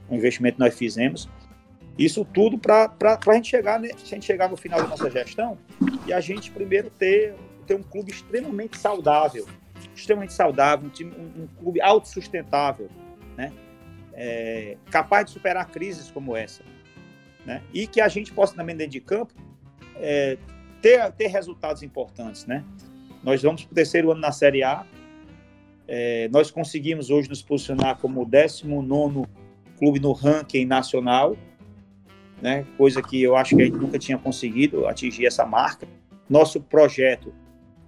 o 0.09 0.15
investimento 0.15 0.57
que 0.57 0.61
nós 0.61 0.77
fizemos. 0.77 1.29
Isso 1.99 2.25
tudo 2.25 2.59
para 2.59 2.91
a 3.03 3.35
gente 3.35 3.49
chegar, 3.49 3.79
né, 3.79 3.91
a 3.93 4.07
gente 4.07 4.25
chegar 4.25 4.49
no 4.49 4.57
final 4.57 4.81
da 4.81 4.89
nossa 4.89 5.11
gestão 5.11 5.59
e 6.07 6.13
a 6.13 6.21
gente 6.21 6.51
primeiro 6.51 6.91
ter, 6.91 7.35
ter 7.67 7.75
um 7.75 7.83
clube 7.83 8.11
extremamente 8.11 8.79
saudável, 8.79 9.47
extremamente 9.95 10.33
saudável, 10.33 10.87
um, 10.87 10.91
time, 10.91 11.13
um, 11.13 11.43
um 11.43 11.47
clube 11.59 11.81
autossustentável, 11.81 12.89
né? 13.37 13.53
É, 14.15 14.77
capaz 14.91 15.27
de 15.27 15.33
superar 15.33 15.69
crises 15.71 16.11
como 16.11 16.37
essa 16.37 16.63
né? 17.45 17.63
E 17.73 17.87
que 17.87 18.01
a 18.01 18.09
gente 18.09 18.33
possa 18.33 18.55
também 18.55 18.77
dentro 18.77 18.93
de 18.93 19.01
campo 19.01 19.35
é, 19.97 20.37
ter, 20.81 21.11
ter 21.13 21.27
resultados 21.29 21.83
importantes, 21.83 22.47
né? 22.47 22.65
Nós 23.23 23.43
vamos 23.43 23.65
para 23.65 23.73
o 23.73 23.75
terceiro 23.75 24.11
ano 24.11 24.21
na 24.21 24.33
Série 24.33 24.63
A. 24.63 24.85
É, 25.87 26.29
nós 26.33 26.51
conseguimos 26.51 27.11
hoje 27.11 27.29
nos 27.29 27.43
posicionar 27.43 27.99
como 27.99 28.23
o 28.23 28.25
19 28.25 29.25
clube 29.79 29.99
no 29.99 30.13
ranking 30.13 30.65
nacional, 30.65 31.37
né? 32.41 32.65
Coisa 32.77 33.03
que 33.03 33.23
eu 33.23 33.37
acho 33.37 33.57
que 33.57 33.63
a 33.63 33.65
gente 33.65 33.79
nunca 33.79 33.99
tinha 33.99 34.17
conseguido 34.17 34.87
atingir 34.87 35.27
essa 35.27 35.45
marca. 35.45 35.87
Nosso 36.29 36.61
projeto 36.61 37.33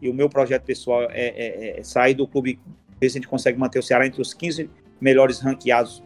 e 0.03 0.09
o 0.09 0.15
meu 0.15 0.29
projeto 0.29 0.65
pessoal 0.65 1.03
é, 1.05 1.29
é, 1.29 1.81
é 1.81 1.83
sair 1.83 2.15
do 2.15 2.27
clube, 2.27 2.59
ver 3.01 3.09
se 3.09 3.19
a 3.19 3.21
gente 3.21 3.29
consegue 3.29 3.59
manter 3.59 3.79
o 3.79 3.83
Ceará 3.83 4.07
entre 4.07 4.21
os 4.21 4.35
15 4.35 4.69
melhores 5.01 5.41
ranqueados 5.41 6.03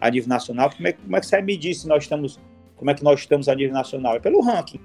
a 0.00 0.10
nível 0.10 0.28
nacional. 0.28 0.70
Como 0.70 0.88
é, 0.88 0.92
como 0.92 1.16
é 1.16 1.20
que 1.20 1.26
você 1.26 1.36
vai 1.36 1.44
medir 1.44 1.74
se 1.74 1.86
nós 1.86 2.04
estamos 2.04 2.38
como 2.82 2.90
é 2.90 2.94
que 2.94 3.04
nós 3.04 3.20
estamos 3.20 3.48
a 3.48 3.54
nível 3.54 3.72
nacional? 3.72 4.16
É 4.16 4.18
pelo 4.18 4.40
ranking. 4.40 4.80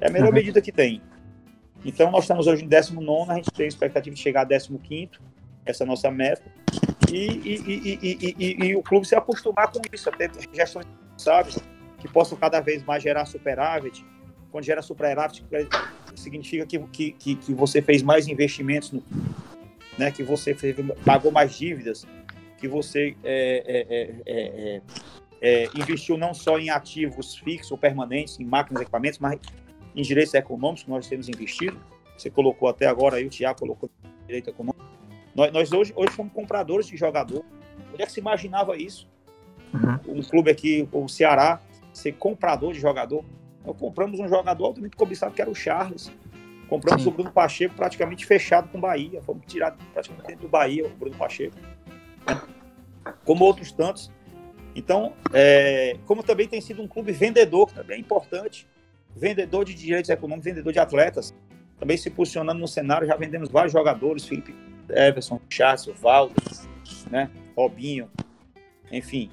É 0.00 0.06
a 0.06 0.10
melhor 0.12 0.28
uhum. 0.28 0.34
medida 0.34 0.60
que 0.60 0.70
tem. 0.70 1.02
Então, 1.84 2.08
nós 2.08 2.22
estamos 2.22 2.46
hoje 2.46 2.64
em 2.64 2.68
19, 2.68 3.32
a 3.32 3.34
gente 3.34 3.50
tem 3.50 3.64
a 3.64 3.68
expectativa 3.68 4.14
de 4.14 4.22
chegar 4.22 4.42
a 4.42 4.46
15, 4.46 4.78
essa 5.64 5.84
é 5.84 5.86
nossa 5.86 6.10
meta. 6.10 6.42
E, 7.10 7.26
e, 7.26 8.36
e, 8.38 8.66
e, 8.66 8.76
o 8.76 8.82
clube 8.82 9.06
se 9.06 9.14
acostumar 9.14 9.70
com 9.70 9.80
isso, 9.92 10.08
até 10.08 10.30
gestões 10.52 10.86
sabe, 11.16 11.50
que 11.98 12.08
possam 12.08 12.38
cada 12.38 12.60
vez 12.60 12.82
mais 12.82 13.02
gerar 13.02 13.26
superávit. 13.26 14.04
Quando 14.50 14.64
gera 14.64 14.82
superávit, 14.82 15.44
significa 16.14 16.66
que, 16.66 16.78
que, 17.12 17.34
que, 17.36 17.54
você 17.54 17.80
fez 17.80 18.02
mais 18.02 18.28
investimentos, 18.28 18.92
no, 18.92 19.02
né, 19.98 20.10
que 20.10 20.22
você 20.22 20.54
fez, 20.54 20.76
pagou 21.04 21.30
mais 21.30 21.54
dívidas, 21.56 22.06
que 22.58 22.68
você 22.68 23.16
é, 23.24 24.22
é, 24.26 24.82
é, 25.40 25.64
investiu 25.74 26.16
não 26.16 26.32
só 26.34 26.58
em 26.58 26.70
ativos 26.70 27.36
fixos 27.36 27.72
ou 27.72 27.78
permanentes, 27.78 28.38
em 28.38 28.44
máquinas 28.44 28.80
e 28.80 28.84
equipamentos, 28.84 29.18
mas 29.18 29.40
em 29.94 30.02
direitos 30.02 30.32
econômicos 30.34 30.84
que 30.84 30.90
nós 30.90 31.06
temos 31.06 31.28
investido. 31.28 31.78
Você 32.16 32.30
colocou 32.30 32.68
até 32.68 32.86
agora 32.86 33.16
aí, 33.16 33.26
o 33.26 33.30
Tiago 33.30 33.58
colocou 33.58 33.90
direito 34.26 34.50
econômico. 34.50 34.91
Nós, 35.34 35.52
nós 35.52 35.72
hoje, 35.72 35.92
hoje 35.96 36.14
somos 36.14 36.32
compradores 36.32 36.86
de 36.86 36.96
jogador. 36.96 37.44
Onde 37.92 38.02
é 38.02 38.06
que 38.06 38.12
se 38.12 38.20
imaginava 38.20 38.76
isso? 38.76 39.08
Uhum. 39.72 40.18
Um 40.18 40.22
clube 40.22 40.50
aqui, 40.50 40.88
o 40.92 41.08
Ceará, 41.08 41.60
ser 41.92 42.12
comprador 42.12 42.72
de 42.72 42.80
jogador. 42.80 43.24
Nós 43.64 43.76
compramos 43.76 44.20
um 44.20 44.28
jogador 44.28 44.66
altamente 44.66 44.96
cobiçado, 44.96 45.34
que 45.34 45.40
era 45.40 45.50
o 45.50 45.54
Charles. 45.54 46.12
Compramos 46.68 47.02
Sim. 47.02 47.08
o 47.08 47.12
Bruno 47.12 47.30
Pacheco 47.30 47.74
praticamente 47.74 48.26
fechado 48.26 48.68
com 48.68 48.78
o 48.78 48.80
Bahia. 48.80 49.22
Fomos 49.22 49.44
tirar 49.46 49.76
praticamente 49.92 50.28
dentro 50.28 50.42
do 50.42 50.48
Bahia 50.48 50.86
o 50.86 50.90
Bruno 50.90 51.16
Pacheco. 51.16 51.56
Como 53.24 53.44
outros 53.44 53.72
tantos. 53.72 54.10
Então, 54.74 55.12
é, 55.32 55.98
como 56.06 56.22
também 56.22 56.48
tem 56.48 56.60
sido 56.60 56.82
um 56.82 56.88
clube 56.88 57.12
vendedor, 57.12 57.68
que 57.68 57.74
também 57.74 57.96
é 57.96 58.00
importante. 58.00 58.66
Vendedor 59.14 59.64
de 59.64 59.74
direitos 59.74 60.08
econômicos, 60.08 60.44
vendedor 60.44 60.72
de 60.72 60.78
atletas. 60.78 61.34
Também 61.78 61.96
se 61.96 62.10
posicionando 62.10 62.60
no 62.60 62.68
cenário, 62.68 63.06
já 63.06 63.16
vendemos 63.16 63.50
vários 63.50 63.72
jogadores, 63.72 64.24
Felipe 64.24 64.54
Everson, 64.88 65.40
Charles, 65.48 65.86
Valdo, 66.00 66.34
né? 67.10 67.30
Robinho, 67.56 68.10
enfim. 68.90 69.30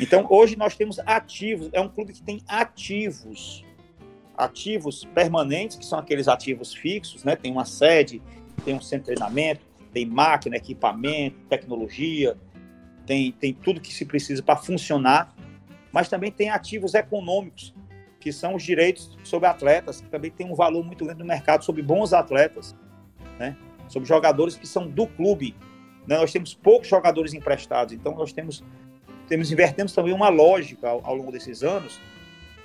Então, 0.00 0.26
hoje 0.30 0.56
nós 0.56 0.76
temos 0.76 0.98
ativos, 1.00 1.70
é 1.72 1.80
um 1.80 1.88
clube 1.88 2.12
que 2.12 2.22
tem 2.22 2.40
ativos, 2.46 3.64
ativos 4.36 5.04
permanentes, 5.14 5.76
que 5.76 5.84
são 5.84 5.98
aqueles 5.98 6.28
ativos 6.28 6.72
fixos, 6.72 7.24
né? 7.24 7.34
Tem 7.34 7.50
uma 7.50 7.64
sede, 7.64 8.22
tem 8.64 8.74
um 8.74 8.80
centro 8.80 9.06
de 9.06 9.16
treinamento, 9.16 9.60
tem 9.92 10.06
máquina, 10.06 10.56
equipamento, 10.56 11.36
tecnologia, 11.48 12.36
tem, 13.06 13.32
tem 13.32 13.52
tudo 13.52 13.80
que 13.80 13.92
se 13.92 14.04
precisa 14.04 14.42
para 14.42 14.56
funcionar, 14.56 15.34
mas 15.90 16.08
também 16.08 16.30
tem 16.30 16.50
ativos 16.50 16.94
econômicos, 16.94 17.74
que 18.20 18.32
são 18.32 18.54
os 18.54 18.62
direitos 18.62 19.16
sobre 19.24 19.48
atletas, 19.48 20.00
que 20.00 20.08
também 20.08 20.30
tem 20.30 20.46
um 20.46 20.54
valor 20.54 20.84
muito 20.84 21.04
grande 21.04 21.20
no 21.20 21.26
mercado, 21.26 21.64
sobre 21.64 21.82
bons 21.82 22.12
atletas, 22.12 22.76
né? 23.38 23.56
Sobre 23.88 24.08
jogadores 24.08 24.56
que 24.56 24.66
são 24.66 24.88
do 24.88 25.06
clube. 25.06 25.54
Né? 26.06 26.16
Nós 26.16 26.32
temos 26.32 26.54
poucos 26.54 26.88
jogadores 26.88 27.34
emprestados, 27.34 27.92
então 27.92 28.14
nós 28.14 28.32
temos, 28.32 28.64
temos 29.26 29.50
invertemos 29.52 29.92
também 29.92 30.12
uma 30.12 30.28
lógica 30.28 30.88
ao, 30.88 31.04
ao 31.04 31.14
longo 31.14 31.32
desses 31.32 31.62
anos 31.62 32.00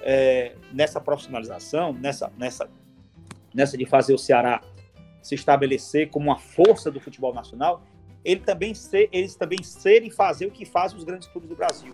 é, 0.01 0.55
nessa 0.71 0.99
profissionalização, 0.99 1.93
nessa, 1.93 2.31
nessa, 2.37 2.69
nessa 3.53 3.77
de 3.77 3.85
fazer 3.85 4.13
o 4.13 4.17
Ceará 4.17 4.61
se 5.21 5.35
estabelecer 5.35 6.09
como 6.09 6.29
uma 6.29 6.37
força 6.37 6.91
do 6.91 6.99
futebol 6.99 7.33
nacional, 7.33 7.81
ele 8.23 8.41
também 8.41 8.73
ser, 8.73 9.09
eles 9.11 9.35
também 9.35 9.63
serem 9.63 10.11
fazer 10.11 10.45
o 10.45 10.51
que 10.51 10.65
fazem 10.65 10.97
os 10.97 11.03
grandes 11.03 11.27
clubes 11.29 11.49
do 11.49 11.55
Brasil, 11.55 11.93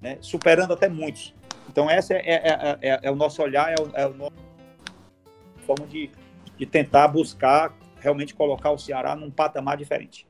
né? 0.00 0.16
superando 0.20 0.72
até 0.72 0.88
muitos. 0.88 1.34
Então, 1.68 1.90
essa 1.90 2.14
é, 2.14 2.20
é, 2.20 2.78
é, 2.80 3.00
é 3.02 3.10
o 3.10 3.16
nosso 3.16 3.42
olhar, 3.42 3.72
é, 3.72 3.74
o, 3.82 3.90
é 3.94 4.02
a 4.04 4.08
nossa 4.08 4.36
forma 5.66 5.86
de, 5.86 6.10
de 6.56 6.64
tentar 6.64 7.08
buscar 7.08 7.76
realmente 8.06 8.34
colocar 8.34 8.70
o 8.70 8.78
Ceará 8.78 9.16
num 9.16 9.30
patamar 9.30 9.76
diferente. 9.76 10.24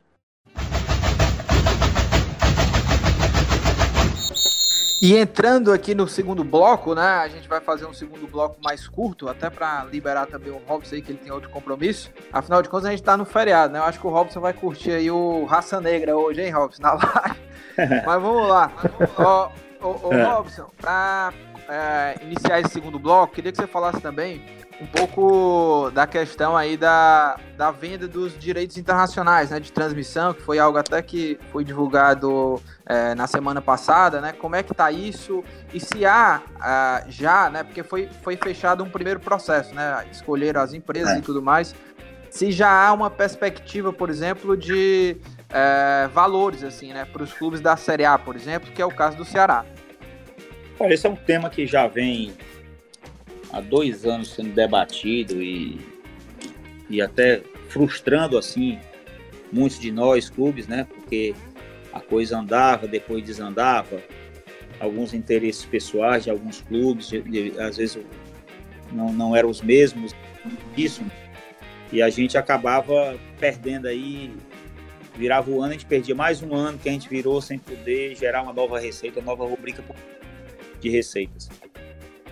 E 5.02 5.14
entrando 5.14 5.74
aqui 5.74 5.94
no 5.94 6.08
segundo 6.08 6.42
bloco, 6.42 6.94
né? 6.94 7.02
A 7.02 7.28
gente 7.28 7.46
vai 7.46 7.60
fazer 7.60 7.84
um 7.84 7.92
segundo 7.92 8.26
bloco 8.26 8.56
mais 8.64 8.88
curto, 8.88 9.28
até 9.28 9.50
para 9.50 9.84
liberar 9.84 10.26
também 10.26 10.50
o 10.50 10.56
Robson 10.66 10.94
aí, 10.94 11.02
que 11.02 11.12
ele 11.12 11.18
tem 11.18 11.30
outro 11.30 11.50
compromisso. 11.50 12.10
Afinal 12.32 12.62
de 12.62 12.70
contas, 12.70 12.86
a 12.86 12.90
gente 12.92 13.02
tá 13.02 13.14
no 13.14 13.26
feriado, 13.26 13.74
né? 13.74 13.78
Eu 13.78 13.84
acho 13.84 14.00
que 14.00 14.06
o 14.06 14.10
Robson 14.10 14.40
vai 14.40 14.54
curtir 14.54 14.92
aí 14.92 15.10
o 15.10 15.44
Raça 15.44 15.82
Negra 15.82 16.16
hoje, 16.16 16.40
hein, 16.40 16.50
Robson? 16.50 16.82
Na 16.82 16.94
live. 16.94 17.36
Mas 18.06 18.22
vamos 18.22 18.48
lá. 18.48 18.72
Ó, 19.18 19.50
ô, 19.82 20.08
ô, 20.08 20.12
é. 20.14 20.24
Robson, 20.24 20.70
para 20.80 21.30
é, 21.68 22.14
iniciar 22.22 22.60
esse 22.60 22.70
segundo 22.70 22.98
bloco, 22.98 23.34
queria 23.34 23.52
que 23.52 23.58
você 23.58 23.66
falasse 23.66 24.00
também 24.00 24.42
um 24.80 24.86
pouco 24.86 25.90
da 25.90 26.06
questão 26.06 26.56
aí 26.56 26.76
da, 26.76 27.38
da 27.56 27.70
venda 27.70 28.06
dos 28.06 28.38
direitos 28.38 28.76
internacionais, 28.76 29.50
né, 29.50 29.58
de 29.58 29.72
transmissão, 29.72 30.34
que 30.34 30.42
foi 30.42 30.58
algo 30.58 30.76
até 30.76 31.00
que 31.00 31.38
foi 31.50 31.64
divulgado 31.64 32.60
é, 32.84 33.14
na 33.14 33.26
semana 33.26 33.62
passada, 33.62 34.20
né, 34.20 34.32
como 34.32 34.54
é 34.54 34.62
que 34.62 34.74
tá 34.74 34.90
isso? 34.92 35.42
E 35.72 35.80
se 35.80 36.04
há 36.04 36.42
uh, 36.56 37.10
já, 37.10 37.48
né, 37.48 37.62
porque 37.62 37.82
foi, 37.82 38.08
foi 38.22 38.36
fechado 38.36 38.84
um 38.84 38.90
primeiro 38.90 39.18
processo, 39.18 39.74
né, 39.74 40.04
escolheram 40.12 40.60
as 40.60 40.74
empresas 40.74 41.14
é. 41.14 41.18
e 41.18 41.22
tudo 41.22 41.40
mais, 41.40 41.74
se 42.28 42.52
já 42.52 42.70
há 42.70 42.92
uma 42.92 43.08
perspectiva, 43.08 43.92
por 43.94 44.10
exemplo, 44.10 44.56
de 44.56 45.16
é, 45.48 46.06
valores, 46.12 46.62
assim, 46.62 46.92
né, 46.92 47.06
para 47.06 47.22
os 47.22 47.32
clubes 47.32 47.62
da 47.62 47.78
Série 47.78 48.04
A, 48.04 48.18
por 48.18 48.36
exemplo, 48.36 48.70
que 48.72 48.82
é 48.82 48.84
o 48.84 48.94
caso 48.94 49.16
do 49.16 49.24
Ceará. 49.24 49.64
Olha, 50.78 50.92
esse 50.92 51.06
é 51.06 51.10
um 51.10 51.16
tema 51.16 51.48
que 51.48 51.66
já 51.66 51.86
vem 51.86 52.36
há 53.52 53.60
dois 53.60 54.04
anos 54.04 54.30
sendo 54.30 54.52
debatido 54.52 55.42
e, 55.42 55.78
e 56.88 57.00
até 57.00 57.42
frustrando 57.68 58.38
assim 58.38 58.78
muitos 59.52 59.78
de 59.78 59.90
nós 59.90 60.28
clubes, 60.28 60.66
né? 60.66 60.86
Porque 60.94 61.34
a 61.92 62.00
coisa 62.00 62.38
andava, 62.38 62.86
depois 62.86 63.24
desandava, 63.24 64.02
alguns 64.78 65.14
interesses 65.14 65.64
pessoais 65.64 66.24
de 66.24 66.30
alguns 66.30 66.60
clubes, 66.60 67.08
de, 67.08 67.22
de, 67.22 67.60
às 67.60 67.76
vezes 67.76 67.98
não, 68.92 69.12
não 69.12 69.34
eram 69.34 69.48
os 69.48 69.62
mesmos, 69.62 70.14
isso, 70.76 71.02
e 71.92 72.02
a 72.02 72.10
gente 72.10 72.36
acabava 72.36 73.18
perdendo 73.38 73.86
aí, 73.86 74.32
virava 75.16 75.50
o 75.50 75.62
ano, 75.62 75.70
a 75.70 75.72
gente 75.72 75.86
perdia 75.86 76.14
mais 76.14 76.42
um 76.42 76.54
ano 76.54 76.78
que 76.78 76.88
a 76.88 76.92
gente 76.92 77.08
virou 77.08 77.40
sem 77.40 77.58
poder 77.58 78.14
gerar 78.14 78.42
uma 78.42 78.52
nova 78.52 78.78
receita, 78.78 79.20
uma 79.20 79.26
nova 79.26 79.46
rubrica 79.46 79.82
de 80.80 80.90
receitas. 80.90 81.48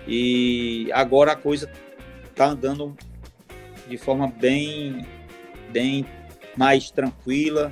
E 0.07 0.89
agora 0.93 1.31
a 1.31 1.35
coisa 1.35 1.69
está 2.29 2.45
andando 2.47 2.95
de 3.87 3.97
forma 3.97 4.27
bem, 4.27 5.05
bem 5.71 6.05
mais 6.57 6.91
tranquila, 6.91 7.71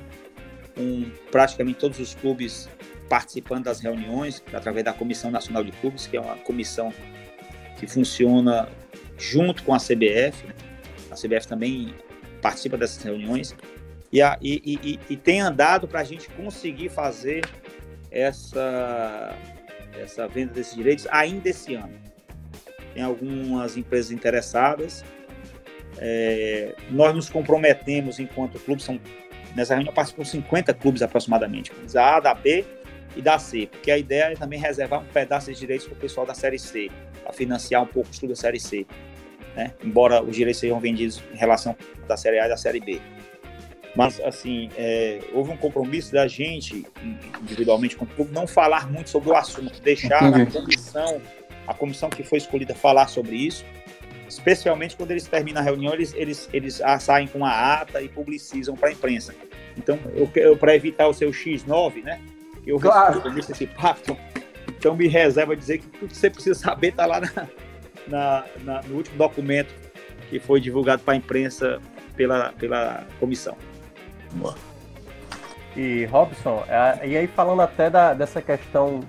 com 0.74 1.10
praticamente 1.30 1.78
todos 1.78 1.98
os 1.98 2.14
clubes 2.14 2.68
participando 3.08 3.64
das 3.64 3.80
reuniões 3.80 4.42
através 4.52 4.84
da 4.84 4.92
Comissão 4.92 5.30
Nacional 5.30 5.62
de 5.62 5.72
Clubes, 5.72 6.06
que 6.06 6.16
é 6.16 6.20
uma 6.20 6.36
comissão 6.36 6.92
que 7.78 7.86
funciona 7.86 8.68
junto 9.18 9.62
com 9.62 9.74
a 9.74 9.78
CBF. 9.78 10.46
Né? 10.46 10.54
A 11.10 11.14
CBF 11.14 11.46
também 11.46 11.94
participa 12.40 12.76
dessas 12.76 13.02
reuniões 13.02 13.54
e, 14.12 14.20
a, 14.20 14.38
e, 14.40 14.78
e, 14.82 15.00
e 15.10 15.16
tem 15.16 15.40
andado 15.40 15.86
para 15.86 16.00
a 16.00 16.04
gente 16.04 16.28
conseguir 16.30 16.88
fazer 16.88 17.44
essa, 18.10 19.36
essa 19.98 20.26
venda 20.28 20.52
desses 20.52 20.74
direitos 20.74 21.06
ainda 21.10 21.48
esse 21.48 21.74
ano 21.74 22.13
tem 22.94 23.02
algumas 23.02 23.76
empresas 23.76 24.12
interessadas. 24.12 25.04
É, 25.98 26.74
nós 26.90 27.14
nos 27.14 27.28
comprometemos 27.28 28.18
enquanto 28.18 28.58
clube, 28.58 28.82
são, 28.82 28.98
nessa 29.54 29.74
reunião 29.74 29.92
participam 29.92 30.24
50 30.24 30.72
clubes 30.74 31.02
aproximadamente, 31.02 31.72
da 31.92 32.16
A, 32.16 32.20
da 32.20 32.34
B 32.34 32.64
e 33.16 33.22
da 33.22 33.38
C, 33.38 33.68
porque 33.70 33.90
a 33.90 33.98
ideia 33.98 34.32
é 34.32 34.34
também 34.34 34.58
reservar 34.58 35.00
um 35.00 35.06
pedaço 35.06 35.52
de 35.52 35.58
direitos 35.58 35.86
para 35.86 35.96
o 35.96 35.98
pessoal 35.98 36.26
da 36.26 36.34
Série 36.34 36.58
C, 36.58 36.90
para 37.22 37.32
financiar 37.32 37.82
um 37.82 37.86
pouco 37.86 38.08
o 38.08 38.12
estudo 38.12 38.30
da 38.30 38.36
Série 38.36 38.58
C, 38.58 38.86
né? 39.54 39.72
embora 39.84 40.22
os 40.22 40.34
direitos 40.34 40.60
sejam 40.60 40.80
vendidos 40.80 41.22
em 41.32 41.36
relação 41.36 41.76
da 42.08 42.16
Série 42.16 42.40
A 42.40 42.46
e 42.46 42.48
da 42.48 42.56
Série 42.56 42.80
B. 42.80 43.00
Mas, 43.94 44.20
assim, 44.20 44.68
é, 44.76 45.20
houve 45.32 45.52
um 45.52 45.56
compromisso 45.56 46.12
da 46.12 46.26
gente, 46.26 46.84
individualmente 47.40 47.94
com 47.96 48.04
o 48.04 48.08
clube, 48.08 48.32
não 48.32 48.44
falar 48.44 48.90
muito 48.90 49.08
sobre 49.08 49.30
o 49.30 49.36
assunto, 49.36 49.80
deixar 49.80 50.34
a 50.34 50.46
comissão 50.46 51.20
a 51.66 51.74
comissão 51.74 52.10
que 52.10 52.22
foi 52.22 52.38
escolhida 52.38 52.74
falar 52.74 53.08
sobre 53.08 53.36
isso, 53.36 53.64
especialmente 54.28 54.96
quando 54.96 55.10
eles 55.10 55.26
terminam 55.26 55.60
a 55.60 55.64
reunião, 55.64 55.92
eles, 55.92 56.14
eles, 56.14 56.48
eles 56.52 56.80
saem 57.00 57.26
com 57.26 57.44
a 57.44 57.74
ata 57.80 58.02
e 58.02 58.08
publicizam 58.08 58.76
para 58.76 58.88
a 58.88 58.92
imprensa. 58.92 59.34
Então, 59.76 59.98
eu, 60.14 60.30
eu 60.36 60.56
para 60.56 60.74
evitar 60.74 61.08
o 61.08 61.14
seu 61.14 61.30
X9, 61.30 62.02
né? 62.02 62.20
Eu 62.66 62.78
claro. 62.78 63.22
esse 63.38 63.66
pacto, 63.66 64.16
então 64.68 64.96
me 64.96 65.06
reserva 65.06 65.54
dizer 65.54 65.78
que 65.78 65.86
tudo 65.86 66.08
que 66.08 66.16
você 66.16 66.30
precisa 66.30 66.58
saber 66.58 66.88
está 66.88 67.04
lá 67.04 67.20
na, 67.20 67.48
na, 68.06 68.44
na, 68.64 68.82
no 68.82 68.96
último 68.96 69.16
documento 69.16 69.72
que 70.30 70.38
foi 70.38 70.60
divulgado 70.60 71.02
para 71.02 71.14
a 71.14 71.16
imprensa 71.16 71.80
pela, 72.16 72.52
pela 72.52 73.06
comissão. 73.20 73.56
Boa. 74.32 74.54
E 75.76 76.04
Robson, 76.06 76.64
e 77.04 77.16
aí 77.16 77.26
falando 77.26 77.60
até 77.60 77.90
da, 77.90 78.14
dessa 78.14 78.40
questão 78.40 79.00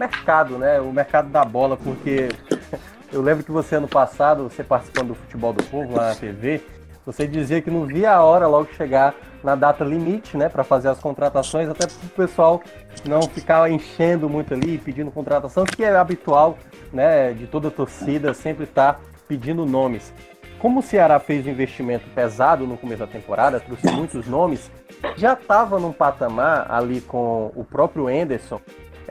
mercado, 0.00 0.56
né? 0.56 0.80
O 0.80 0.92
mercado 0.92 1.28
da 1.28 1.44
bola, 1.44 1.76
porque 1.76 2.30
eu 3.12 3.20
lembro 3.20 3.44
que 3.44 3.52
você 3.52 3.76
ano 3.76 3.86
passado, 3.86 4.44
você 4.44 4.64
participando 4.64 5.08
do 5.08 5.14
Futebol 5.14 5.52
do 5.52 5.62
Povo 5.64 5.94
lá 5.94 6.08
na 6.08 6.14
TV, 6.14 6.62
você 7.04 7.26
dizia 7.26 7.60
que 7.60 7.70
não 7.70 7.84
via 7.84 8.12
a 8.12 8.24
hora 8.24 8.46
logo 8.46 8.72
chegar 8.72 9.14
na 9.44 9.54
data 9.54 9.84
limite, 9.84 10.36
né, 10.36 10.48
para 10.48 10.64
fazer 10.64 10.88
as 10.88 10.98
contratações, 10.98 11.68
até 11.68 11.86
para 11.86 12.06
o 12.06 12.08
pessoal 12.10 12.62
não 13.06 13.22
ficar 13.22 13.70
enchendo 13.70 14.28
muito 14.28 14.52
ali, 14.52 14.78
pedindo 14.78 15.10
contratação, 15.10 15.64
que 15.64 15.82
é 15.82 15.96
habitual, 15.96 16.58
né, 16.92 17.32
de 17.32 17.46
toda 17.46 17.70
torcida 17.70 18.34
sempre 18.34 18.64
estar 18.64 18.94
tá 18.94 19.00
pedindo 19.26 19.64
nomes. 19.64 20.12
como 20.58 20.80
o 20.80 20.82
Ceará 20.82 21.18
fez 21.18 21.46
um 21.46 21.50
investimento 21.50 22.04
pesado 22.14 22.66
no 22.66 22.76
começo 22.76 23.00
da 23.00 23.06
temporada, 23.06 23.60
trouxe 23.60 23.90
muitos 23.90 24.26
nomes, 24.26 24.70
já 25.16 25.32
estava 25.32 25.78
num 25.78 25.92
patamar 25.92 26.70
ali 26.70 27.00
com 27.00 27.50
o 27.54 27.64
próprio 27.64 28.10
Enderson 28.10 28.60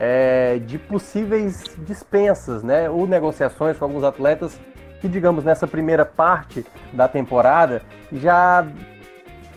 é, 0.02 0.58
de 0.58 0.78
possíveis 0.78 1.62
dispensas, 1.76 2.62
né? 2.62 2.88
Ou 2.88 3.06
negociações 3.06 3.76
com 3.76 3.84
alguns 3.84 4.02
atletas 4.02 4.58
que, 4.98 5.06
digamos, 5.06 5.44
nessa 5.44 5.66
primeira 5.66 6.06
parte 6.06 6.64
da 6.90 7.06
temporada 7.06 7.82
já 8.10 8.66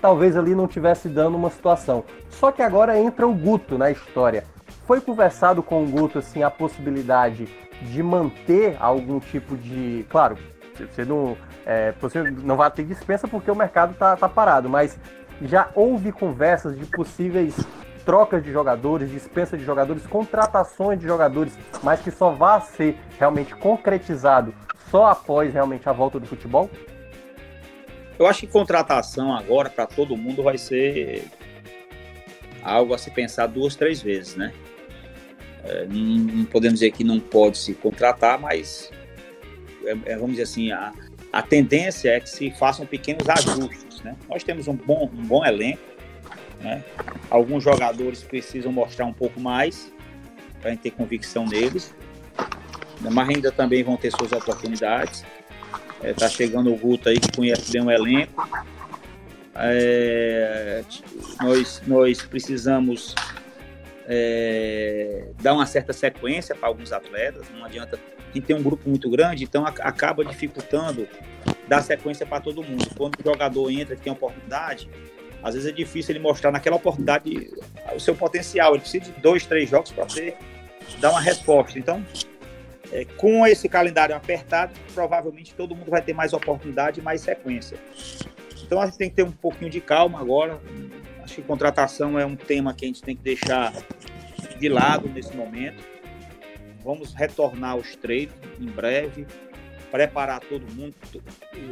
talvez 0.02 0.36
ali 0.36 0.54
não 0.54 0.68
tivesse 0.68 1.08
dando 1.08 1.38
uma 1.38 1.50
situação. 1.50 2.04
Só 2.30 2.52
que 2.52 2.62
agora 2.62 3.00
entra 3.00 3.26
o 3.26 3.34
Guto 3.34 3.78
na 3.78 3.89
história. 3.89 4.44
Foi 4.86 5.00
conversado 5.00 5.64
com 5.64 5.82
o 5.82 5.88
Guto 5.88 6.20
assim 6.20 6.44
a 6.44 6.52
possibilidade 6.52 7.48
de 7.82 8.04
manter 8.04 8.76
algum 8.82 9.22
tipo 9.22 9.56
de, 9.56 10.06
claro, 10.10 10.38
você 10.91 11.06
não, 11.06 11.38
é, 11.66 11.94
você 12.02 12.22
não 12.22 12.58
vai 12.58 12.70
ter 12.70 12.84
dispensa 12.84 13.30
porque 13.30 13.50
o 13.50 13.56
mercado 13.56 13.94
está 13.94 14.18
tá 14.18 14.28
parado, 14.28 14.70
mas 14.70 15.00
já 15.41 15.70
houve 15.74 16.12
conversas 16.12 16.78
de 16.78 16.86
possíveis 16.86 17.56
trocas 18.06 18.43
de 18.43 18.51
jogadores, 18.51 19.10
dispensa 19.10 19.58
de 19.58 19.64
jogadores, 19.64 20.06
contratações 20.06 20.99
de 20.99 21.06
jogadores, 21.06 21.58
mas 21.82 22.01
que 22.01 22.12
só 22.12 22.32
vai 22.32 22.62
ser 22.62 22.97
realmente 23.18 23.56
concretizado 23.56 24.54
só 24.89 25.08
após 25.08 25.54
realmente 25.54 25.88
a 25.89 25.91
volta 25.91 26.20
do 26.20 26.26
futebol? 26.28 26.70
Eu 28.20 28.28
acho 28.28 28.41
que 28.41 28.47
contratação 28.47 29.36
agora 29.36 29.70
para 29.70 29.88
todo 29.88 30.16
mundo 30.16 30.43
vai 30.43 30.58
ser 30.58 31.26
algo 32.62 32.93
a 32.93 32.97
se 32.97 33.10
pensar 33.10 33.47
duas, 33.47 33.76
três 33.76 34.01
vezes, 34.01 34.36
né? 34.36 34.54
É, 35.64 35.86
não, 35.86 35.97
não, 35.97 36.45
podemos 36.45 36.80
dizer 36.80 36.91
que 36.91 37.04
não 37.04 37.20
pode 37.20 37.58
se 37.58 37.74
contratar, 37.74 38.39
mas 38.39 38.91
é, 39.86 39.97
é, 40.12 40.16
vamos 40.16 40.32
dizer 40.32 40.43
assim, 40.43 40.72
a, 40.72 40.93
a 41.32 41.41
tendência 41.41 42.10
é 42.10 42.20
que 42.20 42.30
se 42.30 42.51
façam 42.51 42.86
pequenos 42.86 43.28
ajustes, 43.28 44.01
né? 44.01 44.16
Nós 44.30 44.43
temos 44.43 44.68
um 44.68 44.76
bom, 44.76 45.10
um 45.14 45.26
bom 45.26 45.45
elenco, 45.45 45.82
né? 46.64 46.84
Alguns 47.30 47.64
jogadores 47.64 48.24
precisam 48.24 48.72
mostrar 48.72 49.05
um 49.05 49.14
pouco 49.14 49.39
mais 49.39 49.91
para 50.59 50.70
a 50.70 50.74
gente 50.74 50.82
ter 50.82 50.91
convicção 50.91 51.45
neles, 51.45 51.93
mas 53.01 53.30
ainda 53.30 53.51
também 53.51 53.84
vão 53.84 53.97
ter 53.97 54.11
suas 54.11 54.32
oportunidades. 54.32 55.26
É, 56.01 56.14
tá 56.14 56.30
chegando 56.30 56.74
o 56.74 56.78
Guto 56.78 57.09
aí 57.09 57.20
que 57.20 57.32
conhece 57.36 57.72
bem 57.72 57.82
o 57.82 57.91
elenco. 57.91 58.47
É, 59.55 60.84
nós, 61.41 61.82
nós 61.86 62.22
precisamos 62.24 63.14
é, 64.07 65.28
dar 65.41 65.53
uma 65.53 65.66
certa 65.66 65.93
sequência 65.93 66.55
para 66.55 66.68
alguns 66.68 66.91
atletas. 66.91 67.47
Não 67.53 67.66
adianta. 67.66 67.99
A 68.18 68.34
gente 68.34 68.47
tem 68.47 68.55
um 68.55 68.64
grupo 68.64 68.89
muito 68.89 69.09
grande, 69.09 69.43
então 69.43 69.66
acaba 69.66 70.26
dificultando 70.26 71.07
dar 71.68 71.82
sequência 71.82 72.26
para 72.26 72.41
todo 72.41 72.64
mundo. 72.64 72.88
Quando 72.97 73.20
o 73.20 73.24
jogador 73.24 73.70
entra 73.70 73.95
tem 73.95 74.11
oportunidade, 74.11 74.89
às 75.44 75.54
vezes 75.54 75.70
é 75.70 75.72
difícil 75.74 76.14
ele 76.14 76.20
mostrar 76.20 76.52
naquela 76.52 76.78
oportunidade 76.78 77.52
o 77.94 78.00
seu 78.00 78.16
potencial. 78.16 78.74
Ele 78.74 78.82
precisa 78.82 79.12
de 79.12 79.12
dois, 79.20 79.46
três 79.46 79.70
jogos 79.70 79.91
para 79.91 80.06
poder 80.06 80.38
dar 81.00 81.12
uma 81.12 81.20
resposta. 81.20 81.78
Então, 81.78 82.04
é, 82.91 83.06
com 83.18 83.46
esse 83.46 83.68
calendário 83.68 84.16
apertado, 84.16 84.74
provavelmente 84.94 85.54
todo 85.54 85.76
mundo 85.76 85.91
vai 85.91 86.02
ter 86.02 86.14
mais 86.14 86.32
oportunidade 86.32 87.00
e 87.02 87.04
mais 87.04 87.22
sequência. 87.22 87.78
Então 88.64 88.82
a 88.82 88.86
gente 88.86 88.98
tem 88.98 89.10
que 89.10 89.16
ter 89.16 89.24
um 89.24 89.32
pouquinho 89.32 89.70
de 89.70 89.82
calma 89.82 90.20
agora. 90.20 90.60
Acho 91.22 91.36
que 91.36 91.41
contratação 91.41 92.18
é 92.18 92.26
um 92.26 92.36
tema 92.36 92.74
que 92.74 92.86
a 92.86 92.88
gente 92.88 93.02
tem 93.02 93.16
que 93.16 93.22
deixar 93.22 93.74
de 94.58 94.70
lado 94.70 95.10
nesse 95.10 95.36
momento. 95.36 95.84
Vamos 96.84 97.14
retornar 97.14 97.72
aos 97.72 97.96
treinos 97.96 98.36
em 98.60 98.66
breve, 98.66 99.26
preparar 99.91 100.39
todo 100.39 100.66
mundo. 100.74 100.96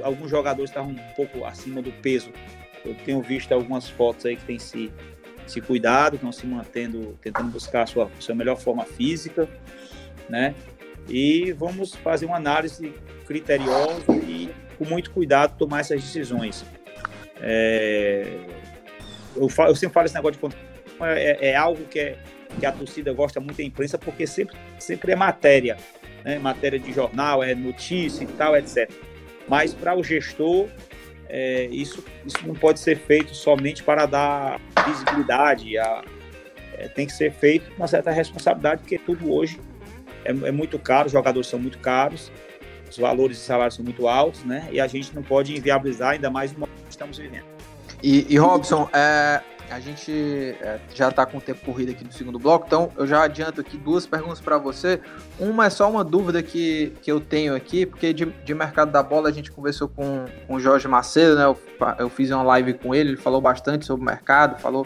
Alguns 0.03 0.29
jogadores 0.29 0.69
estavam 0.69 0.91
um 0.91 1.13
pouco 1.15 1.45
acima 1.45 1.81
do 1.81 1.91
peso. 1.91 2.31
Eu 2.85 2.95
tenho 3.05 3.21
visto 3.21 3.51
algumas 3.51 3.89
fotos 3.89 4.25
aí 4.25 4.35
que 4.35 4.45
têm 4.45 4.59
se, 4.59 4.91
se 5.47 5.61
cuidado, 5.61 6.15
estão 6.15 6.31
se 6.31 6.45
mantendo, 6.45 7.17
tentando 7.21 7.49
buscar 7.51 7.83
a 7.83 7.85
sua, 7.85 8.05
a 8.05 8.21
sua 8.21 8.35
melhor 8.35 8.57
forma 8.57 8.83
física, 8.85 9.47
né? 10.27 10.55
e 11.07 11.51
vamos 11.53 11.95
fazer 11.95 12.25
uma 12.25 12.37
análise 12.37 12.93
criteriosa 13.25 14.11
e 14.27 14.49
com 14.77 14.85
muito 14.85 15.11
cuidado 15.11 15.57
tomar 15.57 15.81
essas 15.81 16.01
decisões. 16.01 16.65
É, 17.39 18.25
eu, 19.35 19.49
falo, 19.49 19.69
eu, 19.69 19.75
sempre 19.75 19.93
falo 19.93 20.05
esse 20.05 20.15
negócio 20.15 20.39
de 20.49 20.55
é, 21.01 21.49
é, 21.49 21.55
algo 21.55 21.83
que, 21.85 21.99
é, 21.99 22.17
que 22.59 22.65
a 22.65 22.71
torcida 22.71 23.11
gosta 23.13 23.39
muito 23.39 23.57
da 23.57 23.63
imprensa 23.63 23.97
porque 23.97 24.27
sempre, 24.27 24.57
sempre 24.79 25.11
é 25.11 25.15
matéria, 25.15 25.77
né? 26.23 26.37
matéria 26.39 26.79
de 26.79 26.91
jornal, 26.91 27.43
é 27.43 27.55
notícia 27.55 28.23
e 28.23 28.27
tal, 28.27 28.55
etc. 28.55 28.91
Mas 29.47 29.73
para 29.73 29.95
o 29.95 30.03
gestor, 30.03 30.67
é, 31.33 31.65
isso, 31.71 32.03
isso 32.25 32.45
não 32.45 32.53
pode 32.53 32.81
ser 32.81 32.97
feito 32.97 33.33
somente 33.33 33.81
para 33.81 34.05
dar 34.05 34.59
visibilidade, 34.85 35.77
a, 35.77 36.03
é, 36.73 36.89
tem 36.89 37.07
que 37.07 37.13
ser 37.13 37.31
feito 37.31 37.71
com 37.71 37.77
uma 37.77 37.87
certa 37.87 38.11
responsabilidade, 38.11 38.81
porque 38.81 38.97
tudo 38.97 39.31
hoje 39.31 39.57
é, 40.25 40.31
é 40.31 40.51
muito 40.51 40.77
caro, 40.77 41.05
os 41.05 41.13
jogadores 41.13 41.47
são 41.47 41.57
muito 41.57 41.79
caros, 41.79 42.29
os 42.89 42.97
valores 42.97 43.37
de 43.37 43.43
salário 43.43 43.71
são 43.71 43.85
muito 43.85 44.09
altos, 44.09 44.43
né? 44.43 44.67
E 44.73 44.81
a 44.81 44.87
gente 44.87 45.15
não 45.15 45.23
pode 45.23 45.55
inviabilizar, 45.55 46.09
ainda 46.11 46.29
mais 46.29 46.51
no 46.51 46.59
momento 46.59 46.83
que 46.83 46.91
estamos 46.91 47.17
vivendo. 47.17 47.45
E, 48.03 48.25
e 48.29 48.37
Robson, 48.37 48.89
é, 48.91 49.41
a 49.71 49.79
gente 49.79 50.11
é, 50.61 50.79
já 50.93 51.07
está 51.07 51.25
com 51.25 51.37
o 51.37 51.41
tempo 51.41 51.65
corrido 51.65 51.91
aqui 51.91 52.03
no 52.03 52.11
segundo 52.11 52.37
bloco, 52.37 52.65
então 52.67 52.91
eu 52.97 53.07
já 53.07 53.23
adianto 53.23 53.61
aqui 53.61 53.77
duas 53.77 54.05
perguntas 54.05 54.41
para 54.41 54.57
você. 54.57 54.99
Uma 55.39 55.67
é 55.67 55.69
só 55.69 55.89
uma 55.89 56.03
dúvida 56.03 56.43
que, 56.43 56.93
que 57.01 57.09
eu 57.09 57.21
tenho 57.21 57.55
aqui, 57.55 57.85
porque 57.85 58.13
de, 58.13 58.25
de 58.25 58.53
mercado 58.53 58.91
da 58.91 59.01
bola 59.01 59.29
a 59.29 59.31
gente 59.31 59.49
conversou 59.49 59.87
com, 59.87 60.25
com 60.45 60.55
o 60.55 60.59
Jorge 60.59 60.87
Macedo, 60.89 61.35
né? 61.35 61.45
Eu, 61.45 61.57
eu 61.99 62.09
fiz 62.09 62.29
uma 62.31 62.43
live 62.43 62.73
com 62.73 62.93
ele, 62.93 63.11
ele 63.11 63.17
falou 63.17 63.39
bastante 63.39 63.85
sobre 63.85 64.03
o 64.03 64.05
mercado, 64.05 64.59
falou 64.59 64.85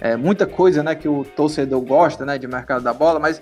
é, 0.00 0.16
muita 0.16 0.46
coisa 0.46 0.82
né, 0.82 0.94
que 0.94 1.08
o 1.08 1.24
torcedor 1.24 1.80
gosta 1.80 2.26
né, 2.26 2.36
de 2.36 2.48
mercado 2.48 2.82
da 2.82 2.92
bola, 2.92 3.20
mas 3.20 3.40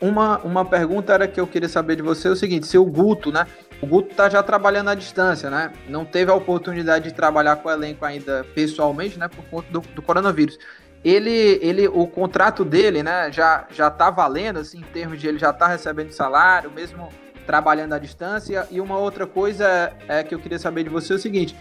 uma, 0.00 0.38
uma 0.38 0.64
pergunta 0.64 1.12
era 1.12 1.28
que 1.28 1.40
eu 1.40 1.46
queria 1.46 1.68
saber 1.68 1.94
de 1.94 2.02
você 2.02 2.26
é 2.26 2.30
o 2.32 2.36
seguinte, 2.36 2.66
se 2.66 2.76
o 2.76 2.84
Guto, 2.84 3.30
né? 3.30 3.46
O 3.82 3.86
Guto 3.86 4.12
está 4.12 4.30
já 4.30 4.40
trabalhando 4.44 4.90
à 4.90 4.94
distância, 4.94 5.50
né? 5.50 5.72
Não 5.88 6.04
teve 6.04 6.30
a 6.30 6.34
oportunidade 6.34 7.08
de 7.08 7.14
trabalhar 7.14 7.56
com 7.56 7.68
o 7.68 7.72
elenco 7.72 8.04
ainda 8.04 8.46
pessoalmente, 8.54 9.18
né? 9.18 9.26
Por 9.26 9.44
conta 9.46 9.72
do, 9.72 9.80
do 9.80 10.00
coronavírus. 10.00 10.56
Ele, 11.04 11.58
ele, 11.60 11.88
o 11.88 12.06
contrato 12.06 12.64
dele, 12.64 13.02
né? 13.02 13.32
Já 13.32 13.66
já 13.70 13.88
está 13.88 14.08
valendo, 14.08 14.60
assim, 14.60 14.78
em 14.78 14.82
termos 14.82 15.20
de 15.20 15.26
ele 15.26 15.38
já 15.38 15.50
está 15.50 15.66
recebendo 15.66 16.12
salário, 16.12 16.70
mesmo 16.70 17.08
trabalhando 17.44 17.94
à 17.94 17.98
distância. 17.98 18.68
E 18.70 18.80
uma 18.80 18.96
outra 18.96 19.26
coisa 19.26 19.92
é 20.06 20.22
que 20.22 20.32
eu 20.32 20.38
queria 20.38 20.60
saber 20.60 20.84
de 20.84 20.88
você 20.88 21.14
é 21.14 21.16
o 21.16 21.18
seguinte: 21.18 21.56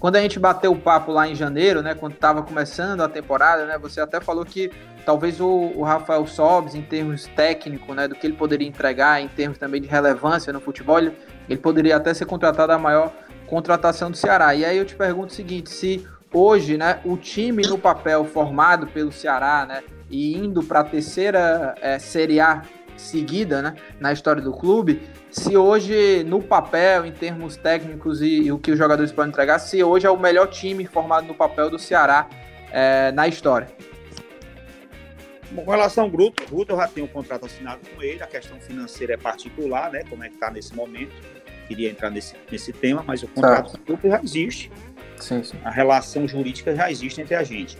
quando 0.00 0.16
a 0.16 0.22
gente 0.22 0.38
bateu 0.38 0.72
o 0.72 0.78
papo 0.78 1.12
lá 1.12 1.28
em 1.28 1.34
janeiro, 1.34 1.82
né, 1.82 1.94
quando 1.94 2.14
estava 2.14 2.42
começando 2.42 3.02
a 3.02 3.08
temporada, 3.10 3.66
né, 3.66 3.76
você 3.76 4.00
até 4.00 4.22
falou 4.22 4.42
que 4.42 4.70
talvez 5.04 5.38
o, 5.38 5.46
o 5.46 5.82
Rafael 5.82 6.26
Sobes, 6.26 6.74
em 6.74 6.82
termos 6.82 7.26
técnicos, 7.26 7.94
né, 7.94 8.08
do 8.08 8.14
que 8.14 8.26
ele 8.26 8.36
poderia 8.36 8.66
entregar, 8.66 9.20
em 9.20 9.28
termos 9.28 9.58
também 9.58 9.82
de 9.82 9.86
relevância 9.86 10.50
no 10.50 10.60
futebol, 10.60 10.98
ele, 10.98 11.12
ele 11.48 11.58
poderia 11.58 11.96
até 11.96 12.12
ser 12.12 12.26
contratado 12.26 12.72
a 12.72 12.78
maior 12.78 13.12
contratação 13.46 14.10
do 14.10 14.16
Ceará. 14.16 14.54
E 14.54 14.64
aí 14.64 14.76
eu 14.76 14.84
te 14.84 14.94
pergunto 14.94 15.32
o 15.32 15.36
seguinte, 15.36 15.70
se 15.70 16.06
hoje, 16.32 16.76
né, 16.76 17.00
o 17.04 17.16
time 17.16 17.62
no 17.66 17.78
papel 17.78 18.24
formado 18.24 18.86
pelo 18.86 19.10
Ceará, 19.10 19.66
né, 19.66 19.82
e 20.10 20.36
indo 20.36 20.62
para 20.62 20.80
a 20.80 20.84
terceira 20.84 21.74
é, 21.80 21.98
Série 21.98 22.40
A 22.40 22.62
seguida, 22.96 23.62
né, 23.62 23.74
na 24.00 24.12
história 24.12 24.42
do 24.42 24.52
clube, 24.52 25.00
se 25.30 25.56
hoje, 25.56 26.24
no 26.24 26.42
papel, 26.42 27.06
em 27.06 27.12
termos 27.12 27.56
técnicos 27.56 28.20
e, 28.20 28.42
e, 28.42 28.52
o 28.52 28.58
que 28.58 28.72
os 28.72 28.78
jogadores 28.78 29.12
podem 29.12 29.30
entregar, 29.30 29.58
se 29.58 29.82
hoje 29.82 30.06
é 30.06 30.10
o 30.10 30.18
melhor 30.18 30.48
time 30.48 30.84
formado 30.86 31.26
no 31.26 31.34
papel 31.34 31.70
do 31.70 31.78
Ceará 31.78 32.28
é, 32.72 33.12
na 33.12 33.28
história. 33.28 33.68
Com 35.54 35.70
relação 35.70 36.04
ao 36.04 36.10
Grupo, 36.10 36.42
o 36.44 36.56
Guto 36.56 36.72
eu 36.72 36.76
já 36.76 36.88
tenho 36.88 37.06
um 37.06 37.08
contrato 37.08 37.46
assinado 37.46 37.80
com 37.94 38.02
ele, 38.02 38.22
a 38.22 38.26
questão 38.26 38.60
financeira 38.60 39.14
é 39.14 39.16
particular, 39.16 39.90
né? 39.90 40.02
Como 40.08 40.22
é 40.22 40.28
que 40.28 40.34
está 40.34 40.50
nesse 40.50 40.74
momento. 40.74 41.12
Queria 41.68 41.90
entrar 41.90 42.10
nesse, 42.10 42.34
nesse 42.50 42.72
tema, 42.72 43.04
mas 43.06 43.22
o 43.22 43.28
contrato 43.28 43.76
do 43.76 43.84
Grupo 43.84 44.08
já 44.08 44.20
existe. 44.22 44.72
Sim, 45.20 45.44
sim. 45.44 45.58
A 45.62 45.70
relação 45.70 46.26
jurídica 46.26 46.74
já 46.74 46.90
existe 46.90 47.20
entre 47.20 47.34
a 47.34 47.44
gente. 47.44 47.76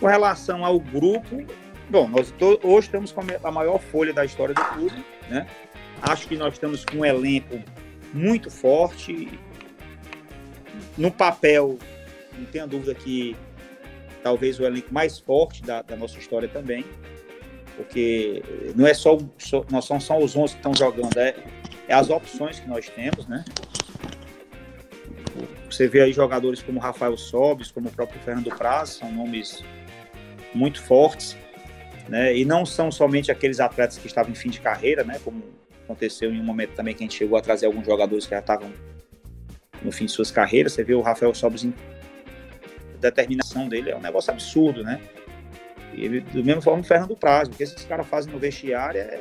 Com 0.00 0.06
relação 0.06 0.64
ao 0.64 0.80
grupo, 0.80 1.44
bom, 1.90 2.08
nós 2.08 2.32
hoje 2.62 2.86
estamos 2.86 3.12
com 3.12 3.20
a 3.44 3.50
maior 3.50 3.78
folha 3.78 4.12
da 4.12 4.24
história 4.24 4.54
do 4.54 4.64
clube, 4.64 5.04
né? 5.28 5.46
Acho 6.00 6.26
que 6.26 6.36
nós 6.36 6.54
estamos 6.54 6.84
com 6.86 6.98
um 6.98 7.04
elenco 7.04 7.62
muito 8.14 8.50
forte. 8.50 9.28
No 10.96 11.10
papel, 11.10 11.78
não 12.38 12.46
tenha 12.46 12.66
dúvida 12.66 12.94
que 12.94 13.36
talvez 14.22 14.58
o 14.58 14.64
elenco 14.64 14.92
mais 14.92 15.18
forte 15.18 15.62
da, 15.62 15.82
da 15.82 15.96
nossa 15.96 16.18
história 16.18 16.48
também. 16.48 16.84
Porque 17.76 18.42
não 18.74 18.86
é 18.86 18.94
só, 18.94 19.18
só 19.38 19.64
nós 19.70 19.84
somos 19.84 20.04
só 20.04 20.18
os 20.18 20.36
11 20.36 20.54
que 20.54 20.58
estão 20.58 20.74
jogando, 20.74 21.16
é 21.18 21.34
as 21.92 22.10
opções 22.10 22.60
que 22.60 22.68
nós 22.68 22.88
temos, 22.88 23.26
né? 23.26 23.44
Você 25.70 25.86
vê 25.86 26.02
aí 26.02 26.12
jogadores 26.12 26.62
como 26.62 26.80
Rafael 26.80 27.16
Sobes, 27.16 27.70
como 27.70 27.88
o 27.88 27.92
próprio 27.92 28.20
Fernando 28.20 28.50
Praz, 28.50 28.90
são 28.90 29.10
nomes 29.12 29.62
muito 30.54 30.82
fortes, 30.82 31.36
né? 32.08 32.36
E 32.36 32.44
não 32.44 32.66
são 32.66 32.90
somente 32.90 33.30
aqueles 33.30 33.60
atletas 33.60 33.96
que 33.98 34.06
estavam 34.06 34.32
em 34.32 34.34
fim 34.34 34.50
de 34.50 34.60
carreira, 34.60 35.04
né? 35.04 35.20
Como 35.24 35.42
aconteceu 35.84 36.32
em 36.32 36.40
um 36.40 36.44
momento 36.44 36.74
também 36.74 36.94
que 36.94 37.02
a 37.02 37.06
gente 37.06 37.16
chegou 37.16 37.38
a 37.38 37.40
trazer 37.40 37.66
alguns 37.66 37.86
jogadores 37.86 38.24
que 38.24 38.30
já 38.30 38.40
estavam 38.40 38.72
no 39.82 39.92
fim 39.92 40.06
de 40.06 40.12
suas 40.12 40.30
carreiras. 40.30 40.72
Você 40.72 40.84
vê 40.84 40.94
o 40.94 41.00
Rafael 41.00 41.34
Sobres 41.34 41.64
em 41.64 41.72
determinação 43.00 43.68
dele 43.68 43.90
é 43.90 43.96
um 43.96 44.00
negócio 44.00 44.32
absurdo, 44.32 44.84
né? 44.84 45.00
E 45.94 46.04
ele, 46.04 46.20
do 46.20 46.44
mesmo 46.44 46.62
forma 46.62 46.80
o 46.80 46.84
Fernando 46.84 47.16
Praz, 47.16 47.48
o 47.48 47.52
que 47.52 47.62
esses 47.62 47.84
caras 47.84 48.06
fazem 48.06 48.32
no 48.32 48.38
vestiário 48.38 49.00
é, 49.00 49.20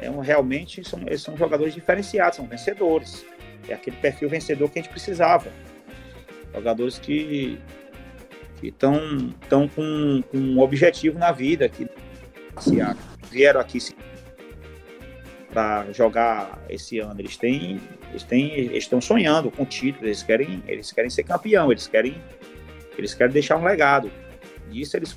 é 0.00 0.10
um, 0.10 0.20
realmente 0.20 0.82
são, 0.88 1.00
eles 1.06 1.22
são 1.22 1.36
jogadores 1.36 1.74
diferenciados, 1.74 2.36
são 2.36 2.46
vencedores. 2.46 3.24
É 3.68 3.74
aquele 3.74 3.96
perfil 3.96 4.28
vencedor 4.28 4.70
que 4.70 4.78
a 4.78 4.82
gente 4.82 4.90
precisava. 4.90 5.50
Jogadores 6.54 6.98
que 6.98 7.58
estão 8.62 9.32
tão 9.48 9.68
com, 9.68 10.22
com 10.30 10.38
um 10.38 10.60
objetivo 10.60 11.18
na 11.18 11.30
vida, 11.30 11.68
que 11.68 11.86
vieram 13.30 13.60
aqui 13.60 13.78
para 15.50 15.90
jogar 15.92 16.58
esse 16.68 16.98
ano. 16.98 17.20
Eles 17.20 17.36
têm, 17.36 17.80
eles 18.10 18.22
têm, 18.22 18.76
estão 18.76 19.00
sonhando 19.00 19.50
com 19.50 19.64
título. 19.64 20.06
Eles 20.06 20.22
querem, 20.22 20.62
eles 20.66 20.92
querem 20.92 21.10
ser 21.10 21.24
campeão. 21.24 21.70
Eles 21.70 21.86
querem, 21.86 22.20
eles 22.96 23.14
querem 23.14 23.32
deixar 23.32 23.56
um 23.56 23.64
legado. 23.64 24.10
E 24.70 24.80
isso 24.80 24.96
eles 24.96 25.16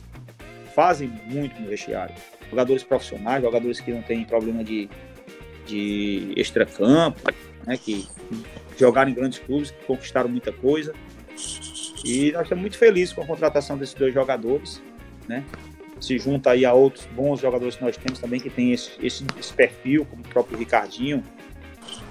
fazem 0.74 1.08
muito 1.26 1.60
no 1.62 1.70
vestiário. 1.70 2.16
Jogadores 2.54 2.84
profissionais, 2.84 3.41
jogadores 3.41 3.80
que 3.80 3.91
não 3.91 4.04
têm 4.04 4.24
problema 4.24 4.64
de, 4.64 4.88
de 5.66 6.32
extracampo, 6.38 7.20
né, 7.66 7.78
que 7.78 8.08
jogaram 8.78 9.10
em 9.10 9.16
grandes 9.16 9.39
clubes, 9.39 9.72
que 9.72 9.84
conquistaram 9.86 10.30
muita 10.30 10.51
coisa. 10.51 10.93
E 12.06 12.32
nós 12.32 12.43
estamos 12.43 12.62
muito 12.62 12.78
felizes 12.78 13.12
com 13.12 13.24
a 13.24 13.26
contratação 13.26 13.76
desses 13.76 13.95
dois 13.95 14.14
jogadores, 14.14 14.84
né? 15.28 15.43
Se 15.99 16.20
junta 16.20 16.51
aí 16.51 16.64
a 16.64 16.74
outros 16.74 17.08
bons 17.08 17.39
jogadores 17.39 17.76
que 17.76 17.84
nós 17.84 17.97
temos 17.97 18.20
também 18.20 18.39
que 18.39 18.51
tem 18.51 18.72
esse, 18.72 18.91
esse, 19.01 19.26
esse 19.39 19.51
perfil, 19.51 20.06
como 20.06 20.22
o 20.22 20.28
próprio 20.28 20.56
Ricardinho, 20.60 21.24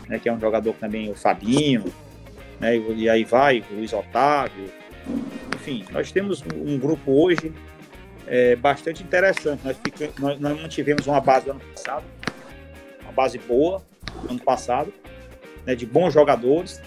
né, 0.08 0.18
que 0.18 0.28
é 0.28 0.32
um 0.32 0.40
jogador 0.40 0.74
também, 0.74 1.08
o 1.08 1.14
Fabinho, 1.14 1.84
né, 2.58 2.76
e 2.96 3.08
aí 3.08 3.22
vai, 3.22 3.62
o 3.70 3.76
Luiz 3.76 3.92
Otávio. 3.92 4.64
Enfim, 5.54 5.84
nós 5.92 6.10
temos 6.10 6.42
um 6.52 6.76
grupo 6.78 7.12
hoje 7.12 7.52
é, 8.26 8.56
bastante 8.56 9.02
interessante. 9.02 9.64
Nós, 9.64 9.76
ficamos, 9.76 10.16
nós, 10.18 10.40
nós 10.40 10.60
mantivemos 10.60 11.06
uma 11.06 11.20
base 11.20 11.50
ano 11.50 11.60
passado, 11.60 12.04
uma 13.02 13.12
base 13.12 13.38
boa, 13.38 13.82
ano 14.28 14.40
passado, 14.40 14.92
né, 15.66 15.74
de 15.74 15.86
bons 15.86 16.12
jogadores. 16.12 16.80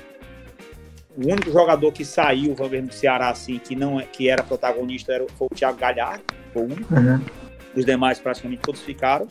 O 1.18 1.32
único 1.32 1.50
jogador 1.52 1.92
que 1.92 2.04
saiu, 2.04 2.54
vamos 2.56 2.72
ver, 2.72 2.82
do 2.82 2.94
Ceará, 2.94 3.30
assim, 3.30 3.58
que, 3.58 3.76
não, 3.76 4.00
é, 4.00 4.04
que 4.04 4.30
era 4.30 4.44
protagonista 4.44 5.14
era, 5.14 5.26
foi 5.38 5.48
o 5.50 5.56
Thiago 5.56 5.78
Galhardo, 5.78 6.24
foi 6.52 6.64
o 6.64 6.66
único. 6.66 6.94
Uhum. 6.94 7.22
Os 7.76 7.86
demais 7.86 8.20
praticamente 8.20 8.62
todos 8.62 8.82
ficaram. 8.82 9.28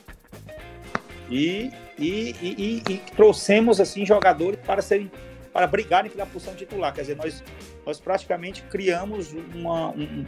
E, 1.30 1.70
e, 1.98 2.34
e, 2.40 2.82
e, 2.88 2.98
trouxemos 3.16 3.80
assim 3.80 4.04
jogadores 4.04 4.60
para 4.64 4.82
serem 4.82 5.10
para 5.54 5.68
brigarem 5.68 6.10
pela 6.10 6.26
posição 6.26 6.52
titular. 6.54 6.92
Quer 6.92 7.02
dizer, 7.02 7.16
nós, 7.16 7.42
nós 7.86 8.00
praticamente 8.00 8.62
criamos 8.64 9.32
uma, 9.54 9.90
um, 9.90 10.24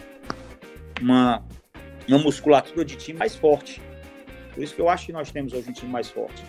uma, 1.01 1.45
uma 2.12 2.22
musculatura 2.22 2.84
de 2.84 2.96
time 2.96 3.18
mais 3.18 3.34
forte. 3.36 3.80
Por 4.54 4.62
isso 4.62 4.74
que 4.74 4.80
eu 4.80 4.88
acho 4.88 5.07
que 5.07 5.12
nós 5.12 5.30
temos 5.30 5.52
hoje 5.52 5.68
um 5.68 5.72
time 5.72 5.90
mais 5.90 6.09
forte. 6.09 6.42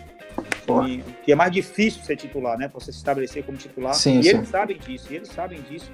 E, 0.86 1.02
que 1.24 1.32
é 1.32 1.34
mais 1.34 1.50
difícil 1.50 2.02
ser 2.02 2.16
titular, 2.16 2.58
né? 2.58 2.68
Para 2.68 2.80
você 2.80 2.92
se 2.92 2.98
estabelecer 2.98 3.44
como 3.44 3.58
titular. 3.58 3.94
Sim, 3.94 4.20
e 4.20 4.22
sim. 4.22 4.28
eles 4.30 4.48
sabem 4.48 4.78
disso, 4.78 5.06
eles 5.10 5.28
sabem 5.28 5.60
disso. 5.62 5.90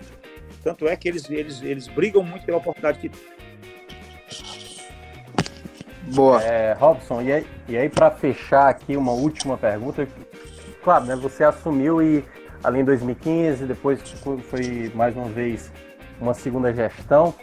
Tanto 0.63 0.87
é 0.87 0.97
que 0.97 1.09
eles, 1.09 1.29
eles, 1.31 1.63
eles 1.63 1.89
brigam 1.89 2.23
muito 2.23 2.45
pela 2.45 2.59
oportunidade 2.59 2.99
que. 2.99 3.11
Boa. 6.15 6.43
É, 6.43 6.73
Robson, 6.75 7.23
e 7.23 7.33
aí, 7.33 7.47
e 7.69 7.77
aí 7.77 7.89
para 7.89 8.11
fechar 8.11 8.69
aqui 8.69 8.97
uma 8.97 9.13
última 9.13 9.57
pergunta. 9.57 10.07
Claro, 10.83 11.05
né? 11.07 11.17
Você 11.17 11.45
assumiu 11.45 12.03
e 12.03 12.25
ali 12.63 12.81
em 12.81 12.85
2015, 12.85 13.65
depois 13.67 14.01
foi 14.51 14.91
mais 14.95 15.17
uma 15.17 15.29
vez 15.29 15.73
uma 16.21 16.35
segunda 16.35 16.73
gestão 16.73 17.35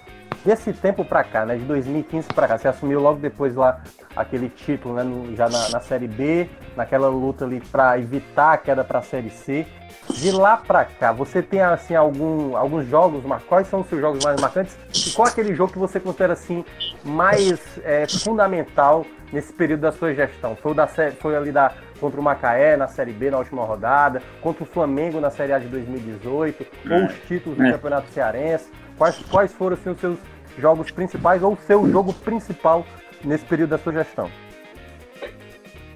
desse 0.45 0.73
tempo 0.73 1.05
para 1.05 1.23
cá, 1.23 1.45
né, 1.45 1.55
de 1.55 1.63
2015 1.63 2.27
para 2.29 2.47
cá, 2.47 2.57
você 2.57 2.67
assumiu 2.67 2.99
logo 2.99 3.19
depois 3.19 3.55
lá 3.55 3.81
aquele 4.15 4.49
título, 4.49 4.95
né, 4.95 5.03
no, 5.03 5.35
já 5.35 5.47
na, 5.47 5.69
na, 5.69 5.79
Série 5.79 6.07
B, 6.07 6.49
naquela 6.75 7.07
luta 7.07 7.45
ali 7.45 7.61
para 7.71 7.97
evitar 7.99 8.53
a 8.53 8.57
queda 8.57 8.83
para 8.83 8.99
a 8.99 9.01
Série 9.01 9.29
C. 9.29 9.65
De 10.09 10.31
lá 10.31 10.57
para 10.57 10.83
cá, 10.83 11.11
você 11.11 11.41
tem 11.41 11.61
assim 11.61 11.95
algum, 11.95 12.57
alguns 12.57 12.87
jogos, 12.87 13.23
quais 13.47 13.67
são 13.67 13.81
os 13.81 13.87
seus 13.87 14.01
jogos 14.01 14.23
mais 14.23 14.41
marcantes? 14.41 14.77
E 14.93 15.11
qual 15.11 15.27
é 15.27 15.31
aquele 15.31 15.55
jogo 15.55 15.71
que 15.71 15.79
você 15.79 15.99
considera 15.99 16.33
assim 16.33 16.65
mais 17.03 17.59
é, 17.83 18.05
fundamental 18.07 19.05
nesse 19.31 19.53
período 19.53 19.81
da 19.81 19.91
sua 19.91 20.13
gestão? 20.13 20.55
Foi, 20.55 20.73
da, 20.73 20.87
foi 20.87 21.35
ali 21.35 21.51
da, 21.51 21.71
contra 21.99 22.19
o 22.19 22.23
Macaé 22.23 22.75
na 22.75 22.87
Série 22.87 23.13
B 23.13 23.29
na 23.29 23.37
última 23.37 23.63
rodada, 23.63 24.21
contra 24.41 24.63
o 24.63 24.65
Flamengo 24.65 25.21
na 25.21 25.29
Série 25.29 25.53
A 25.53 25.59
de 25.59 25.67
2018, 25.67 26.65
ou 26.89 26.97
é. 26.97 27.05
os 27.05 27.13
títulos 27.27 27.57
do 27.57 27.65
é. 27.65 27.71
Campeonato 27.71 28.09
Cearense? 28.09 28.69
Quais, 28.97 29.17
quais 29.29 29.53
foram 29.53 29.75
assim, 29.75 29.89
os 29.89 29.99
seus 29.99 30.19
jogos 30.57 30.91
principais 30.91 31.41
ou 31.41 31.53
o 31.53 31.57
seu 31.65 31.89
jogo 31.89 32.13
principal 32.13 32.85
nesse 33.23 33.45
período 33.45 33.71
da 33.71 33.77
sua 33.77 33.93
gestão? 33.93 34.29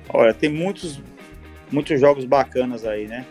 Olha, 0.10 0.34
tem 0.34 0.50
muitos, 0.50 1.02
muitos 1.72 2.00
jogos 2.00 2.26
bacanas 2.26 2.86
aí, 2.86 3.08
né? 3.08 3.26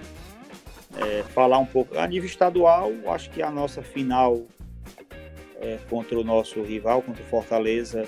É, 0.96 1.22
falar 1.34 1.58
um 1.58 1.66
pouco. 1.66 1.98
A 1.98 2.06
nível 2.06 2.28
estadual, 2.28 2.92
acho 3.06 3.30
que 3.30 3.42
a 3.42 3.50
nossa 3.50 3.82
final 3.82 4.42
é, 5.60 5.78
contra 5.88 6.18
o 6.18 6.22
nosso 6.22 6.62
rival, 6.62 7.02
contra 7.02 7.22
o 7.22 7.26
Fortaleza, 7.26 8.06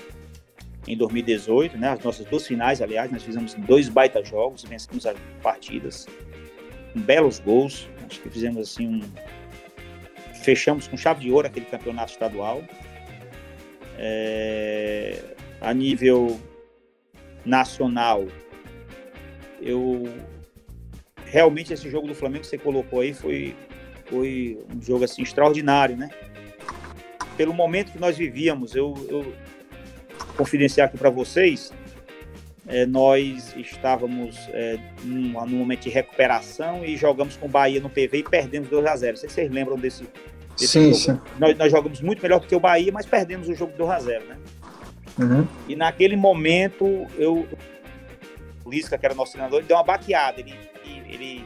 em 0.87 0.95
2018, 0.95 1.77
né? 1.77 1.89
As 1.89 2.03
nossas 2.03 2.25
duas 2.25 2.47
finais, 2.47 2.81
aliás, 2.81 3.11
nós 3.11 3.23
fizemos 3.23 3.53
dois 3.55 3.89
baita 3.89 4.23
jogos, 4.23 4.63
vencemos 4.63 5.05
as 5.05 5.17
partidas, 5.41 6.07
com 6.93 7.01
belos 7.01 7.39
gols. 7.39 7.89
Acho 8.05 8.21
que 8.21 8.29
fizemos 8.29 8.61
assim 8.61 8.87
um, 8.87 9.01
fechamos 10.47 10.87
com 10.87 10.95
chave 10.95 11.19
de 11.19 11.29
ouro 11.29 11.45
aquele 11.45 11.65
campeonato 11.65 12.13
estadual. 12.13 12.63
É, 13.97 15.21
a 15.59 15.73
nível 15.73 16.39
nacional, 17.43 18.25
eu 19.61 20.05
realmente 21.25 21.73
esse 21.73 21.89
jogo 21.89 22.07
do 22.07 22.15
Flamengo 22.15 22.43
que 22.43 22.47
você 22.47 22.57
colocou 22.57 23.01
aí 23.01 23.13
foi, 23.13 23.53
foi 24.05 24.57
um 24.73 24.81
jogo 24.81 25.03
assim 25.03 25.21
extraordinário, 25.21 25.97
né? 25.97 26.09
Pelo 27.35 27.53
momento 27.53 27.91
que 27.91 27.99
nós 27.99 28.17
vivíamos, 28.17 28.73
eu, 28.73 28.93
eu 29.09 29.33
confidenciar 30.37 30.87
aqui 30.87 30.97
para 30.97 31.09
vocês, 31.09 31.73
é, 32.67 32.85
nós 32.85 33.53
estávamos 33.57 34.37
é, 34.53 34.79
num, 35.03 35.45
num, 35.45 35.57
momento 35.57 35.81
de 35.81 35.89
recuperação 35.89 36.85
e 36.85 36.95
jogamos 36.95 37.35
com 37.35 37.47
o 37.47 37.49
Bahia 37.49 37.81
no 37.81 37.89
PV 37.89 38.19
e 38.19 38.23
perdemos 38.23 38.69
2 38.69 38.85
a 38.85 38.95
0 38.95 39.11
Não 39.11 39.19
sei 39.19 39.29
se 39.29 39.35
vocês 39.35 39.51
lembram 39.51 39.77
desse, 39.77 40.05
sim, 40.57 40.93
sim. 40.93 41.19
Nós, 41.37 41.57
nós, 41.57 41.71
jogamos 41.71 42.01
muito 42.01 42.21
melhor 42.21 42.39
do 42.39 42.47
que 42.47 42.55
o 42.55 42.59
Bahia, 42.59 42.91
mas 42.91 43.05
perdemos 43.05 43.47
o 43.47 43.53
jogo 43.53 43.73
do 43.73 43.85
2x0, 43.85 44.23
né? 44.25 44.37
Uhum. 45.19 45.47
E 45.67 45.75
naquele 45.75 46.15
momento, 46.15 47.05
eu, 47.17 47.47
o 48.65 48.69
Lisca, 48.69 48.97
que 48.97 49.05
era 49.05 49.15
nosso 49.15 49.33
treinador, 49.33 49.59
ele 49.59 49.67
deu 49.67 49.77
uma 49.77 49.83
baqueada. 49.83 50.39
Ele, 50.39 50.55
ele, 50.85 51.45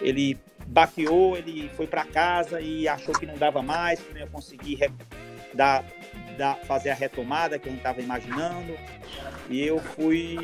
ele 0.00 0.38
baqueou, 0.66 1.36
ele 1.36 1.70
foi 1.76 1.86
para 1.86 2.04
casa 2.04 2.60
e 2.60 2.86
achou 2.86 3.14
que 3.14 3.26
não 3.26 3.36
dava 3.36 3.62
mais, 3.62 4.00
que 4.00 4.12
não 4.12 4.20
ia 4.20 4.26
conseguir 4.26 4.90
dar, 5.54 5.84
dar, 6.36 6.56
fazer 6.58 6.90
a 6.90 6.94
retomada 6.94 7.58
que 7.58 7.68
a 7.68 7.70
gente 7.70 7.80
estava 7.80 8.00
imaginando. 8.00 8.74
E 9.48 9.64
eu 9.64 9.78
fui 9.78 10.36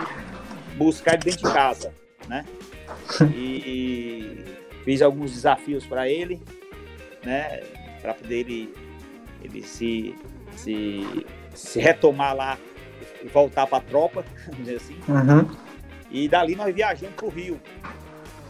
buscar 0.77 1.15
ele 1.15 1.25
dentro 1.25 1.49
de 1.49 1.55
casa, 1.55 1.93
né? 2.29 2.45
E, 3.35 4.45
e 4.77 4.85
fiz 4.85 5.01
alguns 5.01 5.33
desafios 5.33 5.87
para 5.87 6.09
ele 6.09 6.41
né? 7.25 7.61
Para 8.05 8.13
poder 8.13 8.41
ele, 8.41 8.75
ele 9.43 9.63
se, 9.63 10.15
se, 10.55 11.27
se 11.55 11.81
retomar 11.81 12.37
lá 12.37 12.59
e 13.23 13.29
voltar 13.29 13.67
para 13.67 13.79
a 13.79 13.81
tropa, 13.81 14.23
vamos 14.45 14.59
dizer 14.59 14.77
assim. 14.77 14.99
Uhum. 15.09 15.51
E 16.11 16.29
dali 16.29 16.55
nós 16.55 16.75
viajamos 16.75 17.15
para 17.15 17.25
o 17.25 17.31
Rio 17.31 17.59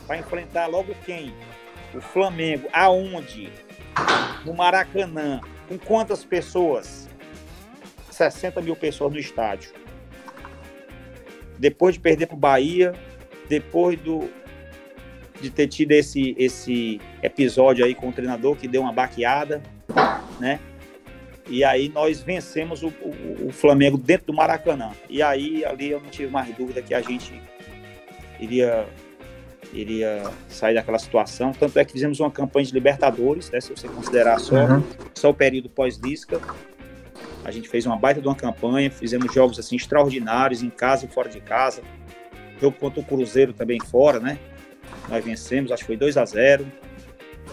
para 0.08 0.18
enfrentar 0.18 0.66
logo 0.66 0.92
quem? 1.06 1.32
O 1.94 2.00
Flamengo. 2.00 2.68
Aonde? 2.72 3.52
No 4.44 4.52
Maracanã. 4.54 5.40
Com 5.68 5.78
quantas 5.78 6.24
pessoas? 6.24 7.08
60 8.10 8.60
mil 8.60 8.74
pessoas 8.74 9.12
no 9.12 9.20
estádio. 9.20 9.70
Depois 11.60 11.94
de 11.94 12.00
perder 12.00 12.26
para 12.26 12.34
o 12.34 12.38
Bahia, 12.38 12.92
depois 13.48 14.00
do, 14.00 14.28
de 15.40 15.50
ter 15.50 15.66
tido 15.68 15.92
esse, 15.92 16.34
esse 16.38 17.00
episódio 17.22 17.84
aí 17.84 17.94
com 17.94 18.08
o 18.08 18.12
treinador 18.12 18.56
que 18.56 18.68
deu 18.68 18.82
uma 18.82 18.92
baqueada, 18.92 19.62
né? 20.40 20.60
E 21.48 21.62
aí 21.62 21.90
nós 21.90 22.22
vencemos 22.22 22.82
o, 22.82 22.88
o, 22.88 23.48
o, 23.48 23.52
Flamengo 23.52 23.98
dentro 23.98 24.28
do 24.28 24.32
Maracanã. 24.32 24.92
E 25.10 25.22
aí 25.22 25.64
ali 25.64 25.90
eu 25.90 26.00
não 26.00 26.08
tive 26.08 26.30
mais 26.32 26.54
dúvida 26.56 26.80
que 26.80 26.94
a 26.94 27.02
gente 27.02 27.40
iria 28.40 28.86
iria 29.72 30.22
sair 30.48 30.74
daquela 30.74 30.98
situação. 30.98 31.52
Tanto 31.52 31.78
é 31.78 31.84
que 31.84 31.92
fizemos 31.92 32.20
uma 32.20 32.30
campanha 32.30 32.64
de 32.64 32.72
Libertadores, 32.72 33.50
né, 33.50 33.60
se 33.60 33.70
você 33.70 33.88
considerar 33.88 34.38
só, 34.38 34.54
uhum. 34.54 34.82
só 35.14 35.30
o 35.30 35.34
período 35.34 35.68
pós-Lisca. 35.68 36.40
A 37.44 37.50
gente 37.50 37.68
fez 37.68 37.84
uma 37.84 37.96
baita 37.96 38.22
de 38.22 38.28
uma 38.28 38.36
campanha, 38.36 38.90
fizemos 38.90 39.32
jogos 39.34 39.58
assim 39.58 39.76
extraordinários 39.76 40.62
em 40.62 40.70
casa 40.70 41.04
e 41.04 41.08
fora 41.08 41.28
de 41.28 41.40
casa. 41.40 41.82
Jogo 42.60 42.76
contra 42.78 43.00
o 43.00 43.04
Cruzeiro 43.04 43.52
também 43.52 43.78
fora, 43.80 44.18
né? 44.18 44.38
Nós 45.08 45.24
vencemos, 45.24 45.70
acho 45.70 45.82
que 45.82 45.86
foi 45.86 45.96
2 45.96 46.16
a 46.16 46.24
0 46.24 46.66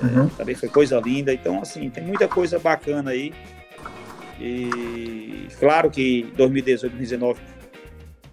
Uhum. 0.01 0.29
Também 0.29 0.55
foi 0.55 0.69
coisa 0.69 0.99
linda. 0.99 1.33
Então, 1.33 1.61
assim, 1.61 1.89
tem 1.89 2.03
muita 2.03 2.27
coisa 2.27 2.57
bacana 2.57 3.11
aí. 3.11 3.33
E 4.39 5.47
claro 5.59 5.91
que 5.91 6.23
2018, 6.35 6.91
2019 6.91 7.39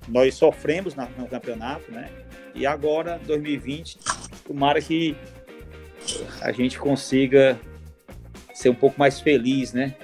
nós 0.09 0.35
sofremos 0.35 0.95
no 0.95 1.29
campeonato, 1.29 1.91
né? 1.93 2.09
E 2.55 2.67
agora, 2.67 3.21
2020, 3.27 3.99
tomara 4.47 4.81
que 4.81 5.15
a 6.41 6.51
gente 6.51 6.79
consiga 6.79 7.59
ser 8.55 8.71
um 8.71 8.75
pouco 8.75 8.99
mais 8.99 9.21
feliz, 9.21 9.75
né? 9.75 9.95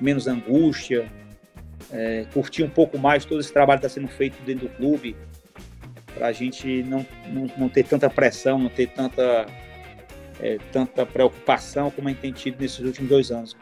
Menos 0.00 0.28
angústia, 0.28 1.10
é, 1.90 2.26
curtir 2.32 2.62
um 2.62 2.70
pouco 2.70 2.96
mais 2.96 3.24
todo 3.24 3.40
esse 3.40 3.52
trabalho 3.52 3.80
que 3.80 3.86
está 3.86 4.00
sendo 4.00 4.08
feito 4.08 4.40
dentro 4.44 4.68
do 4.68 4.74
clube, 4.76 5.16
para 6.14 6.28
a 6.28 6.32
gente 6.32 6.82
não, 6.82 7.06
não, 7.28 7.46
não, 7.56 7.68
ter 7.68 7.84
tanta 7.84 8.08
pressão, 8.10 8.58
não 8.58 8.68
ter 8.68 8.88
tanta, 8.88 9.46
é, 10.40 10.58
tanta 10.72 11.06
preocupação 11.06 11.90
como 11.90 12.08
a 12.08 12.10
gente 12.10 12.20
tem 12.20 12.32
tido 12.32 12.60
nesses 12.60 12.80
últimos 12.80 13.08
dois 13.08 13.30
anos. 13.30 13.56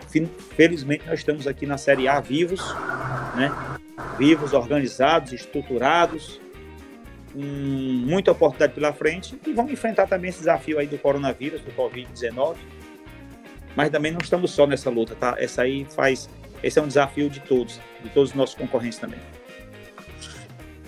Felizmente, 0.56 1.06
nós 1.06 1.20
estamos 1.20 1.46
aqui 1.46 1.66
na 1.66 1.78
Série 1.78 2.08
A 2.08 2.20
vivos, 2.20 2.60
né? 3.36 3.50
vivos, 4.18 4.52
organizados, 4.52 5.32
estruturados, 5.32 6.40
com 7.32 7.40
muita 7.40 8.32
oportunidade 8.32 8.72
pela 8.72 8.92
frente 8.92 9.38
e 9.46 9.52
vamos 9.52 9.72
enfrentar 9.72 10.06
também 10.06 10.30
esse 10.30 10.40
desafio 10.40 10.78
aí 10.78 10.86
do 10.86 10.98
coronavírus, 10.98 11.60
do 11.60 11.72
Covid-19. 11.72 12.56
Mas 13.76 13.90
também 13.90 14.10
não 14.10 14.18
estamos 14.20 14.50
só 14.50 14.66
nessa 14.66 14.90
luta, 14.90 15.14
tá? 15.14 15.36
Essa 15.38 15.62
aí 15.62 15.84
faz, 15.84 16.28
esse 16.62 16.78
é 16.78 16.82
um 16.82 16.88
desafio 16.88 17.30
de 17.30 17.38
todos, 17.40 17.80
de 18.02 18.08
todos 18.10 18.30
os 18.30 18.36
nossos 18.36 18.56
concorrentes 18.56 18.98
também. 18.98 19.20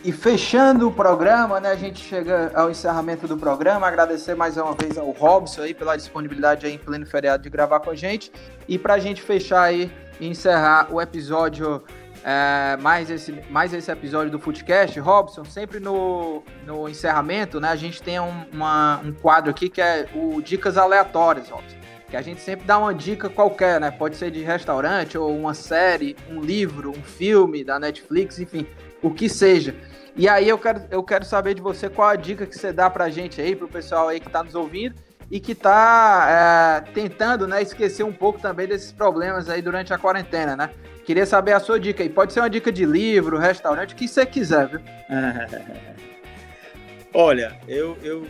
E 0.02 0.12
fechando 0.12 0.88
o 0.88 0.92
programa, 0.92 1.60
né, 1.60 1.72
a 1.72 1.76
gente 1.76 2.00
chega 2.00 2.50
ao 2.54 2.70
encerramento 2.70 3.28
do 3.28 3.36
programa. 3.36 3.86
Agradecer 3.86 4.34
mais 4.34 4.56
uma 4.56 4.74
vez 4.74 4.96
ao 4.96 5.10
Robson 5.10 5.60
aí 5.60 5.74
pela 5.74 5.94
disponibilidade 5.94 6.64
aí 6.64 6.72
em 6.72 6.78
pleno 6.78 7.04
feriado 7.04 7.42
de 7.42 7.50
gravar 7.50 7.80
com 7.80 7.90
a 7.90 7.94
gente. 7.94 8.32
E 8.66 8.78
para 8.78 8.94
a 8.94 8.98
gente 8.98 9.20
fechar 9.20 9.60
aí 9.60 9.92
e 10.18 10.26
encerrar 10.26 10.88
o 10.90 11.02
episódio 11.02 11.82
é, 12.24 12.78
mais, 12.80 13.10
esse, 13.10 13.30
mais 13.50 13.74
esse 13.74 13.90
episódio 13.90 14.30
do 14.30 14.38
Footcast, 14.38 14.98
Robson, 15.00 15.44
sempre 15.44 15.78
no, 15.78 16.42
no 16.64 16.88
encerramento, 16.88 17.60
né, 17.60 17.68
a 17.68 17.76
gente 17.76 18.02
tem 18.02 18.18
um, 18.18 18.46
uma, 18.54 19.02
um 19.04 19.12
quadro 19.12 19.50
aqui 19.50 19.68
que 19.68 19.82
é 19.82 20.08
o 20.14 20.40
Dicas 20.40 20.78
Aleatórias, 20.78 21.50
Robson. 21.50 21.76
Que 22.08 22.16
a 22.16 22.22
gente 22.22 22.40
sempre 22.40 22.66
dá 22.66 22.78
uma 22.78 22.94
dica 22.94 23.28
qualquer, 23.28 23.80
né? 23.80 23.90
Pode 23.90 24.16
ser 24.16 24.32
de 24.32 24.42
restaurante, 24.42 25.16
ou 25.16 25.36
uma 25.36 25.54
série, 25.54 26.16
um 26.28 26.40
livro, 26.40 26.90
um 26.90 27.02
filme 27.02 27.62
da 27.62 27.78
Netflix, 27.78 28.40
enfim, 28.40 28.66
o 29.00 29.12
que 29.12 29.28
seja. 29.28 29.76
E 30.16 30.28
aí 30.28 30.48
eu 30.48 30.58
quero, 30.58 30.82
eu 30.90 31.02
quero 31.02 31.24
saber 31.24 31.54
de 31.54 31.62
você 31.62 31.88
qual 31.88 32.08
a 32.08 32.16
dica 32.16 32.46
que 32.46 32.56
você 32.56 32.72
dá 32.72 32.90
pra 32.90 33.08
gente 33.08 33.40
aí, 33.40 33.54
pro 33.54 33.68
pessoal 33.68 34.08
aí 34.08 34.20
que 34.20 34.28
tá 34.28 34.42
nos 34.42 34.54
ouvindo 34.54 34.94
e 35.30 35.38
que 35.38 35.54
tá 35.54 36.82
é, 36.86 36.92
tentando, 36.92 37.46
né, 37.46 37.62
esquecer 37.62 38.02
um 38.02 38.12
pouco 38.12 38.40
também 38.40 38.66
desses 38.66 38.90
problemas 38.90 39.48
aí 39.48 39.62
durante 39.62 39.94
a 39.94 39.98
quarentena, 39.98 40.56
né? 40.56 40.70
Queria 41.04 41.24
saber 41.24 41.52
a 41.52 41.60
sua 41.60 41.78
dica 41.78 42.02
aí. 42.02 42.08
Pode 42.08 42.32
ser 42.32 42.40
uma 42.40 42.50
dica 42.50 42.70
de 42.70 42.84
livro, 42.84 43.38
restaurante, 43.38 43.94
o 43.94 43.96
que 43.96 44.08
você 44.08 44.26
quiser, 44.26 44.68
viu? 44.68 44.80
Olha, 47.14 47.58
eu, 47.66 47.96
eu. 48.02 48.26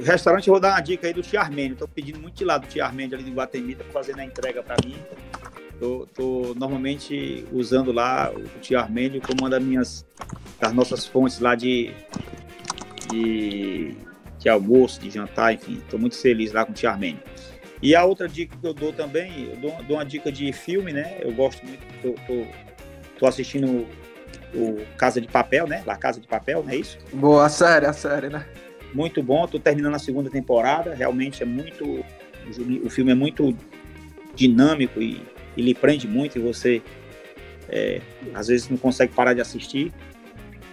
Restaurante 0.00 0.48
eu 0.48 0.52
vou 0.52 0.60
dar 0.60 0.72
uma 0.72 0.80
dica 0.80 1.06
aí 1.06 1.14
do 1.14 1.22
Tia 1.22 1.40
Armênio. 1.40 1.72
Estou 1.72 1.88
pedindo 1.88 2.20
muito 2.20 2.34
de 2.34 2.44
lá 2.44 2.58
do 2.58 2.66
Tia 2.66 2.84
Armênio 2.84 3.14
ali 3.14 3.24
de 3.24 3.30
Guatemi, 3.30 3.74
tá 3.74 3.84
fazendo 3.92 4.20
a 4.20 4.24
entrega 4.24 4.62
para 4.62 4.76
mim. 4.84 4.96
Tô, 5.78 6.06
tô, 6.14 6.54
normalmente 6.54 7.44
usando 7.52 7.92
lá 7.92 8.32
o 8.34 8.60
Tia 8.60 8.80
Armênio 8.80 9.20
como 9.20 9.42
uma 9.42 9.50
das 9.50 9.62
minhas 9.62 10.06
das 10.58 10.72
nossas 10.72 11.06
fontes 11.06 11.38
lá 11.38 11.54
de, 11.54 11.92
de, 13.10 13.94
de 14.38 14.48
almoço, 14.48 15.00
de 15.00 15.10
jantar, 15.10 15.52
enfim. 15.52 15.74
Estou 15.74 15.98
muito 15.98 16.16
feliz 16.16 16.52
lá 16.52 16.64
com 16.64 16.72
o 16.72 16.74
Tia 16.74 16.90
Armênio. 16.90 17.20
E 17.82 17.94
a 17.94 18.04
outra 18.04 18.26
dica 18.26 18.56
que 18.56 18.66
eu 18.66 18.72
dou 18.72 18.92
também, 18.92 19.50
eu 19.50 19.56
dou, 19.56 19.82
dou 19.84 19.96
uma 19.98 20.04
dica 20.04 20.32
de 20.32 20.50
filme, 20.52 20.92
né? 20.92 21.18
Eu 21.20 21.32
gosto 21.32 21.64
muito, 21.66 21.82
tô, 22.00 22.12
tô, 22.26 22.46
tô 23.18 23.26
assistindo 23.26 23.86
o, 24.54 24.80
Casa 24.96 25.20
de 25.20 25.28
Papel, 25.28 25.66
né? 25.66 25.82
La 25.86 25.96
Casa 25.96 26.20
de 26.20 26.26
Papel, 26.26 26.62
não 26.62 26.70
é 26.70 26.76
isso? 26.76 26.98
Boa, 27.12 27.46
a 27.46 27.48
série, 27.48 27.86
a 27.86 27.92
série, 27.92 28.28
né? 28.28 28.46
Muito 28.94 29.22
bom, 29.22 29.46
tô 29.46 29.58
terminando 29.58 29.94
a 29.94 29.98
segunda 29.98 30.30
temporada, 30.30 30.94
realmente 30.94 31.42
é 31.42 31.46
muito, 31.46 32.02
o 32.82 32.88
filme 32.88 33.12
é 33.12 33.14
muito 33.14 33.54
dinâmico 34.34 35.02
e, 35.02 35.20
e 35.56 35.62
lhe 35.62 35.74
prende 35.74 36.06
muito 36.06 36.38
e 36.38 36.40
você 36.40 36.82
é, 37.68 38.00
às 38.34 38.48
vezes 38.48 38.68
não 38.68 38.76
consegue 38.76 39.12
parar 39.12 39.34
de 39.34 39.40
assistir. 39.40 39.92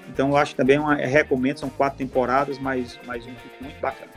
Então 0.10 0.30
eu 0.30 0.38
acho 0.38 0.56
também, 0.56 0.78
uma, 0.78 0.96
recomendo, 0.96 1.60
são 1.60 1.70
quatro 1.70 1.98
temporadas, 1.98 2.60
mas, 2.60 3.00
mas 3.06 3.24
um 3.24 3.34
filme 3.36 3.58
muito 3.62 3.80
bacana. 3.80 4.12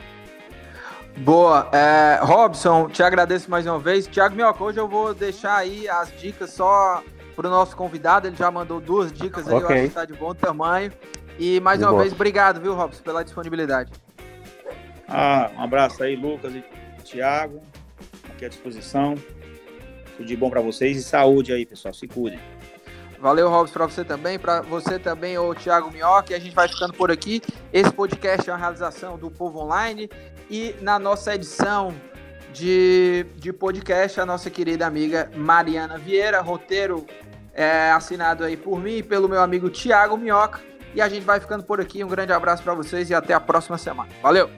Boa. 1.17 1.69
É, 1.73 2.19
Robson, 2.21 2.89
te 2.89 3.01
agradeço 3.01 3.49
mais 3.49 3.65
uma 3.65 3.79
vez. 3.79 4.05
Tiago 4.05 4.35
Mioca, 4.35 4.63
hoje 4.63 4.79
eu 4.79 4.87
vou 4.87 5.13
deixar 5.13 5.55
aí 5.55 5.89
as 5.89 6.11
dicas 6.19 6.51
só 6.51 7.03
para 7.35 7.47
o 7.47 7.49
nosso 7.49 7.75
convidado. 7.75 8.27
Ele 8.27 8.35
já 8.35 8.51
mandou 8.51 8.79
duas 8.79 9.11
dicas 9.11 9.47
aí, 9.47 9.55
okay. 9.55 9.65
eu 9.65 9.69
acho 9.69 9.81
que 9.81 9.87
está 9.87 10.05
de 10.05 10.13
bom 10.13 10.35
tamanho. 10.35 10.91
E 11.39 11.59
mais 11.59 11.81
uma 11.81 11.95
vez, 11.97 12.13
obrigado, 12.13 12.59
viu, 12.59 12.75
Robson, 12.75 13.01
pela 13.03 13.23
disponibilidade. 13.23 13.91
Ah, 15.07 15.49
um 15.57 15.63
abraço 15.63 16.03
aí, 16.03 16.15
Lucas 16.15 16.53
e 16.53 16.63
Tiago. 17.03 17.61
Aqui 18.29 18.45
à 18.45 18.49
disposição. 18.49 19.15
De 20.19 20.35
bom 20.35 20.49
para 20.49 20.61
vocês 20.61 20.97
e 20.97 21.03
saúde 21.03 21.53
aí, 21.53 21.65
pessoal. 21.65 21.93
Se 21.93 22.07
cuidem. 22.07 22.39
Valeu, 23.19 23.49
Robson, 23.49 23.73
para 23.73 23.85
você 23.85 24.03
também, 24.03 24.37
para 24.37 24.61
você 24.61 24.99
também, 24.99 25.37
o 25.37 25.53
Thiago 25.55 25.91
Minhoca. 25.91 26.35
A 26.35 26.39
gente 26.39 26.53
vai 26.53 26.67
ficando 26.67 26.93
por 26.93 27.11
aqui. 27.11 27.41
Esse 27.73 27.91
podcast 27.91 28.47
é 28.49 28.53
uma 28.53 28.59
realização 28.59 29.17
do 29.17 29.31
Povo 29.31 29.59
Online. 29.59 30.09
E 30.49 30.75
na 30.81 30.99
nossa 30.99 31.33
edição 31.33 31.93
de, 32.53 33.25
de 33.35 33.51
podcast, 33.51 34.19
a 34.19 34.25
nossa 34.25 34.49
querida 34.49 34.85
amiga 34.85 35.31
Mariana 35.35 35.97
Vieira, 35.97 36.41
roteiro 36.41 37.05
é, 37.53 37.91
assinado 37.91 38.43
aí 38.43 38.55
por 38.55 38.79
mim 38.79 38.97
e 38.97 39.03
pelo 39.03 39.27
meu 39.27 39.41
amigo 39.41 39.69
Thiago 39.69 40.15
Minhoca. 40.15 40.61
E 40.93 41.01
a 41.01 41.09
gente 41.09 41.23
vai 41.23 41.39
ficando 41.39 41.63
por 41.63 41.81
aqui. 41.81 42.03
Um 42.03 42.07
grande 42.07 42.31
abraço 42.31 42.63
para 42.63 42.73
vocês 42.73 43.09
e 43.09 43.15
até 43.15 43.33
a 43.33 43.39
próxima 43.39 43.77
semana. 43.77 44.09
Valeu! 44.21 44.49